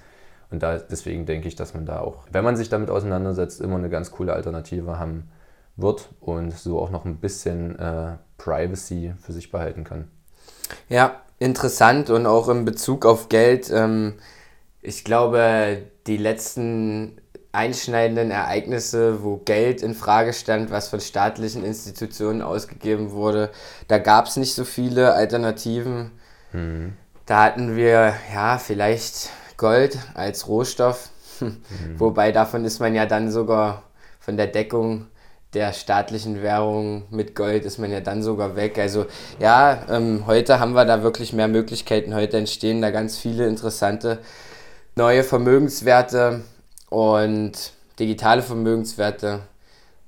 Und 0.51 0.61
da, 0.61 0.77
deswegen 0.77 1.25
denke 1.25 1.47
ich, 1.47 1.55
dass 1.55 1.73
man 1.73 1.85
da 1.85 1.99
auch, 1.99 2.25
wenn 2.31 2.43
man 2.43 2.55
sich 2.55 2.69
damit 2.69 2.91
auseinandersetzt, 2.91 3.59
immer 3.59 3.77
eine 3.77 3.89
ganz 3.89 4.11
coole 4.11 4.33
Alternative 4.33 4.99
haben 4.99 5.31
wird 5.75 6.09
und 6.19 6.51
so 6.51 6.79
auch 6.79 6.91
noch 6.91 7.05
ein 7.05 7.17
bisschen 7.17 7.79
äh, 7.79 8.17
Privacy 8.37 9.13
für 9.19 9.33
sich 9.33 9.51
behalten 9.51 9.83
kann. 9.83 10.07
Ja, 10.89 11.21
interessant 11.39 12.11
und 12.11 12.27
auch 12.27 12.49
in 12.49 12.65
Bezug 12.65 13.07
auf 13.07 13.29
Geld. 13.29 13.71
Ähm, 13.73 14.13
ich 14.81 15.03
glaube, 15.03 15.81
die 16.05 16.17
letzten 16.17 17.19
einschneidenden 17.53 18.31
Ereignisse, 18.31 19.23
wo 19.23 19.37
Geld 19.37 19.83
in 19.83 19.93
Frage 19.93 20.33
stand, 20.33 20.71
was 20.71 20.89
von 20.89 20.99
staatlichen 20.99 21.63
Institutionen 21.63 22.41
ausgegeben 22.41 23.11
wurde, 23.11 23.51
da 23.87 23.99
gab 23.99 24.25
es 24.25 24.35
nicht 24.35 24.55
so 24.55 24.65
viele 24.65 25.13
Alternativen. 25.13 26.11
Mhm. 26.51 26.93
Da 27.25 27.43
hatten 27.43 27.75
wir 27.77 28.15
ja 28.33 28.57
vielleicht 28.57 29.29
Gold 29.57 29.97
als 30.15 30.47
Rohstoff. 30.47 31.09
Mhm. 31.39 31.61
Wobei 31.97 32.31
davon 32.31 32.65
ist 32.65 32.79
man 32.79 32.95
ja 32.95 33.05
dann 33.05 33.31
sogar 33.31 33.83
von 34.19 34.35
der 34.35 34.47
Deckung 34.47 35.07
der 35.53 35.73
staatlichen 35.73 36.41
Währung 36.41 37.03
mit 37.11 37.35
Gold 37.35 37.65
ist 37.65 37.77
man 37.77 37.91
ja 37.91 37.99
dann 37.99 38.23
sogar 38.23 38.55
weg. 38.55 38.79
Also 38.79 39.05
ja, 39.39 39.83
ähm, 39.87 40.23
heute 40.25 40.59
haben 40.59 40.73
wir 40.73 40.85
da 40.85 41.03
wirklich 41.03 41.31
mehr 41.33 41.47
Möglichkeiten. 41.47 42.15
Heute 42.15 42.37
entstehen 42.37 42.81
da 42.81 42.89
ganz 42.89 43.19
viele 43.19 43.45
interessante 43.45 44.17
neue 44.95 45.23
Vermögenswerte 45.23 46.41
und 46.93 47.73
digitale 47.99 48.43
Vermögenswerte. 48.43 49.39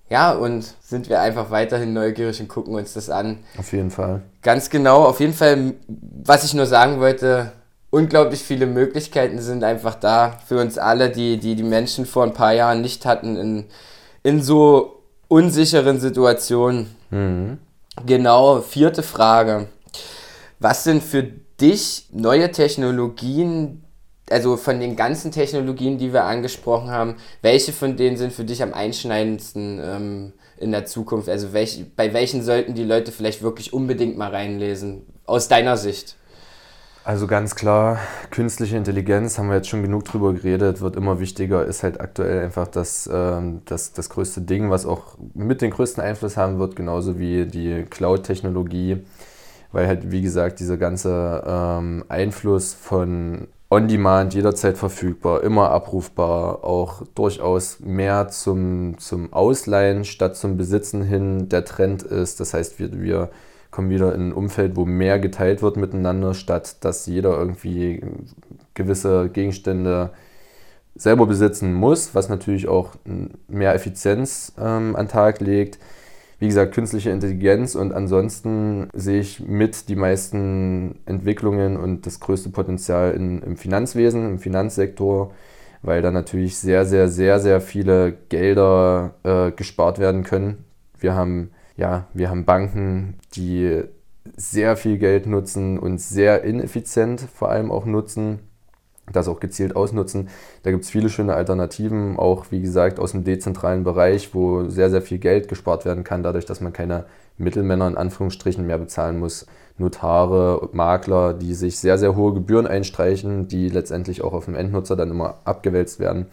Ja, 0.08 0.34
und 0.34 0.72
sind 0.82 1.10
wir 1.10 1.20
einfach 1.20 1.50
weiterhin 1.50 1.94
neugierig 1.94 2.40
und 2.40 2.48
gucken 2.48 2.76
uns 2.76 2.94
das 2.94 3.10
an. 3.10 3.40
Auf 3.58 3.74
jeden 3.74 3.90
Fall. 3.90 4.22
Ganz 4.44 4.70
genau, 4.70 5.04
auf 5.04 5.20
jeden 5.20 5.34
Fall, 5.34 5.74
was 6.24 6.44
ich 6.44 6.54
nur 6.54 6.68
sagen 6.68 7.00
wollte, 7.00 7.54
unglaublich 7.90 8.44
viele 8.44 8.68
Möglichkeiten 8.68 9.40
sind 9.40 9.64
einfach 9.64 9.96
da 9.96 10.38
für 10.46 10.60
uns 10.60 10.78
alle, 10.78 11.10
die 11.10 11.38
die, 11.40 11.56
die 11.56 11.64
Menschen 11.64 12.06
vor 12.06 12.24
ein 12.24 12.34
paar 12.34 12.54
Jahren 12.54 12.82
nicht 12.82 13.04
hatten, 13.08 13.36
in, 13.36 13.66
in 14.22 14.44
so 14.44 15.02
unsicheren 15.28 16.00
Situationen. 16.00 16.96
Mhm. 17.10 17.58
Genau, 18.06 18.62
vierte 18.62 19.02
Frage. 19.02 19.70
Was 20.60 20.84
sind 20.84 21.02
für 21.02 21.24
dich 21.60 22.10
neue 22.12 22.52
Technologien, 22.52 23.85
also 24.30 24.58
von 24.58 24.80
den 24.80 24.96
ganzen 24.96 25.32
Technologien, 25.32 25.98
die 25.98 26.12
wir 26.12 26.24
angesprochen 26.24 26.90
haben, 26.90 27.16
welche 27.42 27.74
von 27.74 27.96
denen 27.96 28.18
sind 28.18 28.34
für 28.34 28.44
dich 28.44 28.64
am 28.64 28.74
einschneidendsten 28.74 29.80
ähm, 29.84 30.34
in 30.58 30.72
der 30.72 30.86
Zukunft? 30.86 31.30
Also 31.30 31.54
welch, 31.54 31.86
bei 31.96 32.14
welchen 32.14 32.42
sollten 32.42 32.74
die 32.74 32.84
Leute 32.84 33.12
vielleicht 33.12 33.42
wirklich 33.42 33.74
unbedingt 33.74 34.18
mal 34.18 34.32
reinlesen, 34.32 35.06
aus 35.26 35.48
deiner 35.48 35.78
Sicht? 35.78 36.16
Also 37.04 37.28
ganz 37.28 37.54
klar, 37.54 38.00
künstliche 38.32 38.78
Intelligenz, 38.78 39.38
haben 39.38 39.50
wir 39.50 39.58
jetzt 39.58 39.70
schon 39.70 39.84
genug 39.84 40.06
drüber 40.06 40.34
geredet, 40.34 40.82
wird 40.82 40.96
immer 40.96 41.20
wichtiger, 41.20 41.64
ist 41.64 41.84
halt 41.84 42.02
aktuell 42.02 42.44
einfach 42.44 42.68
das, 42.68 43.08
ähm, 43.14 43.62
das, 43.66 43.94
das 43.94 44.10
größte 44.10 44.42
Ding, 44.42 44.72
was 44.72 44.88
auch 44.88 45.16
mit 45.36 45.62
den 45.62 45.70
größten 45.70 46.02
Einfluss 46.02 46.36
haben 46.36 46.58
wird, 46.58 46.76
genauso 46.76 47.20
wie 47.20 47.46
die 47.46 47.86
Cloud-Technologie, 47.88 49.06
weil 49.72 49.86
halt, 49.86 50.10
wie 50.12 50.24
gesagt, 50.24 50.60
dieser 50.60 50.78
ganze 50.78 51.44
ähm, 51.46 52.06
Einfluss 52.10 52.74
von 52.74 53.50
On-Demand, 53.70 54.34
jederzeit 54.34 54.78
verfügbar, 54.78 55.44
immer 55.44 55.72
abrufbar, 55.72 56.64
auch 56.64 57.02
durchaus 57.16 57.80
mehr 57.80 58.28
zum, 58.28 58.98
zum 59.00 59.34
Ausleihen 59.34 60.06
statt 60.06 60.36
zum 60.36 60.56
Besitzen 60.56 61.04
hin 61.04 61.50
der 61.50 61.66
Trend 61.66 62.04
ist. 62.04 62.40
Das 62.40 62.54
heißt, 62.54 62.80
wir, 62.80 63.02
wir 63.02 63.32
kommen 63.72 63.90
wieder 63.90 64.14
in 64.14 64.30
ein 64.30 64.34
Umfeld, 64.34 64.76
wo 64.76 64.86
mehr 64.86 65.20
geteilt 65.20 65.62
wird 65.62 65.78
miteinander, 65.78 66.34
statt 66.34 66.78
dass 66.86 67.08
jeder 67.08 67.38
irgendwie 67.38 68.02
gewisse 68.76 69.30
Gegenstände 69.30 70.12
selber 70.96 71.26
besitzen 71.26 71.74
muss, 71.74 72.16
was 72.16 72.30
natürlich 72.30 72.68
auch 72.68 72.92
mehr 73.48 73.74
Effizienz 73.74 74.54
ähm, 74.60 74.96
an 74.96 75.08
Tag 75.08 75.42
legt. 75.42 75.80
Wie 76.46 76.50
gesagt, 76.50 76.76
künstliche 76.76 77.10
Intelligenz 77.10 77.74
und 77.74 77.92
ansonsten 77.92 78.88
sehe 78.94 79.20
ich 79.20 79.40
mit 79.40 79.90
die 79.90 79.96
meisten 79.96 81.00
Entwicklungen 81.08 81.76
und 81.76 82.06
das 82.06 82.20
größte 82.20 82.52
Potenzial 82.52 83.16
in, 83.16 83.42
im 83.42 83.58
Finanzwesen, 83.58 84.30
im 84.30 84.38
Finanzsektor, 84.38 85.34
weil 85.82 86.04
da 86.04 86.12
natürlich 86.12 86.56
sehr, 86.60 86.86
sehr, 86.86 87.08
sehr, 87.08 87.40
sehr 87.40 87.62
viele 87.62 88.14
Gelder 88.30 89.16
äh, 89.24 89.54
gespart 89.54 89.98
werden 89.98 90.22
können. 90.22 90.66
Wir 91.00 91.16
haben 91.16 91.50
ja, 91.78 92.06
wir 92.14 92.30
haben 92.30 92.46
Banken, 92.46 93.16
die 93.36 93.82
sehr 94.38 94.78
viel 94.78 95.00
Geld 95.00 95.26
nutzen 95.26 95.80
und 95.80 96.00
sehr 96.00 96.44
ineffizient 96.44 97.22
vor 97.22 97.50
allem 97.50 97.72
auch 97.72 97.88
nutzen, 97.88 98.42
das 99.12 99.28
auch 99.28 99.40
gezielt 99.40 99.76
ausnutzen. 99.76 100.30
Da 100.64 100.72
gibt 100.72 100.84
es 100.84 100.90
viele 100.90 101.10
schöne 101.10 101.36
Alternativen, 101.36 102.18
auch 102.18 102.48
wie 102.50 102.62
gesagt 102.62 103.00
aus 103.00 103.12
dem 103.12 103.24
dezentralen 103.24 103.84
Bereich, 103.84 104.34
wo 104.34 104.68
sehr, 104.68 104.90
sehr 104.90 105.02
viel 105.02 105.20
Geld 105.20 105.48
gespart 105.48 105.86
werden 105.86 106.04
kann, 106.04 106.24
dadurch, 106.24 106.46
dass 106.46 106.62
man 106.62 106.74
keine 106.74 107.06
Mittelmänner 107.38 107.88
in 107.88 107.98
Anführungsstrichen 107.98 108.66
mehr 108.66 108.78
bezahlen 108.78 109.20
muss. 109.20 109.46
Notare, 109.78 110.70
Makler, 110.72 111.34
die 111.34 111.54
sich 111.54 111.78
sehr, 111.80 111.98
sehr 111.98 112.16
hohe 112.16 112.34
Gebühren 112.34 112.66
einstreichen, 112.66 113.48
die 113.48 113.70
letztendlich 113.70 114.24
auch 114.24 114.34
auf 114.34 114.46
dem 114.46 114.56
Endnutzer 114.56 114.96
dann 114.96 115.12
immer 115.12 115.40
abgewälzt 115.44 116.00
werden. 116.00 116.28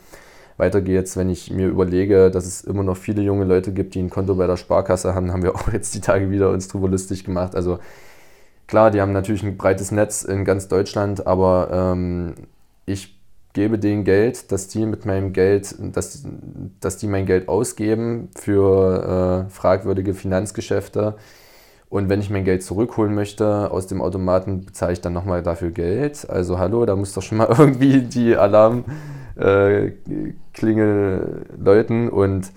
Weiter 0.57 0.81
geht's, 0.81 1.17
wenn 1.17 1.29
ich 1.29 1.51
mir 1.51 1.67
überlege, 1.67 2.31
dass 2.31 2.47
es 2.47 2.63
immer 2.63 2.85
noch 2.85 2.97
viele 2.97 3.23
junge 3.23 3.45
Leute 3.45 3.73
gibt, 3.73 3.95
die 3.95 4.03
ein 4.03 4.11
Konto 4.11 4.37
bei 4.37 4.47
der 4.47 4.57
Sparkasse 4.57 5.15
haben, 5.15 5.33
haben 5.33 5.43
wir 5.43 5.55
auch 5.57 5.73
jetzt 5.73 5.95
die 5.95 6.01
Tage 6.01 6.31
wieder 6.31 6.51
uns 6.51 6.69
drüber 6.69 6.89
lustig 6.89 7.25
gemacht. 7.25 7.57
Also 7.57 7.81
klar, 8.69 8.91
die 8.93 9.01
haben 9.01 9.13
natürlich 9.13 9.43
ein 9.43 9.57
breites 9.57 9.91
Netz 9.91 10.23
in 10.23 10.45
ganz 10.45 10.69
Deutschland, 10.69 11.27
aber 11.27 11.69
ähm, 11.73 12.35
ich 12.93 13.19
gebe 13.53 13.79
denen 13.79 14.05
Geld, 14.05 14.51
dass 14.51 14.69
die 14.69 14.87
mit 14.87 15.05
meinem 15.05 15.33
Geld, 15.33 15.75
dass, 15.79 16.25
dass 16.81 16.97
die 16.97 17.07
mein 17.07 17.27
Geld 17.27 17.49
ausgeben 17.49 18.31
für 18.37 19.47
äh, 19.47 19.51
fragwürdige 19.51 20.15
Finanzgeschäfte. 20.15 21.17
Und 21.91 22.09
wenn 22.09 22.21
ich 22.21 22.31
mein 22.31 22.45
Geld 22.45 22.63
zurückholen 22.63 23.15
möchte 23.15 23.71
aus 23.71 23.87
dem 23.87 24.01
Automaten, 24.01 24.65
bezahle 24.65 24.95
ich 24.95 25.03
dann 25.03 25.13
nochmal 25.13 25.43
dafür 25.43 25.71
Geld. 25.71 26.29
Also 26.31 26.59
hallo, 26.59 26.87
da 26.87 26.97
muss 26.97 27.13
doch 27.13 27.23
schon 27.23 27.39
mal 27.39 27.49
irgendwie 27.59 28.01
die 28.01 28.35
Alarm 28.35 28.85
äh, 29.37 29.93
läuten. 31.59 32.09
Und 32.09 32.51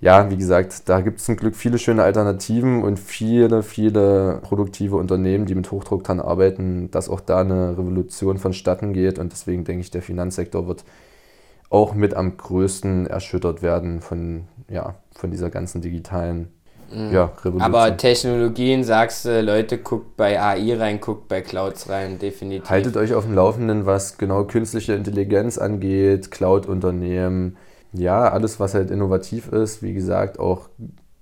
ja, 0.00 0.30
wie 0.30 0.36
gesagt, 0.36 0.88
da 0.88 1.00
gibt 1.00 1.18
es 1.18 1.24
zum 1.24 1.36
Glück 1.36 1.56
viele 1.56 1.78
schöne 1.78 2.04
Alternativen 2.04 2.82
und 2.84 2.98
viele, 2.98 3.62
viele 3.62 4.40
produktive 4.42 4.96
Unternehmen, 4.96 5.46
die 5.46 5.56
mit 5.56 5.70
Hochdruck 5.72 6.04
daran 6.04 6.20
arbeiten, 6.20 6.90
dass 6.90 7.08
auch 7.08 7.20
da 7.20 7.40
eine 7.40 7.72
Revolution 7.76 8.38
vonstatten 8.38 8.92
geht. 8.92 9.18
Und 9.18 9.32
deswegen 9.32 9.64
denke 9.64 9.80
ich, 9.80 9.90
der 9.90 10.02
Finanzsektor 10.02 10.68
wird 10.68 10.84
auch 11.70 11.94
mit 11.94 12.14
am 12.14 12.36
größten 12.36 13.06
erschüttert 13.06 13.62
werden 13.62 14.00
von, 14.00 14.44
ja, 14.70 14.94
von 15.14 15.30
dieser 15.30 15.50
ganzen 15.50 15.82
digitalen 15.82 16.48
Mhm. 16.92 17.12
ja, 17.12 17.24
Revolution. 17.44 17.60
Aber 17.74 17.96
Technologien, 17.96 18.82
sagst 18.82 19.26
du, 19.26 19.42
Leute, 19.42 19.78
guckt 19.78 20.16
bei 20.16 20.40
AI 20.40 20.74
rein, 20.76 21.00
guckt 21.00 21.28
bei 21.28 21.42
Clouds 21.42 21.88
rein, 21.88 22.18
definitiv. 22.18 22.70
Haltet 22.70 22.96
euch 22.96 23.14
auf 23.14 23.24
dem 23.24 23.34
Laufenden, 23.34 23.84
was 23.86 24.16
genau 24.16 24.44
künstliche 24.44 24.94
Intelligenz 24.94 25.58
angeht, 25.58 26.30
Cloud-Unternehmen, 26.30 27.56
ja, 27.92 28.28
alles, 28.30 28.60
was 28.60 28.74
halt 28.74 28.90
innovativ 28.90 29.48
ist. 29.48 29.82
Wie 29.82 29.94
gesagt, 29.94 30.38
auch 30.38 30.68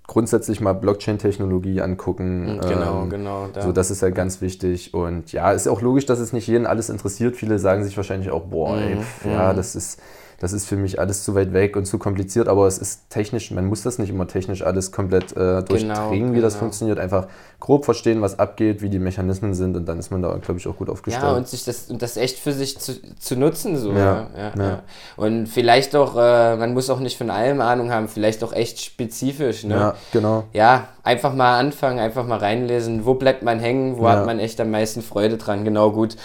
grundsätzlich 0.07 0.61
mal 0.61 0.73
Blockchain-Technologie 0.73 1.81
angucken. 1.81 2.61
Genau, 2.67 3.03
ähm, 3.03 3.11
genau. 3.11 3.49
Da. 3.53 3.63
So, 3.63 3.73
das 3.73 3.91
ist 3.91 4.03
halt 4.03 4.15
ganz 4.15 4.41
wichtig. 4.41 4.95
Und 4.95 5.33
ja, 5.33 5.53
ist 5.53 5.67
auch 5.69 5.81
logisch, 5.81 6.07
dass 6.07 6.19
es 6.19 6.33
nicht 6.33 6.47
jeden 6.47 6.67
alles 6.67 6.89
interessiert. 6.91 7.37
Viele 7.37 7.59
sagen 7.59 7.85
sich 7.85 7.97
wahrscheinlich 7.97 8.31
auch, 8.31 8.45
boah, 8.45 8.79
ey, 8.79 8.97
Mhm, 8.97 9.01
pf, 9.01 9.25
ja, 9.27 9.53
das 9.53 9.75
ist, 9.75 10.01
das 10.39 10.53
ist 10.53 10.67
für 10.67 10.77
mich 10.77 11.01
alles 11.01 11.25
zu 11.25 11.35
weit 11.35 11.53
weg 11.53 11.77
und 11.77 11.87
zu 11.87 11.99
kompliziert. 11.99 12.49
Aber 12.49 12.67
es 12.67 12.79
ist 12.79 13.09
technisch, 13.11 13.51
man 13.51 13.67
muss 13.67 13.83
das 13.83 13.99
nicht 13.99 14.11
immer 14.11 14.27
technisch 14.27 14.63
alles 14.63 14.93
komplett 14.93 15.37
äh, 15.37 15.63
durchdringen, 15.63 16.35
wie 16.35 16.41
das 16.41 16.55
genau. 16.55 16.65
funktioniert. 16.65 16.99
Einfach 16.99 17.29
grob 17.59 17.85
verstehen, 17.87 18.21
was 18.21 18.39
abgeht, 18.39 18.83
wie 18.83 18.91
die 18.91 18.99
Mechanismen 18.99 19.55
sind 19.55 19.77
und 19.77 19.87
dann 19.87 19.99
ist 19.99 20.11
man 20.11 20.21
da, 20.21 20.37
glaube 20.37 20.61
ich, 20.61 20.69
auch 20.69 20.77
gut 20.77 20.91
aufgestellt. 20.91 21.25
Ja, 21.25 21.33
und 21.33 21.49
sich 21.49 21.65
das, 21.65 21.91
und 21.91 22.03
das 22.03 22.17
echt 22.19 22.39
für 22.39 22.53
sich 22.53 22.79
zu, 22.79 22.93
zu 23.19 23.37
nutzen, 23.37 23.77
so. 23.79 23.93
Ja, 23.93 24.29
Ja, 24.37 24.53
ja. 24.57 24.83
Und 25.17 25.47
vielleicht 25.47 25.97
auch, 25.97 26.17
äh, 26.17 26.57
man 26.57 26.75
muss 26.75 26.91
auch 26.91 27.01
nicht 27.01 27.17
von 27.17 27.31
allem 27.31 27.61
Ahnung 27.61 27.91
haben, 27.91 28.09
vielleicht 28.09 28.45
auch 28.45 28.53
echt 28.53 28.81
spezifisch, 28.81 29.65
ne? 29.65 29.75
ja, 29.75 29.95
genau. 30.13 30.45
Ja, 30.53 30.89
einfach 31.03 31.35
mal 31.35 31.59
anfangen, 31.59 31.99
einfach 31.99 32.27
mal 32.27 32.39
reinlesen. 32.39 33.07
Wo 33.07 33.15
bleibt 33.15 33.43
man 33.43 33.59
hängen? 33.59 33.97
Wo 33.97 34.09
hat 34.09 34.27
man 34.27 34.39
echt 34.39 34.61
am 34.61 34.71
meisten 34.71 35.03
Freude 35.03 35.39
dran? 35.39 35.65
Genau, 35.65 35.93
gut. 35.93 36.17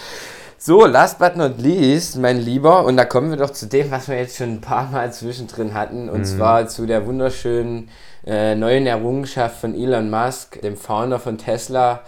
So, 0.64 0.86
last 0.86 1.18
but 1.18 1.36
not 1.36 1.58
least, 1.58 2.16
mein 2.18 2.38
Lieber, 2.38 2.84
und 2.84 2.96
da 2.96 3.04
kommen 3.04 3.30
wir 3.30 3.36
doch 3.36 3.50
zu 3.50 3.66
dem, 3.66 3.90
was 3.90 4.06
wir 4.06 4.16
jetzt 4.16 4.36
schon 4.36 4.50
ein 4.50 4.60
paar 4.60 4.88
Mal 4.92 5.12
zwischendrin 5.12 5.74
hatten, 5.74 6.08
und 6.08 6.24
zwar 6.24 6.68
zu 6.68 6.86
der 6.86 7.04
wunderschönen 7.04 7.88
äh, 8.24 8.54
neuen 8.54 8.86
Errungenschaft 8.86 9.60
von 9.60 9.74
Elon 9.74 10.08
Musk, 10.08 10.60
dem 10.62 10.76
Founder 10.76 11.18
von 11.18 11.36
Tesla. 11.36 12.02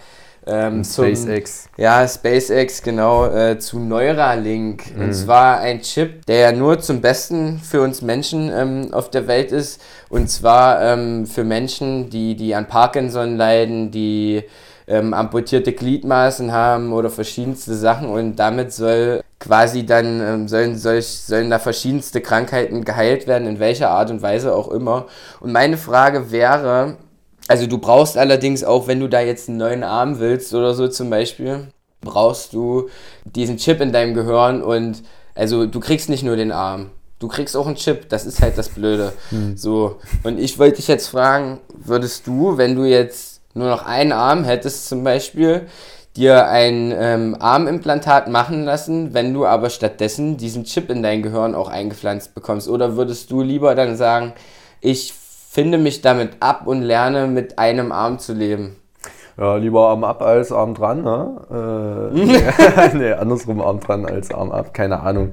Ähm, 0.47 0.85
zum- 0.85 1.13
SpaceX. 1.13 1.67
ja, 1.75 2.07
SpaceX, 2.07 2.81
genau, 2.81 3.25
äh, 3.25 3.59
zu 3.59 3.77
Neuralink. 3.77 4.83
Und 4.97 5.11
zwar 5.11 5.59
ein 5.59 5.81
Chip, 5.81 6.25
der 6.27 6.37
ja 6.37 6.51
nur 6.53 6.79
zum 6.79 7.01
Besten 7.01 7.59
für 7.59 7.81
uns 7.81 8.01
Menschen 8.01 8.49
ähm, 8.55 8.93
auf 8.93 9.09
der 9.09 9.27
Welt 9.27 9.51
ist. 9.51 9.81
Und 10.07 10.29
zwar 10.29 10.81
ähm, 10.81 11.25
für 11.25 11.43
Menschen, 11.43 12.09
die, 12.09 12.37
die 12.37 12.55
an 12.55 12.67
Parkinson 12.69 13.35
leiden, 13.35 13.91
die 13.91 14.43
ähm, 14.87 15.13
amputierte 15.13 15.73
Gliedmaßen 15.73 16.51
haben 16.51 16.93
oder 16.93 17.09
verschiedenste 17.09 17.75
Sachen. 17.75 18.09
Und 18.09 18.37
damit 18.37 18.73
soll 18.73 19.21
quasi 19.39 19.85
dann, 19.85 20.21
ähm, 20.21 20.47
sollen, 20.47 20.77
solch, 20.77 21.07
sollen 21.07 21.49
da 21.49 21.59
verschiedenste 21.59 22.21
Krankheiten 22.21 22.83
geheilt 22.83 23.27
werden, 23.27 23.47
in 23.47 23.59
welcher 23.59 23.89
Art 23.89 24.09
und 24.09 24.21
Weise 24.21 24.55
auch 24.55 24.69
immer. 24.69 25.05
Und 25.39 25.51
meine 25.51 25.77
Frage 25.77 26.31
wäre, 26.31 26.97
also 27.47 27.67
du 27.67 27.77
brauchst 27.77 28.17
allerdings 28.17 28.63
auch, 28.63 28.87
wenn 28.87 28.99
du 28.99 29.07
da 29.07 29.21
jetzt 29.21 29.49
einen 29.49 29.57
neuen 29.57 29.83
Arm 29.83 30.19
willst 30.19 30.53
oder 30.53 30.73
so 30.73 30.87
zum 30.87 31.09
Beispiel, 31.09 31.67
brauchst 32.01 32.53
du 32.53 32.89
diesen 33.23 33.57
Chip 33.57 33.81
in 33.81 33.91
deinem 33.91 34.13
Gehirn 34.13 34.61
und 34.61 35.03
also 35.35 35.65
du 35.65 35.79
kriegst 35.79 36.09
nicht 36.09 36.23
nur 36.23 36.35
den 36.35 36.51
Arm. 36.51 36.91
Du 37.19 37.27
kriegst 37.27 37.55
auch 37.55 37.65
einen 37.65 37.75
Chip, 37.75 38.09
das 38.09 38.25
ist 38.25 38.41
halt 38.41 38.57
das 38.57 38.69
Blöde. 38.69 39.13
So. 39.55 39.97
Und 40.23 40.37
ich 40.39 40.59
wollte 40.59 40.77
dich 40.77 40.87
jetzt 40.87 41.07
fragen, 41.07 41.59
würdest 41.73 42.27
du, 42.27 42.57
wenn 42.57 42.75
du 42.75 42.83
jetzt 42.83 43.34
nur 43.55 43.69
noch 43.69 43.85
einen 43.85 44.11
Arm 44.11 44.43
hättest 44.43 44.87
zum 44.87 45.03
Beispiel, 45.03 45.67
dir 46.15 46.47
ein 46.47 46.93
ähm, 46.97 47.35
Armimplantat 47.39 48.29
machen 48.29 48.63
lassen, 48.63 49.13
wenn 49.13 49.33
du 49.33 49.45
aber 49.45 49.69
stattdessen 49.69 50.37
diesen 50.37 50.63
Chip 50.63 50.89
in 50.89 51.03
dein 51.03 51.23
Gehirn 51.23 51.55
auch 51.55 51.69
eingepflanzt 51.69 52.35
bekommst? 52.35 52.69
Oder 52.69 52.95
würdest 52.95 53.31
du 53.31 53.41
lieber 53.41 53.75
dann 53.75 53.97
sagen, 53.97 54.33
ich 54.81 55.13
finde 55.13 55.77
mich 55.77 56.01
damit 56.01 56.37
ab 56.39 56.67
und 56.67 56.81
lerne 56.81 57.27
mit 57.27 57.59
einem 57.59 57.91
Arm 57.91 58.19
zu 58.19 58.33
leben? 58.33 58.77
Ja, 59.37 59.57
lieber 59.57 59.89
Arm 59.89 60.05
ab 60.05 60.21
als 60.21 60.53
Arm 60.53 60.73
dran, 60.75 61.03
ne? 61.03 62.11
Äh, 62.13 62.93
nee, 62.95 63.11
andersrum 63.13 63.59
Arm 63.59 63.81
dran 63.81 64.05
als 64.05 64.33
Arm 64.33 64.51
ab, 64.51 64.73
keine 64.73 65.01
Ahnung. 65.01 65.31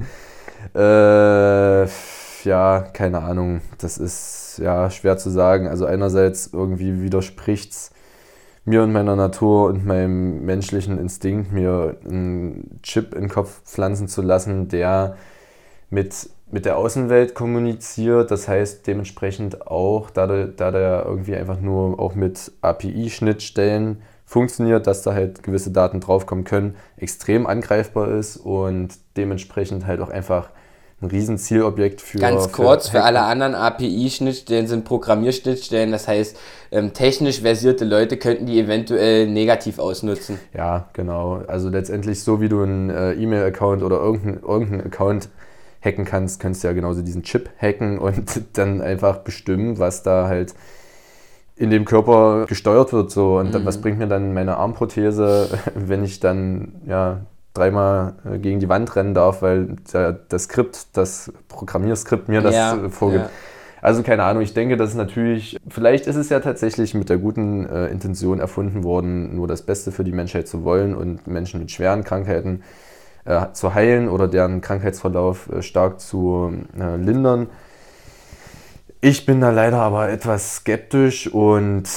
Äh, 0.75 1.87
ja, 2.45 2.81
keine 2.93 3.23
Ahnung. 3.23 3.61
Das 3.79 3.99
ist 3.99 4.59
ja 4.61 4.91
schwer 4.91 5.19
zu 5.19 5.31
sagen. 5.31 5.69
Also 5.69 5.87
einerseits 5.87 6.51
irgendwie 6.53 7.03
widerspricht's 7.03 7.93
mir 8.65 8.83
und 8.83 8.93
meiner 8.93 9.17
Natur 9.17 9.67
und 9.69 9.85
meinem 9.85 10.45
menschlichen 10.45 10.99
Instinkt, 10.99 11.53
mir 11.53 11.97
einen 12.05 12.81
Chip 12.83 13.15
in 13.15 13.23
den 13.23 13.29
Kopf 13.29 13.63
pflanzen 13.65 14.09
zu 14.09 14.23
lassen, 14.23 14.69
der 14.69 15.17
mit, 15.91 16.31
mit 16.51 16.65
der 16.65 16.77
Außenwelt 16.77 17.35
kommuniziert. 17.35 18.31
Das 18.31 18.47
heißt 18.47 18.87
dementsprechend 18.87 19.67
auch, 19.67 20.11
da 20.11 20.27
der, 20.27 20.47
da 20.47 20.71
der 20.71 21.05
irgendwie 21.07 21.37
einfach 21.37 21.61
nur 21.61 21.99
auch 21.99 22.15
mit 22.15 22.53
API-Schnittstellen 22.61 24.03
funktioniert, 24.25 24.87
dass 24.87 25.03
da 25.03 25.13
halt 25.13 25.43
gewisse 25.43 25.73
Daten 25.73 26.01
draufkommen 26.01 26.45
können, 26.45 26.77
extrem 26.97 27.47
angreifbar 27.47 28.09
ist 28.09 28.37
und 28.39 28.95
dementsprechend 29.17 29.87
halt 29.87 30.01
auch 30.01 30.09
einfach 30.09 30.51
ein 31.03 31.07
riesen 31.09 31.37
Zielobjekt 31.37 32.01
für 32.01 32.19
Ganz 32.19 32.53
kurz, 32.53 32.89
für 32.89 32.99
Hacker- 32.99 33.07
alle 33.07 33.23
anderen 33.23 33.55
API-Schnittstellen 33.55 34.69
sind 34.69 34.85
Programmierschnittstellen, 34.85 35.91
das 35.91 36.07
heißt, 36.07 36.37
ähm, 36.71 36.93
technisch 36.93 37.41
versierte 37.41 37.85
Leute 37.85 38.17
könnten 38.17 38.47
die 38.47 38.59
eventuell 38.59 39.27
negativ 39.27 39.79
ausnutzen. 39.79 40.39
Ja, 40.55 40.89
genau. 40.93 41.43
Also 41.47 41.69
letztendlich 41.69 42.23
so 42.23 42.41
wie 42.41 42.49
du 42.49 42.63
einen 42.63 42.91
äh, 42.91 43.13
E-Mail-Account 43.15 43.83
oder 43.83 43.99
irgendeinen 43.99 44.43
irgendeinen 44.43 44.87
Account 44.87 45.29
hacken 45.85 46.05
kannst, 46.05 46.41
kannst 46.41 46.63
du 46.63 46.69
ja 46.69 46.75
genauso 46.75 47.03
diesen 47.03 47.25
Chip 47.25 47.51
hacken 47.61 47.99
und 47.99 48.23
dann 48.55 48.81
einfach 48.81 49.19
bestimmen, 49.19 49.79
was 49.79 50.03
da 50.03 50.29
halt 50.29 50.55
in 51.57 51.71
dem 51.71 51.85
Körper 51.85 52.47
gesteuert 52.47 52.93
wird. 52.93 53.11
So. 53.11 53.39
Und 53.39 53.55
dann, 53.55 53.65
was 53.67 53.81
bringt 53.81 53.99
mir 53.99 54.07
dann 54.07 54.33
meine 54.33 54.57
Armprothese, 54.57 55.49
wenn 55.75 56.05
ich 56.05 56.21
dann 56.21 56.81
ja 56.87 57.21
dreimal 57.55 58.15
äh, 58.25 58.39
gegen 58.39 58.61
die 58.61 58.69
Wand 58.69 58.95
rennen 58.97 59.15
darf, 59.15 59.43
weil 59.43 59.77
das 60.29 60.45
Skript, 60.45 60.97
das 60.97 61.33
Programmierskript 61.49 62.29
mir 62.29 62.41
das 62.41 62.55
Ja, 62.55 62.77
äh, 62.77 62.89
vorgibt. 62.89 63.25
ja. 63.25 63.31
Also 63.83 64.05
keine 64.05 64.23
Ahnung, 64.23 64.45
ich 64.45 64.55
denke, 64.55 64.77
das 64.77 64.91
ist 64.91 64.97
natürlich, 64.97 65.59
vielleicht 65.69 66.07
ist 66.07 66.15
es 66.15 66.29
ja 66.29 66.39
tatsächlich 66.39 66.95
mit 66.95 67.09
der 67.09 67.19
guten 67.19 67.67
äh, 67.67 67.89
Intention 67.89 68.39
erfunden 68.39 68.85
worden, 68.85 69.35
nur 69.35 69.49
das 69.49 69.63
Beste 69.63 69.91
für 69.91 70.05
die 70.05 70.13
Menschheit 70.13 70.47
zu 70.47 70.63
wollen 70.63 70.95
und 70.95 71.27
Menschen 71.27 71.59
mit 71.59 71.73
schweren 71.73 72.05
Krankheiten 72.05 72.63
äh, 73.25 73.47
zu 73.53 73.75
heilen 73.75 74.09
oder 74.09 74.29
deren 74.29 74.61
Krankheitsverlauf 74.61 75.49
äh, 75.49 75.63
stark 75.63 75.99
zu 75.99 76.53
äh, 76.79 76.97
lindern. 76.97 77.49
Ich 79.01 79.27
bin 79.27 79.41
da 79.41 79.51
leider 79.51 79.79
aber 79.79 80.11
etwas 80.11 80.57
skeptisch 80.57 81.27
und 81.27 81.89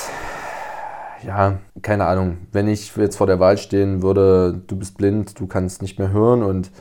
ja, 1.26 1.60
keine 1.82 2.06
Ahnung, 2.06 2.38
wenn 2.52 2.68
ich 2.68 2.96
jetzt 2.96 3.18
vor 3.18 3.28
der 3.28 3.40
Wahl 3.40 3.58
stehen 3.58 4.02
würde, 4.02 4.62
du 4.68 4.76
bist 4.76 4.98
blind, 4.98 5.40
du 5.40 5.48
kannst 5.48 5.82
nicht 5.82 6.00
mehr 6.00 6.12
hören 6.12 6.44
und 6.44 6.72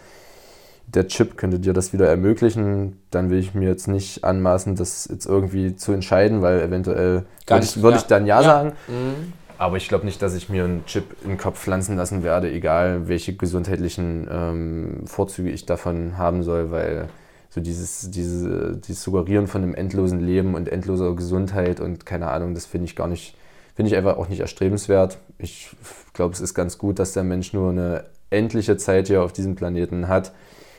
der 0.87 1.09
Chip 1.09 1.37
könnte 1.37 1.59
dir 1.59 1.73
das 1.73 1.93
wieder 1.93 2.09
ermöglichen, 2.09 3.01
dann 3.11 3.31
will 3.31 3.39
ich 3.39 3.55
mir 3.55 3.69
jetzt 3.69 3.89
nicht 3.89 4.23
anmaßen, 4.23 4.77
das 4.77 5.09
jetzt 5.11 5.27
irgendwie 5.27 5.75
zu 5.75 5.93
entscheiden, 5.93 6.43
weil 6.43 6.61
eventuell 6.61 7.25
würde 7.49 7.65
ich, 7.65 7.77
würde 7.83 7.97
ja. 7.97 8.03
ich 8.03 8.07
dann 8.07 8.27
ja, 8.27 8.41
Ja. 8.41 8.45
sagen. 8.45 8.73
Mhm. 8.89 9.33
Aber 9.57 9.77
ich 9.77 9.89
glaube 9.89 10.05
nicht, 10.05 10.21
dass 10.21 10.35
ich 10.35 10.49
mir 10.49 10.65
einen 10.65 10.85
Chip 10.87 11.05
in 11.23 11.31
den 11.31 11.39
Kopf 11.39 11.61
pflanzen 11.61 11.97
lassen 11.97 12.23
werde, 12.23 12.51
egal 12.51 13.09
welche 13.09 13.35
gesundheitlichen 13.37 14.29
ähm, 14.31 15.07
Vorzüge 15.07 15.51
ich 15.51 15.65
davon 15.65 16.19
haben 16.19 16.43
soll, 16.43 16.71
weil 16.71 17.09
so 17.51 17.61
dieses, 17.61 18.11
diese, 18.11 18.77
dieses 18.77 19.05
Suggerieren 19.05 19.47
von 19.47 19.63
einem 19.63 19.75
endlosen 19.75 20.19
Leben 20.19 20.55
und 20.55 20.69
endloser 20.69 21.15
Gesundheit 21.15 21.79
und 21.81 22.05
keine 22.05 22.29
Ahnung, 22.29 22.53
das 22.53 22.67
finde 22.67 22.87
ich 22.87 22.97
gar 22.97 23.07
nicht, 23.07 23.37
finde 23.75 23.91
ich 23.91 23.97
einfach 23.97 24.17
auch 24.17 24.29
nicht 24.29 24.41
erstrebenswert. 24.41 25.19
Ich 25.39 25.71
glaube, 26.13 26.35
es 26.35 26.41
ist 26.41 26.55
ganz 26.55 26.79
gut, 26.79 26.99
dass 26.99 27.13
der 27.13 27.25
Mensch 27.25 27.53
nur 27.53 27.71
eine 27.71 28.05
endliche 28.31 28.77
Zeit 28.77 29.09
hier 29.09 29.23
auf 29.23 29.33
diesem 29.33 29.55
Planeten 29.55 30.09
hat. 30.09 30.33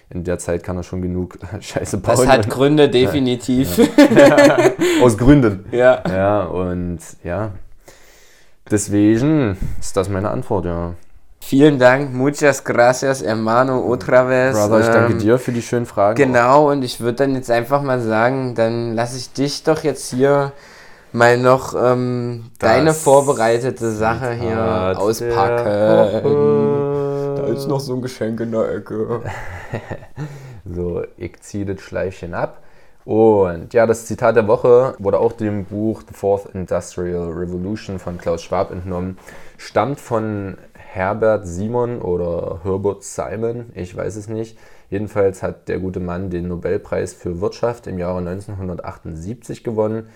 In 0.09 0.23
der 0.23 0.37
Zeit 0.37 0.63
kann 0.63 0.77
er 0.77 0.83
schon 0.83 1.01
genug 1.01 1.39
Scheiße 1.59 1.97
bauen. 1.97 2.15
Das 2.17 2.27
hat 2.27 2.49
Gründe, 2.49 2.89
definitiv. 2.89 3.79
aus 5.01 5.17
Gründen. 5.17 5.65
Ja. 5.71 6.03
Ja, 6.07 6.43
und 6.43 6.99
ja. 7.23 7.51
Deswegen 8.69 9.57
ist 9.79 9.95
das 9.95 10.09
meine 10.09 10.29
Antwort, 10.29 10.65
ja. 10.65 10.93
Vielen 11.39 11.77
Dank, 11.77 12.11
muchas 12.11 12.63
gracias, 12.63 13.23
hermano, 13.23 13.85
otra 13.85 14.27
vez. 14.27 14.57
Brother, 14.57 14.79
ich 14.79 14.87
danke 14.87 15.13
Ähm, 15.13 15.19
dir 15.19 15.37
für 15.37 15.51
die 15.51 15.61
schönen 15.61 15.85
Fragen. 15.85 16.15
Genau, 16.15 16.71
und 16.71 16.83
ich 16.83 16.99
würde 16.99 17.17
dann 17.17 17.35
jetzt 17.35 17.51
einfach 17.51 17.83
mal 17.83 18.01
sagen, 18.01 18.55
dann 18.55 18.95
lasse 18.95 19.17
ich 19.17 19.31
dich 19.31 19.61
doch 19.63 19.83
jetzt 19.83 20.11
hier 20.11 20.53
mal 21.15 21.37
noch 21.37 21.73
ähm, 21.75 22.51
deine 22.59 22.93
vorbereitete 22.93 23.91
Sache 23.91 24.33
hier 24.33 24.93
auspacken. 24.97 26.23
Da 27.37 27.45
ist 27.47 27.67
noch 27.67 27.79
so 27.79 27.95
ein 27.95 28.01
Geschenk 28.01 28.41
in 28.41 28.51
der 28.51 28.75
Ecke. 28.75 29.21
So, 30.67 31.03
ich 31.15 31.39
ziehe 31.41 31.63
das 31.63 31.79
Schleifchen 31.81 32.33
ab. 32.33 32.63
Und 33.05 33.75
ja, 33.75 33.85
das 33.85 34.07
Zitat 34.07 34.35
der 34.35 34.47
Woche 34.47 34.95
wurde 34.97 35.19
auch 35.19 35.33
dem 35.33 35.65
Buch 35.65 36.01
The 36.07 36.15
Fourth 36.15 36.55
Industrial 36.55 37.29
Revolution 37.29 37.99
von 37.99 38.17
Klaus 38.17 38.41
Schwab 38.41 38.71
entnommen. 38.71 39.19
Stammt 39.59 39.99
von 39.99 40.57
Herbert 40.73 41.45
Simon 41.45 42.01
oder 42.01 42.61
Herbert 42.63 43.03
Simon, 43.03 43.67
ich 43.75 43.95
weiß 43.95 44.15
es 44.15 44.27
nicht. 44.27 44.57
Jedenfalls 44.89 45.43
hat 45.43 45.67
der 45.67 45.77
gute 45.77 45.99
Mann 45.99 46.31
den 46.31 46.47
Nobelpreis 46.47 47.13
für 47.13 47.41
Wirtschaft 47.41 47.85
im 47.85 47.99
Jahre 47.99 48.17
1978 48.17 49.63
gewonnen. 49.63 50.09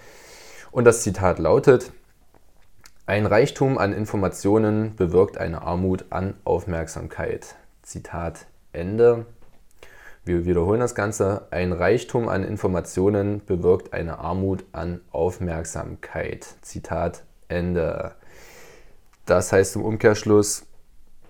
Und 0.71 0.85
das 0.85 1.01
Zitat 1.01 1.39
lautet, 1.39 1.91
ein 3.05 3.25
Reichtum 3.25 3.79
an 3.79 3.91
Informationen 3.91 4.95
bewirkt 4.95 5.39
eine 5.39 5.63
Armut 5.63 6.05
an 6.11 6.35
Aufmerksamkeit. 6.43 7.55
Zitat 7.81 8.45
Ende. 8.71 9.25
Wir 10.23 10.45
wiederholen 10.45 10.79
das 10.79 10.93
Ganze. 10.93 11.47
Ein 11.49 11.73
Reichtum 11.73 12.29
an 12.29 12.43
Informationen 12.43 13.43
bewirkt 13.43 13.93
eine 13.93 14.19
Armut 14.19 14.63
an 14.73 15.01
Aufmerksamkeit. 15.11 16.45
Zitat 16.61 17.23
Ende. 17.47 18.11
Das 19.25 19.51
heißt 19.51 19.75
im 19.75 19.83
Umkehrschluss, 19.83 20.67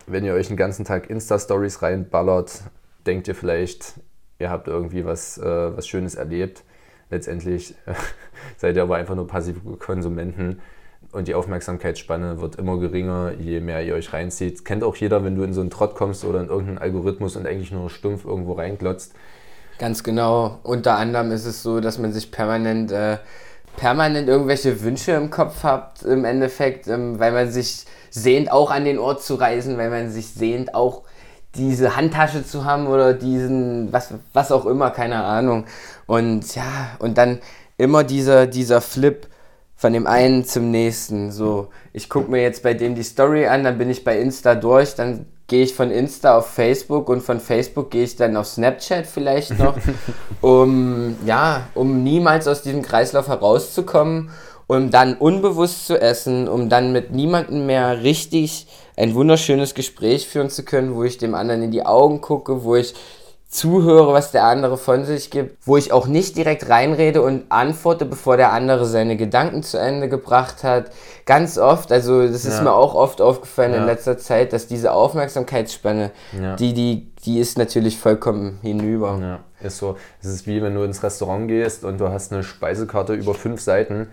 wenn 0.06 0.26
ihr 0.26 0.34
euch 0.34 0.50
den 0.50 0.58
ganzen 0.58 0.84
Tag 0.84 1.10
Insta-Stories 1.10 1.82
reinballert, 1.82 2.64
denkt 3.06 3.30
ihr 3.30 3.36
vielleicht, 3.36 4.02
ihr 4.38 4.50
habt 4.50 4.68
irgendwie 4.68 5.06
was, 5.06 5.38
äh, 5.38 5.78
was 5.78 5.88
Schönes 5.88 6.16
erlebt. 6.16 6.66
Letztendlich 7.10 7.76
seid 8.58 8.76
ihr 8.76 8.84
aber 8.84 8.98
einfach 8.98 9.16
nur 9.16 9.28
passive 9.28 9.60
Konsumenten 9.78 10.62
und 11.12 11.28
die 11.28 11.34
Aufmerksamkeitsspanne 11.34 12.40
wird 12.40 12.58
immer 12.58 12.78
geringer, 12.78 13.32
je 13.40 13.62
mehr 13.62 13.84
ihr 13.84 13.96
euch 13.96 14.14
reinzieht. 14.14 14.64
Kennt 14.64 14.84
auch 14.84 14.96
jeder, 14.96 15.24
wenn 15.24 15.36
du 15.36 15.44
in 15.44 15.54
so 15.54 15.62
einen 15.62 15.72
Trott 15.72 15.96
kommst 15.96 16.24
oder 16.24 16.40
in 16.40 16.50
irgendeinen 16.50 16.78
Algorithmus 16.78 17.36
und 17.36 17.48
eigentlich 17.48 17.72
nur 17.72 17.90
stumpf 17.90 18.26
irgendwo 18.26 18.54
reinglotzt. 18.54 19.14
Ganz 19.80 20.04
genau. 20.04 20.60
Unter 20.62 20.98
anderem 20.98 21.32
ist 21.32 21.46
es 21.46 21.64
so, 21.64 21.80
dass 21.80 21.98
man 21.98 22.14
sich 22.14 22.32
permanent, 22.32 22.92
äh, 22.92 23.18
permanent 23.78 24.28
irgendwelche 24.28 24.84
Wünsche 24.84 25.14
im 25.14 25.32
Kopf 25.32 25.64
hat, 25.64 26.04
im 26.04 26.26
Endeffekt, 26.26 26.88
ähm, 26.88 27.18
weil 27.18 27.32
man 27.32 27.50
sich 27.50 27.86
sehnt, 28.12 28.52
auch 28.52 28.70
an 28.70 28.86
den 28.86 29.00
Ort 29.00 29.24
zu 29.24 29.36
reisen, 29.36 29.78
weil 29.78 29.90
man 29.90 30.12
sich 30.12 30.28
sehnt, 30.28 30.76
auch 30.76 31.04
diese 31.56 31.96
Handtasche 31.96 32.46
zu 32.46 32.66
haben 32.66 32.88
oder 32.88 33.14
diesen, 33.14 33.92
was, 33.92 34.14
was 34.34 34.52
auch 34.52 34.66
immer, 34.66 34.92
keine 34.92 35.24
Ahnung. 35.24 35.66
Und 36.06 36.56
ja, 36.56 36.92
und 37.00 37.18
dann 37.18 37.40
immer 37.78 38.04
dieser, 38.04 38.46
dieser 38.48 38.82
Flip 38.82 39.28
von 39.76 39.94
dem 39.94 40.08
einen 40.08 40.46
zum 40.46 40.72
nächsten. 40.72 41.32
So, 41.32 41.70
ich 41.94 42.10
gucke 42.10 42.30
mir 42.30 42.42
jetzt 42.42 42.64
bei 42.64 42.74
dem 42.74 42.96
die 42.96 43.04
Story 43.04 43.48
an, 43.48 43.64
dann 43.64 43.78
bin 43.78 43.90
ich 43.90 44.04
bei 44.04 44.20
Insta 44.20 44.56
durch, 44.56 44.96
dann 44.96 45.26
gehe 45.48 45.64
ich 45.64 45.74
von 45.74 45.90
Insta 45.90 46.38
auf 46.38 46.48
Facebook 46.48 47.10
und 47.10 47.22
von 47.22 47.40
Facebook 47.40 47.90
gehe 47.90 48.04
ich 48.04 48.16
dann 48.16 48.38
auf 48.38 48.46
Snapchat 48.46 49.08
vielleicht 49.08 49.58
noch, 49.58 49.76
um 50.42 51.16
ja, 51.26 51.68
um 51.74 52.04
niemals 52.04 52.48
aus 52.48 52.62
diesem 52.62 52.82
Kreislauf 52.82 53.28
herauszukommen, 53.28 54.30
um 54.70 54.92
dann 54.92 55.16
unbewusst 55.16 55.88
zu 55.88 56.00
essen, 56.00 56.48
um 56.48 56.70
dann 56.70 56.92
mit 56.92 57.12
niemandem 57.12 57.66
mehr 57.66 58.04
richtig 58.04 58.68
ein 58.96 59.16
wunderschönes 59.16 59.74
Gespräch 59.74 60.28
führen 60.28 60.52
zu 60.52 60.64
können, 60.64 60.94
wo 60.94 61.04
ich 61.04 61.18
dem 61.18 61.34
anderen 61.34 61.64
in 61.64 61.72
die 61.72 61.88
Augen 61.88 62.22
gucke, 62.22 62.64
wo 62.64 62.76
ich 62.76 62.94
zuhöre, 63.48 64.14
was 64.14 64.32
der 64.32 64.44
andere 64.44 64.78
von 64.78 65.06
sich 65.06 65.32
gibt, 65.32 65.58
wo 65.66 65.76
ich 65.76 65.92
auch 65.92 66.06
nicht 66.06 66.38
direkt 66.38 66.70
reinrede 66.70 67.24
und 67.24 67.46
antworte, 67.50 68.06
bevor 68.06 68.38
der 68.38 68.54
andere 68.54 68.86
seine 68.86 69.18
Gedanken 69.18 69.64
zu 69.64 69.80
Ende 69.80 70.08
gebracht 70.08 70.64
hat. 70.64 70.92
Ganz 71.26 71.58
oft, 71.58 71.92
also 71.92 72.28
das 72.28 72.46
ist 72.46 72.58
ja. 72.58 72.62
mir 72.62 72.74
auch 72.74 72.94
oft 72.94 73.22
aufgefallen 73.22 73.74
ja. 73.74 73.80
in 73.80 73.86
letzter 73.88 74.20
Zeit, 74.20 74.54
dass 74.54 74.68
diese 74.68 74.92
Aufmerksamkeitsspanne, 74.92 76.12
ja. 76.40 76.56
die, 76.58 76.76
die, 76.76 77.12
die 77.26 77.40
ist 77.40 77.58
natürlich 77.58 77.98
vollkommen 77.98 78.60
hinüber. 78.62 79.18
Ja, 79.20 79.40
ist 79.66 79.80
so. 79.80 79.98
Es 80.22 80.28
ist 80.28 80.46
wie 80.46 80.62
wenn 80.62 80.76
du 80.76 80.84
ins 80.84 81.02
Restaurant 81.02 81.48
gehst 81.48 81.84
und 81.84 82.00
du 82.00 82.10
hast 82.10 82.32
eine 82.32 82.44
Speisekarte 82.44 83.16
über 83.16 83.34
fünf 83.34 83.62
Seiten 83.62 84.10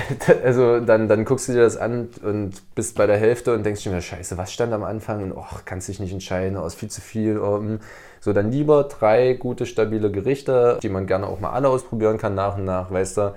also 0.44 0.80
dann, 0.80 1.08
dann 1.08 1.24
guckst 1.24 1.48
du 1.48 1.52
dir 1.52 1.62
das 1.62 1.76
an 1.76 2.08
und 2.22 2.74
bist 2.74 2.96
bei 2.96 3.06
der 3.06 3.16
Hälfte 3.18 3.54
und 3.54 3.64
denkst 3.64 3.82
dir, 3.82 4.00
scheiße, 4.00 4.38
was 4.38 4.52
stand 4.52 4.72
am 4.72 4.84
Anfang? 4.84 5.22
Und 5.22 5.32
oh, 5.32 5.44
kannst 5.64 5.88
dich 5.88 6.00
nicht 6.00 6.12
entscheiden, 6.12 6.56
oh, 6.56 6.66
ist 6.66 6.76
viel 6.76 6.90
zu 6.90 7.00
viel. 7.00 7.38
Oh, 7.38 7.58
hm. 7.58 7.80
so, 8.20 8.32
dann 8.32 8.50
lieber 8.50 8.84
drei 8.84 9.34
gute, 9.34 9.66
stabile 9.66 10.10
Gerichte, 10.10 10.78
die 10.82 10.88
man 10.88 11.06
gerne 11.06 11.26
auch 11.26 11.40
mal 11.40 11.50
alle 11.50 11.68
ausprobieren 11.68 12.18
kann 12.18 12.34
nach 12.34 12.56
und 12.56 12.64
nach, 12.64 12.90
weißt 12.90 13.16
du. 13.18 13.34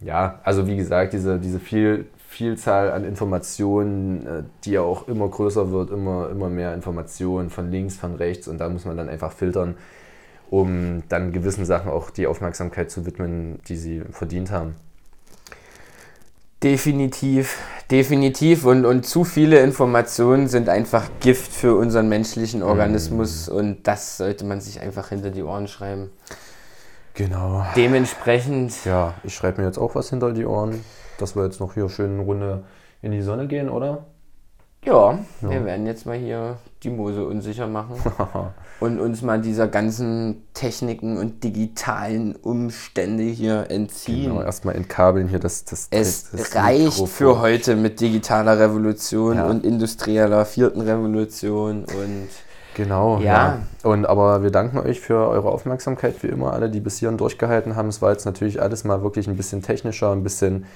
Ja, 0.00 0.40
also 0.44 0.66
wie 0.66 0.76
gesagt, 0.76 1.12
diese, 1.12 1.38
diese 1.38 1.60
viel, 1.60 2.06
Vielzahl 2.30 2.92
an 2.92 3.04
Informationen, 3.04 4.24
äh, 4.24 4.42
die 4.64 4.70
ja 4.70 4.82
auch 4.82 5.08
immer 5.08 5.28
größer 5.28 5.72
wird, 5.72 5.90
immer, 5.90 6.30
immer 6.30 6.48
mehr 6.48 6.72
Informationen 6.74 7.50
von 7.50 7.72
links, 7.72 7.96
von 7.96 8.14
rechts 8.14 8.46
und 8.46 8.58
da 8.58 8.68
muss 8.68 8.84
man 8.84 8.96
dann 8.96 9.08
einfach 9.08 9.32
filtern, 9.32 9.74
um 10.48 11.02
dann 11.08 11.32
gewissen 11.32 11.64
Sachen 11.64 11.90
auch 11.90 12.08
die 12.08 12.28
Aufmerksamkeit 12.28 12.88
zu 12.88 13.04
widmen, 13.04 13.58
die 13.66 13.74
sie 13.74 14.02
verdient 14.12 14.52
haben. 14.52 14.76
Definitiv, 16.62 17.58
definitiv. 17.90 18.66
Und, 18.66 18.84
und 18.84 19.06
zu 19.06 19.24
viele 19.24 19.60
Informationen 19.60 20.46
sind 20.46 20.68
einfach 20.68 21.08
Gift 21.20 21.52
für 21.52 21.74
unseren 21.74 22.08
menschlichen 22.08 22.62
Organismus 22.62 23.48
mm. 23.48 23.54
und 23.54 23.82
das 23.86 24.18
sollte 24.18 24.44
man 24.44 24.60
sich 24.60 24.80
einfach 24.80 25.08
hinter 25.08 25.30
die 25.30 25.42
Ohren 25.42 25.68
schreiben. 25.68 26.10
Genau. 27.14 27.64
Dementsprechend. 27.76 28.84
Ja, 28.84 29.14
ich 29.24 29.34
schreibe 29.34 29.62
mir 29.62 29.66
jetzt 29.66 29.78
auch 29.78 29.94
was 29.94 30.10
hinter 30.10 30.32
die 30.32 30.44
Ohren, 30.44 30.84
dass 31.18 31.34
wir 31.34 31.44
jetzt 31.44 31.60
noch 31.60 31.74
hier 31.74 31.88
schön 31.88 32.12
eine 32.12 32.22
Runde 32.22 32.64
in 33.02 33.12
die 33.12 33.22
Sonne 33.22 33.46
gehen, 33.46 33.70
oder? 33.70 34.04
Ja, 34.84 35.18
ja, 35.42 35.50
wir 35.50 35.64
werden 35.64 35.86
jetzt 35.86 36.06
mal 36.06 36.16
hier 36.16 36.56
die 36.82 36.90
Mose 36.90 37.26
unsicher 37.26 37.66
machen 37.66 37.96
und 38.80 38.98
uns 38.98 39.22
mal 39.22 39.40
dieser 39.40 39.68
ganzen 39.68 40.42
Techniken 40.54 41.18
und 41.18 41.44
digitalen 41.44 42.34
Umstände 42.34 43.24
hier 43.24 43.70
entziehen. 43.70 44.30
Genau, 44.30 44.42
erstmal 44.42 44.74
entkabeln 44.74 45.28
hier 45.28 45.38
das, 45.38 45.64
das 45.64 45.88
Es 45.90 46.30
das 46.30 46.54
reicht 46.54 46.84
Mikrofon. 46.84 47.06
für 47.06 47.40
heute 47.40 47.76
mit 47.76 48.00
digitaler 48.00 48.58
Revolution 48.58 49.36
ja. 49.36 49.46
und 49.46 49.64
industrieller 49.64 50.44
vierten 50.44 50.80
Revolution 50.80 51.84
und 51.84 52.28
Genau, 52.74 53.18
ja. 53.18 53.24
ja. 53.24 53.58
Und 53.82 54.06
aber 54.06 54.42
wir 54.42 54.50
danken 54.50 54.78
euch 54.78 55.00
für 55.00 55.28
eure 55.28 55.50
Aufmerksamkeit, 55.50 56.22
wie 56.22 56.28
immer, 56.28 56.52
alle, 56.52 56.70
die 56.70 56.80
bis 56.80 56.98
hierhin 56.98 57.18
durchgehalten 57.18 57.76
haben. 57.76 57.88
Es 57.88 58.00
war 58.00 58.12
jetzt 58.12 58.24
natürlich 58.24 58.62
alles 58.62 58.84
mal 58.84 59.02
wirklich 59.02 59.26
ein 59.26 59.36
bisschen 59.36 59.60
technischer, 59.60 60.12
ein 60.12 60.22
bisschen 60.22 60.66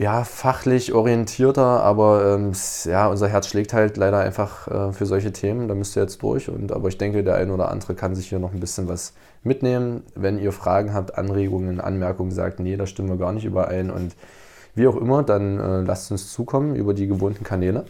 ja, 0.00 0.24
fachlich 0.24 0.94
orientierter, 0.94 1.82
aber 1.82 2.34
ähm, 2.34 2.52
ja, 2.84 3.08
unser 3.08 3.28
Herz 3.28 3.48
schlägt 3.48 3.74
halt 3.74 3.98
leider 3.98 4.18
einfach 4.18 4.66
äh, 4.66 4.92
für 4.94 5.04
solche 5.04 5.30
Themen. 5.30 5.68
Da 5.68 5.74
müsst 5.74 5.94
ihr 5.94 6.00
jetzt 6.00 6.22
durch. 6.22 6.48
Und, 6.48 6.72
aber 6.72 6.88
ich 6.88 6.96
denke, 6.96 7.22
der 7.22 7.34
eine 7.34 7.52
oder 7.52 7.70
andere 7.70 7.94
kann 7.94 8.14
sich 8.14 8.30
hier 8.30 8.38
noch 8.38 8.54
ein 8.54 8.60
bisschen 8.60 8.88
was 8.88 9.12
mitnehmen. 9.42 10.02
Wenn 10.14 10.38
ihr 10.38 10.52
Fragen 10.52 10.94
habt, 10.94 11.18
Anregungen, 11.18 11.82
Anmerkungen, 11.82 12.30
sagt, 12.30 12.60
nee, 12.60 12.78
da 12.78 12.86
stimmen 12.86 13.10
wir 13.10 13.18
gar 13.18 13.34
nicht 13.34 13.44
überein. 13.44 13.90
Und 13.90 14.16
wie 14.74 14.86
auch 14.86 14.96
immer, 14.96 15.22
dann 15.22 15.60
äh, 15.60 15.80
lasst 15.82 16.10
uns 16.10 16.32
zukommen 16.32 16.76
über 16.76 16.94
die 16.94 17.06
gewohnten 17.06 17.44
Kanäle. 17.44 17.84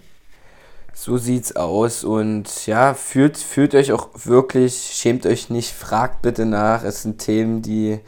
So 0.92 1.16
sieht's 1.16 1.54
aus 1.54 2.02
und 2.02 2.66
ja, 2.66 2.94
fühlt, 2.94 3.38
fühlt 3.38 3.72
euch 3.76 3.92
auch 3.92 4.08
wirklich, 4.24 4.90
schämt 4.94 5.26
euch 5.26 5.48
nicht, 5.48 5.72
fragt 5.72 6.22
bitte 6.22 6.44
nach. 6.44 6.82
Es 6.82 7.02
sind 7.02 7.18
Themen, 7.18 7.62
die 7.62 8.00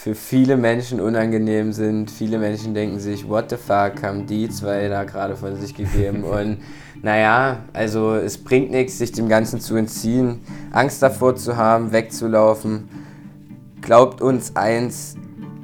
für 0.00 0.14
viele 0.14 0.56
Menschen 0.56 1.00
unangenehm 1.00 1.72
sind. 1.72 2.08
Viele 2.08 2.38
Menschen 2.38 2.72
denken 2.72 3.00
sich, 3.00 3.28
what 3.28 3.50
the 3.50 3.56
fuck 3.56 4.00
haben 4.00 4.26
die 4.26 4.48
zwei 4.48 4.86
da 4.86 5.02
gerade 5.02 5.34
von 5.34 5.56
sich 5.56 5.74
gegeben? 5.74 6.22
Und 6.24 6.58
naja, 7.02 7.64
also 7.72 8.14
es 8.14 8.38
bringt 8.38 8.70
nichts, 8.70 8.98
sich 8.98 9.10
dem 9.10 9.28
Ganzen 9.28 9.58
zu 9.58 9.74
entziehen, 9.74 10.38
Angst 10.70 11.02
davor 11.02 11.34
zu 11.34 11.56
haben, 11.56 11.90
wegzulaufen. 11.90 12.88
Glaubt 13.80 14.20
uns 14.20 14.54
eins, 14.54 15.16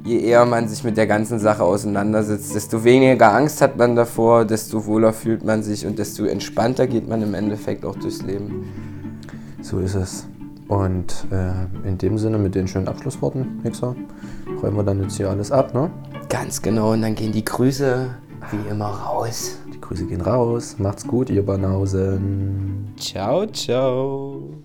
je 0.03 0.19
eher 0.19 0.45
man 0.45 0.67
sich 0.67 0.83
mit 0.83 0.97
der 0.97 1.07
ganzen 1.07 1.39
Sache 1.39 1.63
auseinandersetzt, 1.63 2.53
desto 2.53 2.83
weniger 2.83 3.33
Angst 3.33 3.61
hat 3.61 3.77
man 3.77 3.95
davor, 3.95 4.43
desto 4.43 4.85
wohler 4.85 5.13
fühlt 5.13 5.45
man 5.45 5.63
sich 5.63 5.85
und 5.85 5.97
desto 5.97 6.25
entspannter 6.25 6.87
geht 6.87 7.07
man 7.07 7.21
im 7.21 7.35
Endeffekt 7.35 7.85
auch 7.85 7.95
durchs 7.95 8.21
Leben. 8.21 8.65
So 9.61 9.79
ist 9.79 9.95
es. 9.95 10.27
Und 10.67 11.27
äh, 11.31 11.87
in 11.87 11.97
dem 11.97 12.17
Sinne, 12.17 12.37
mit 12.37 12.55
den 12.55 12.67
schönen 12.67 12.87
Abschlussworten, 12.87 13.61
Mixer, 13.63 13.95
räumen 14.61 14.77
wir 14.77 14.83
dann 14.83 15.01
jetzt 15.01 15.17
hier 15.17 15.29
alles 15.29 15.51
ab, 15.51 15.73
ne? 15.73 15.91
Ganz 16.29 16.61
genau, 16.61 16.93
und 16.93 17.01
dann 17.01 17.13
gehen 17.13 17.31
die 17.31 17.45
Grüße 17.45 18.09
wie 18.51 18.69
immer 18.69 18.87
raus. 18.87 19.57
Die 19.73 19.79
Grüße 19.79 20.05
gehen 20.05 20.21
raus. 20.21 20.75
Macht's 20.79 21.05
gut, 21.05 21.29
ihr 21.29 21.45
Banausen. 21.45 22.93
Ciao, 22.97 23.45
ciao. 23.47 24.64